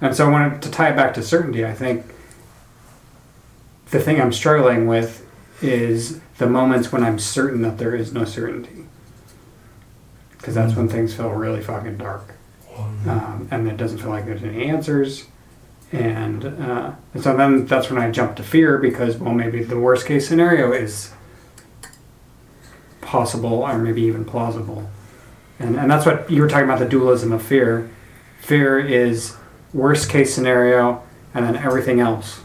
And 0.00 0.14
so 0.14 0.30
when 0.30 0.60
to 0.60 0.70
tie 0.70 0.90
it 0.90 0.96
back 0.96 1.14
to 1.14 1.22
certainty, 1.22 1.64
I 1.64 1.72
think 1.72 2.04
the 3.90 4.00
thing 4.00 4.20
I'm 4.20 4.32
struggling 4.32 4.86
with 4.86 5.25
is 5.62 6.20
the 6.38 6.46
moments 6.46 6.92
when 6.92 7.02
I'm 7.02 7.18
certain 7.18 7.62
that 7.62 7.78
there 7.78 7.94
is 7.94 8.12
no 8.12 8.24
certainty, 8.24 8.84
because 10.32 10.54
that's 10.54 10.76
when 10.76 10.88
things 10.88 11.14
feel 11.14 11.30
really 11.30 11.62
fucking 11.62 11.96
dark, 11.96 12.34
um, 13.06 13.48
and 13.50 13.66
it 13.68 13.76
doesn't 13.76 13.98
feel 13.98 14.10
like 14.10 14.26
there's 14.26 14.42
any 14.42 14.66
answers. 14.66 15.26
And, 15.92 16.44
uh, 16.44 16.92
and 17.14 17.22
so 17.22 17.36
then 17.36 17.64
that's 17.66 17.90
when 17.90 18.02
I 18.02 18.10
jump 18.10 18.36
to 18.36 18.42
fear 18.42 18.76
because 18.76 19.16
well 19.18 19.32
maybe 19.32 19.62
the 19.62 19.78
worst 19.78 20.04
case 20.04 20.28
scenario 20.28 20.72
is 20.72 21.12
possible 23.00 23.62
or 23.62 23.78
maybe 23.78 24.02
even 24.02 24.24
plausible, 24.24 24.90
and 25.58 25.76
and 25.76 25.90
that's 25.90 26.04
what 26.04 26.28
you 26.28 26.42
were 26.42 26.48
talking 26.48 26.64
about 26.64 26.80
the 26.80 26.88
dualism 26.88 27.32
of 27.32 27.40
fear. 27.40 27.88
Fear 28.40 28.80
is 28.80 29.36
worst 29.72 30.10
case 30.10 30.34
scenario, 30.34 31.02
and 31.32 31.46
then 31.46 31.56
everything 31.56 32.00
else, 32.00 32.40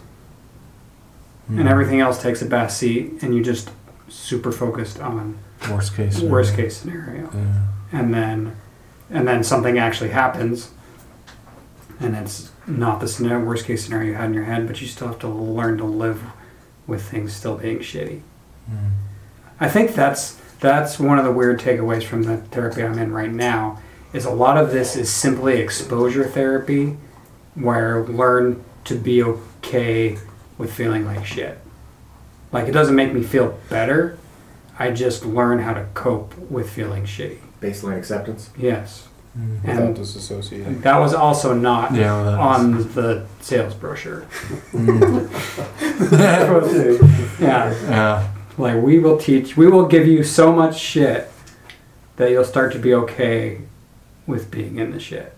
and 1.48 1.60
hmm. 1.62 1.68
everything 1.68 2.00
else 2.00 2.22
takes 2.22 2.42
a 2.42 2.46
back 2.46 2.70
seat, 2.70 3.22
and 3.22 3.36
you 3.36 3.44
just 3.44 3.70
super 4.10 4.52
focused 4.52 5.00
on 5.00 5.38
Worst 5.70 5.96
case. 5.96 6.16
scenario. 6.16 6.32
worst 6.32 6.56
case 6.56 6.78
scenario 6.78 7.30
Yeah. 7.34 8.00
and 8.00 8.14
then 8.14 8.56
and 9.10 9.28
then 9.28 9.44
something 9.44 9.78
actually 9.78 10.10
happens 10.10 10.72
and 12.00 12.16
it's 12.16 12.50
not 12.66 13.00
the 13.00 13.08
scenario, 13.08 13.46
worst 13.46 13.66
case 13.66 13.84
scenario 13.86 14.10
you 14.10 14.16
had 14.16 14.26
in 14.26 14.34
your 14.34 14.46
head 14.46 14.68
but 14.68 14.82
you 14.82 14.88
still 14.88 15.08
have 15.08 15.20
to 15.20 15.28
learn 15.28 15.78
to 15.78 15.84
live 15.86 16.24
with 16.88 17.04
things 17.04 17.34
still 17.34 17.58
being 17.58 17.80
shitty 17.80 18.22
hmm. 18.68 18.90
i 19.60 19.70
think 19.70 19.94
that's 19.94 20.40
that's 20.60 21.00
one 21.00 21.18
of 21.20 21.26
the 21.26 21.32
weird 21.32 21.60
takeaways 21.60 22.04
from 22.04 22.24
the 22.24 22.38
therapy 22.38 22.84
i'm 22.84 22.98
in 22.98 23.12
right 23.14 23.32
now 23.32 23.80
is 24.14 24.26
a 24.26 24.32
lot 24.32 24.58
of 24.58 24.72
this 24.72 24.96
is 24.96 25.12
simply 25.12 25.58
exposure 25.60 26.26
therapy 26.26 26.98
where 27.54 28.04
learn 28.06 28.64
to 28.84 28.96
be 28.96 29.22
okay 29.22 30.18
with 30.62 30.72
feeling 30.72 31.06
like 31.06 31.26
shit 31.26 31.58
like 32.52 32.68
it 32.68 32.72
doesn't 32.72 32.96
make 32.96 33.14
me 33.14 33.22
feel 33.24 33.58
better 33.70 34.18
i 34.80 34.92
just 34.92 35.26
learn 35.26 35.60
how 35.60 35.74
to 35.74 35.86
cope 35.94 36.38
with 36.50 36.70
feeling 36.70 37.04
shitty 37.04 37.38
Baseline 37.62 37.96
acceptance. 38.00 38.50
Yes. 38.58 39.08
Without 39.36 39.82
And 39.84 39.96
disassociating. 39.96 40.82
that 40.82 40.98
was 40.98 41.14
also 41.14 41.54
not 41.54 41.94
Yeah, 41.94 42.12
well, 42.12 42.26
that 42.32 42.40
on 42.40 42.72
the 42.94 43.28
sales 43.40 43.76
brochure. 43.76 44.26
Mm. 44.74 45.30
yeah. 47.40 47.72
Yeah. 47.90 48.28
Like 48.58 48.82
we 48.82 48.98
will 49.00 49.18
teach, 49.18 49.56
we 49.56 49.68
will 49.68 49.86
give 49.86 50.08
you 50.08 50.24
so 50.24 50.52
much 50.52 50.80
shit 50.80 51.32
that 52.18 52.32
you'll 52.32 52.44
start 52.44 52.74
to 52.74 52.80
be 52.80 52.94
okay 52.96 53.62
with 54.28 54.52
being 54.52 54.78
in 54.78 54.92
the 54.92 55.00
shit. 55.00 55.34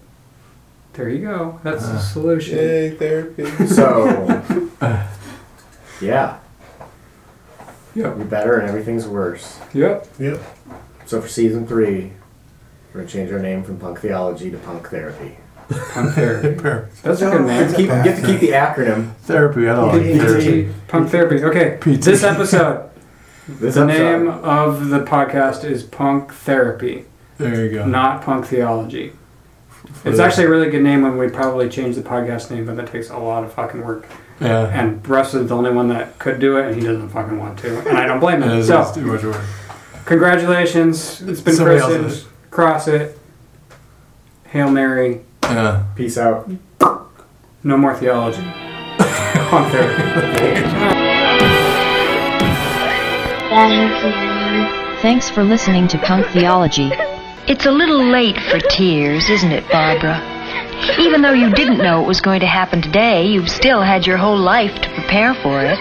There 0.93 1.09
you 1.09 1.25
go. 1.25 1.59
That's 1.63 1.85
the 1.87 1.95
ah. 1.95 1.99
solution. 1.99 2.57
Yay, 2.57 2.91
therapy. 2.91 3.45
So, 3.67 4.25
yeah. 6.01 6.39
Yep. 7.95 8.17
You're 8.17 8.25
better 8.25 8.57
and 8.57 8.69
everything's 8.69 9.07
worse. 9.07 9.59
Yep. 9.73 10.07
Yep. 10.19 10.41
So 11.05 11.21
for 11.21 11.27
season 11.27 11.67
three, 11.67 12.11
we're 12.93 13.01
gonna 13.01 13.07
change 13.07 13.31
our 13.31 13.39
name 13.39 13.63
from 13.63 13.77
Punk 13.77 13.99
Theology 13.99 14.49
to 14.51 14.57
Punk 14.57 14.87
Therapy. 14.89 15.37
Punk 15.69 16.13
therapy. 16.13 16.59
That's 17.03 17.21
a 17.21 17.29
good 17.31 17.47
Get 17.47 17.47
to 17.47 17.47
name. 17.47 17.75
keep, 17.75 17.87
get 17.87 18.15
to 18.19 18.25
keep 18.25 18.39
the 18.39 18.49
acronym. 18.49 19.15
Therapy. 19.21 19.67
I 19.67 19.75
don't 19.75 19.87
like 19.89 20.21
therapy. 20.21 20.65
PT, 20.69 20.87
Punk 20.87 21.09
therapy. 21.09 21.43
Okay. 21.43 21.77
PT. 21.79 22.01
This 22.03 22.23
episode, 22.23 22.89
This 23.47 23.75
the 23.75 23.81
episode- 23.83 23.87
name 23.87 24.27
of 24.27 24.89
the 24.89 24.99
podcast 24.99 25.63
is 25.63 25.83
Punk 25.83 26.33
Therapy, 26.33 27.05
There 27.37 27.65
you 27.65 27.71
go. 27.71 27.85
not 27.85 28.21
Punk 28.23 28.45
Theology. 28.45 29.13
It's 30.05 30.17
the- 30.17 30.23
actually 30.23 30.45
a 30.45 30.49
really 30.49 30.69
good 30.69 30.84
name 30.84 31.01
when 31.01 31.17
we 31.17 31.29
probably 31.29 31.69
change 31.69 31.95
the 31.95 32.01
podcast 32.01 32.51
name, 32.51 32.65
but 32.65 32.75
that 32.77 32.88
takes 32.88 33.09
a 33.09 33.17
lot 33.17 33.43
of 33.43 33.53
fucking 33.53 33.81
work. 33.84 34.07
Yeah. 34.39 34.65
And 34.67 35.07
Russ 35.07 35.34
is 35.34 35.47
the 35.49 35.55
only 35.55 35.71
one 35.71 35.88
that 35.89 36.17
could 36.19 36.39
do 36.39 36.57
it, 36.57 36.65
and 36.67 36.75
he 36.75 36.81
doesn't 36.81 37.09
fucking 37.09 37.38
want 37.39 37.59
to. 37.59 37.79
And 37.88 37.97
I 37.97 38.05
don't 38.05 38.19
blame 38.19 38.41
him. 38.41 38.49
is, 38.59 38.67
So, 38.67 38.81
it's 38.81 38.91
too 38.91 39.01
much 39.05 39.23
work. 39.23 39.41
congratulations. 40.05 41.21
It's 41.21 41.39
been 41.41 41.55
Somebody 41.55 41.79
else 41.79 41.93
christened. 41.93 42.27
Cross 42.51 42.88
it. 42.89 43.17
Hail 44.45 44.69
Mary. 44.71 45.21
Yeah. 45.43 45.86
Peace 45.95 46.17
out. 46.17 46.49
No 47.63 47.77
more 47.77 47.95
theology. 47.95 48.41
Punk 48.97 49.71
therapy. 49.71 50.63
Thanks 55.01 55.29
for 55.29 55.43
listening 55.43 55.88
to 55.89 55.97
Punk 55.99 56.25
Theology. 56.27 56.91
It's 57.45 57.65
a 57.65 57.71
little 57.71 58.05
late 58.05 58.39
for 58.39 58.59
tears, 58.59 59.29
isn't 59.29 59.51
it, 59.51 59.69
Barbara? 59.69 60.17
Even 60.97 61.21
though 61.21 61.33
you 61.33 61.51
didn't 61.53 61.79
know 61.79 62.01
it 62.01 62.07
was 62.07 62.21
going 62.21 62.39
to 62.39 62.47
happen 62.47 62.81
today, 62.81 63.25
you've 63.25 63.49
still 63.49 63.81
had 63.81 64.07
your 64.07 64.15
whole 64.15 64.37
life 64.37 64.73
to 64.81 64.89
prepare 64.93 65.33
for 65.33 65.61
it. 65.61 65.77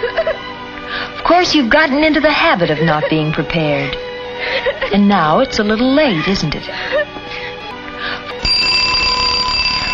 Of 1.16 1.24
course, 1.24 1.54
you've 1.54 1.70
gotten 1.70 2.02
into 2.02 2.20
the 2.20 2.32
habit 2.32 2.70
of 2.70 2.82
not 2.82 3.08
being 3.08 3.32
prepared. 3.32 3.94
And 4.92 5.08
now 5.08 5.38
it's 5.38 5.60
a 5.60 5.64
little 5.64 5.94
late, 5.94 6.26
isn't 6.26 6.54
it? 6.56 6.66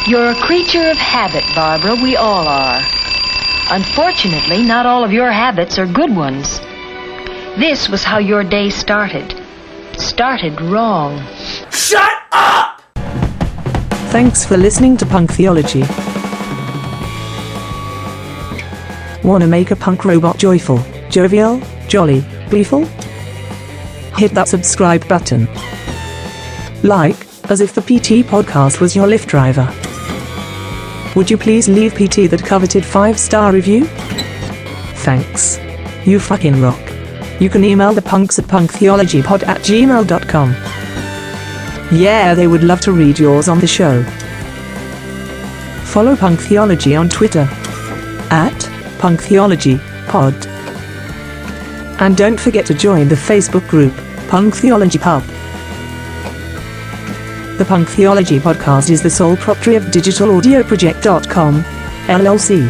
You're 0.08 0.30
a 0.30 0.40
creature 0.40 0.88
of 0.88 0.96
habit, 0.96 1.44
Barbara. 1.54 1.96
We 2.02 2.16
all 2.16 2.48
are. 2.48 2.80
Unfortunately, 3.70 4.62
not 4.62 4.86
all 4.86 5.04
of 5.04 5.12
your 5.12 5.30
habits 5.30 5.78
are 5.78 5.86
good 5.86 6.16
ones. 6.16 6.60
This 7.58 7.90
was 7.90 8.04
how 8.04 8.16
your 8.16 8.42
day 8.42 8.70
started. 8.70 9.34
Started 9.98 10.60
wrong. 10.62 11.22
Shut 11.78 12.10
up! 12.32 12.82
Thanks 14.10 14.44
for 14.44 14.56
listening 14.56 14.96
to 14.96 15.06
Punk 15.06 15.30
Theology. 15.32 15.84
Wanna 19.22 19.46
make 19.46 19.70
a 19.70 19.76
punk 19.76 20.04
robot 20.04 20.38
joyful, 20.38 20.80
jovial, 21.08 21.62
jolly, 21.86 22.24
gleeful? 22.50 22.84
Hit 24.16 24.32
that 24.32 24.48
subscribe 24.48 25.06
button. 25.06 25.46
Like, 26.82 27.26
as 27.48 27.60
if 27.60 27.74
the 27.74 27.80
PT 27.80 28.26
podcast 28.26 28.80
was 28.80 28.96
your 28.96 29.06
Lyft 29.06 29.26
driver. 29.26 29.72
Would 31.14 31.30
you 31.30 31.38
please 31.38 31.68
leave 31.68 31.94
PT 31.94 32.28
that 32.30 32.44
coveted 32.44 32.84
5 32.84 33.18
star 33.18 33.52
review? 33.52 33.84
Thanks. 35.04 35.60
You 36.04 36.18
fucking 36.18 36.60
rock. 36.60 36.80
You 37.40 37.48
can 37.48 37.62
email 37.62 37.92
the 37.92 38.02
punks 38.02 38.38
at 38.40 38.46
punktheologypod 38.46 39.46
at 39.46 39.60
gmail.com. 39.60 40.56
Yeah, 41.90 42.34
they 42.34 42.46
would 42.46 42.62
love 42.62 42.80
to 42.82 42.92
read 42.92 43.18
yours 43.18 43.48
on 43.48 43.60
the 43.60 43.66
show. 43.66 44.02
Follow 45.84 46.14
Punk 46.16 46.38
Theology 46.40 46.94
on 46.94 47.08
Twitter 47.08 47.48
at 48.30 48.70
Punk 48.98 49.22
Theology 49.22 49.80
Pod. 50.06 50.34
And 52.00 52.14
don't 52.14 52.38
forget 52.38 52.66
to 52.66 52.74
join 52.74 53.08
the 53.08 53.14
Facebook 53.14 53.66
group 53.68 53.94
Punk 54.28 54.54
Theology 54.54 54.98
Pub. 54.98 55.22
The 57.56 57.64
Punk 57.66 57.88
Theology 57.88 58.38
podcast 58.38 58.90
is 58.90 59.02
the 59.02 59.10
sole 59.10 59.36
property 59.38 59.74
of 59.76 59.84
DigitalAudioProject.com, 59.84 61.62
LLC, 62.06 62.68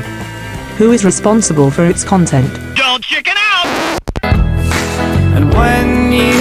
who 0.76 0.92
is 0.92 1.04
responsible 1.04 1.72
for 1.72 1.84
its 1.86 2.04
content. 2.04 2.48
Don't 2.76 3.02
chicken 3.02 3.34
out! 3.36 4.00
And 4.22 5.52
when 5.52 6.12
you 6.12 6.37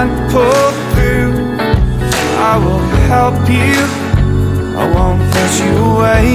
can't 0.00 0.32
pull 0.32 0.72
through, 0.94 1.32
I 2.38 2.56
will 2.56 2.84
help 3.10 3.36
you. 3.50 3.76
I 4.78 4.80
won't 4.94 5.20
you 5.60 5.72
away. 5.92 6.26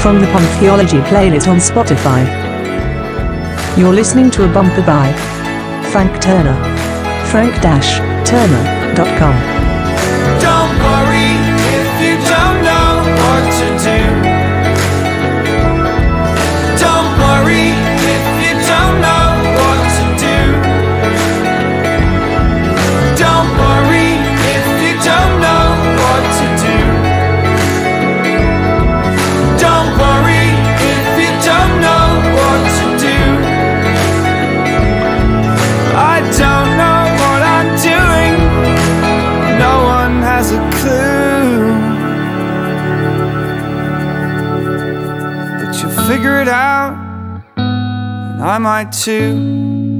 From 0.00 0.16
the 0.20 0.28
Punk 0.28 0.48
Theology 0.60 1.00
playlist 1.10 1.46
on 1.46 1.58
Spotify. 1.58 2.22
You're 3.76 3.92
listening 3.92 4.30
to 4.30 4.44
a 4.48 4.50
bumper 4.50 4.82
by 4.82 5.12
Frank 5.92 6.22
Turner. 6.22 6.56
Frank-Turner.com. 7.30 9.73
I 48.54 48.58
might 48.58 48.92
too. 48.92 49.93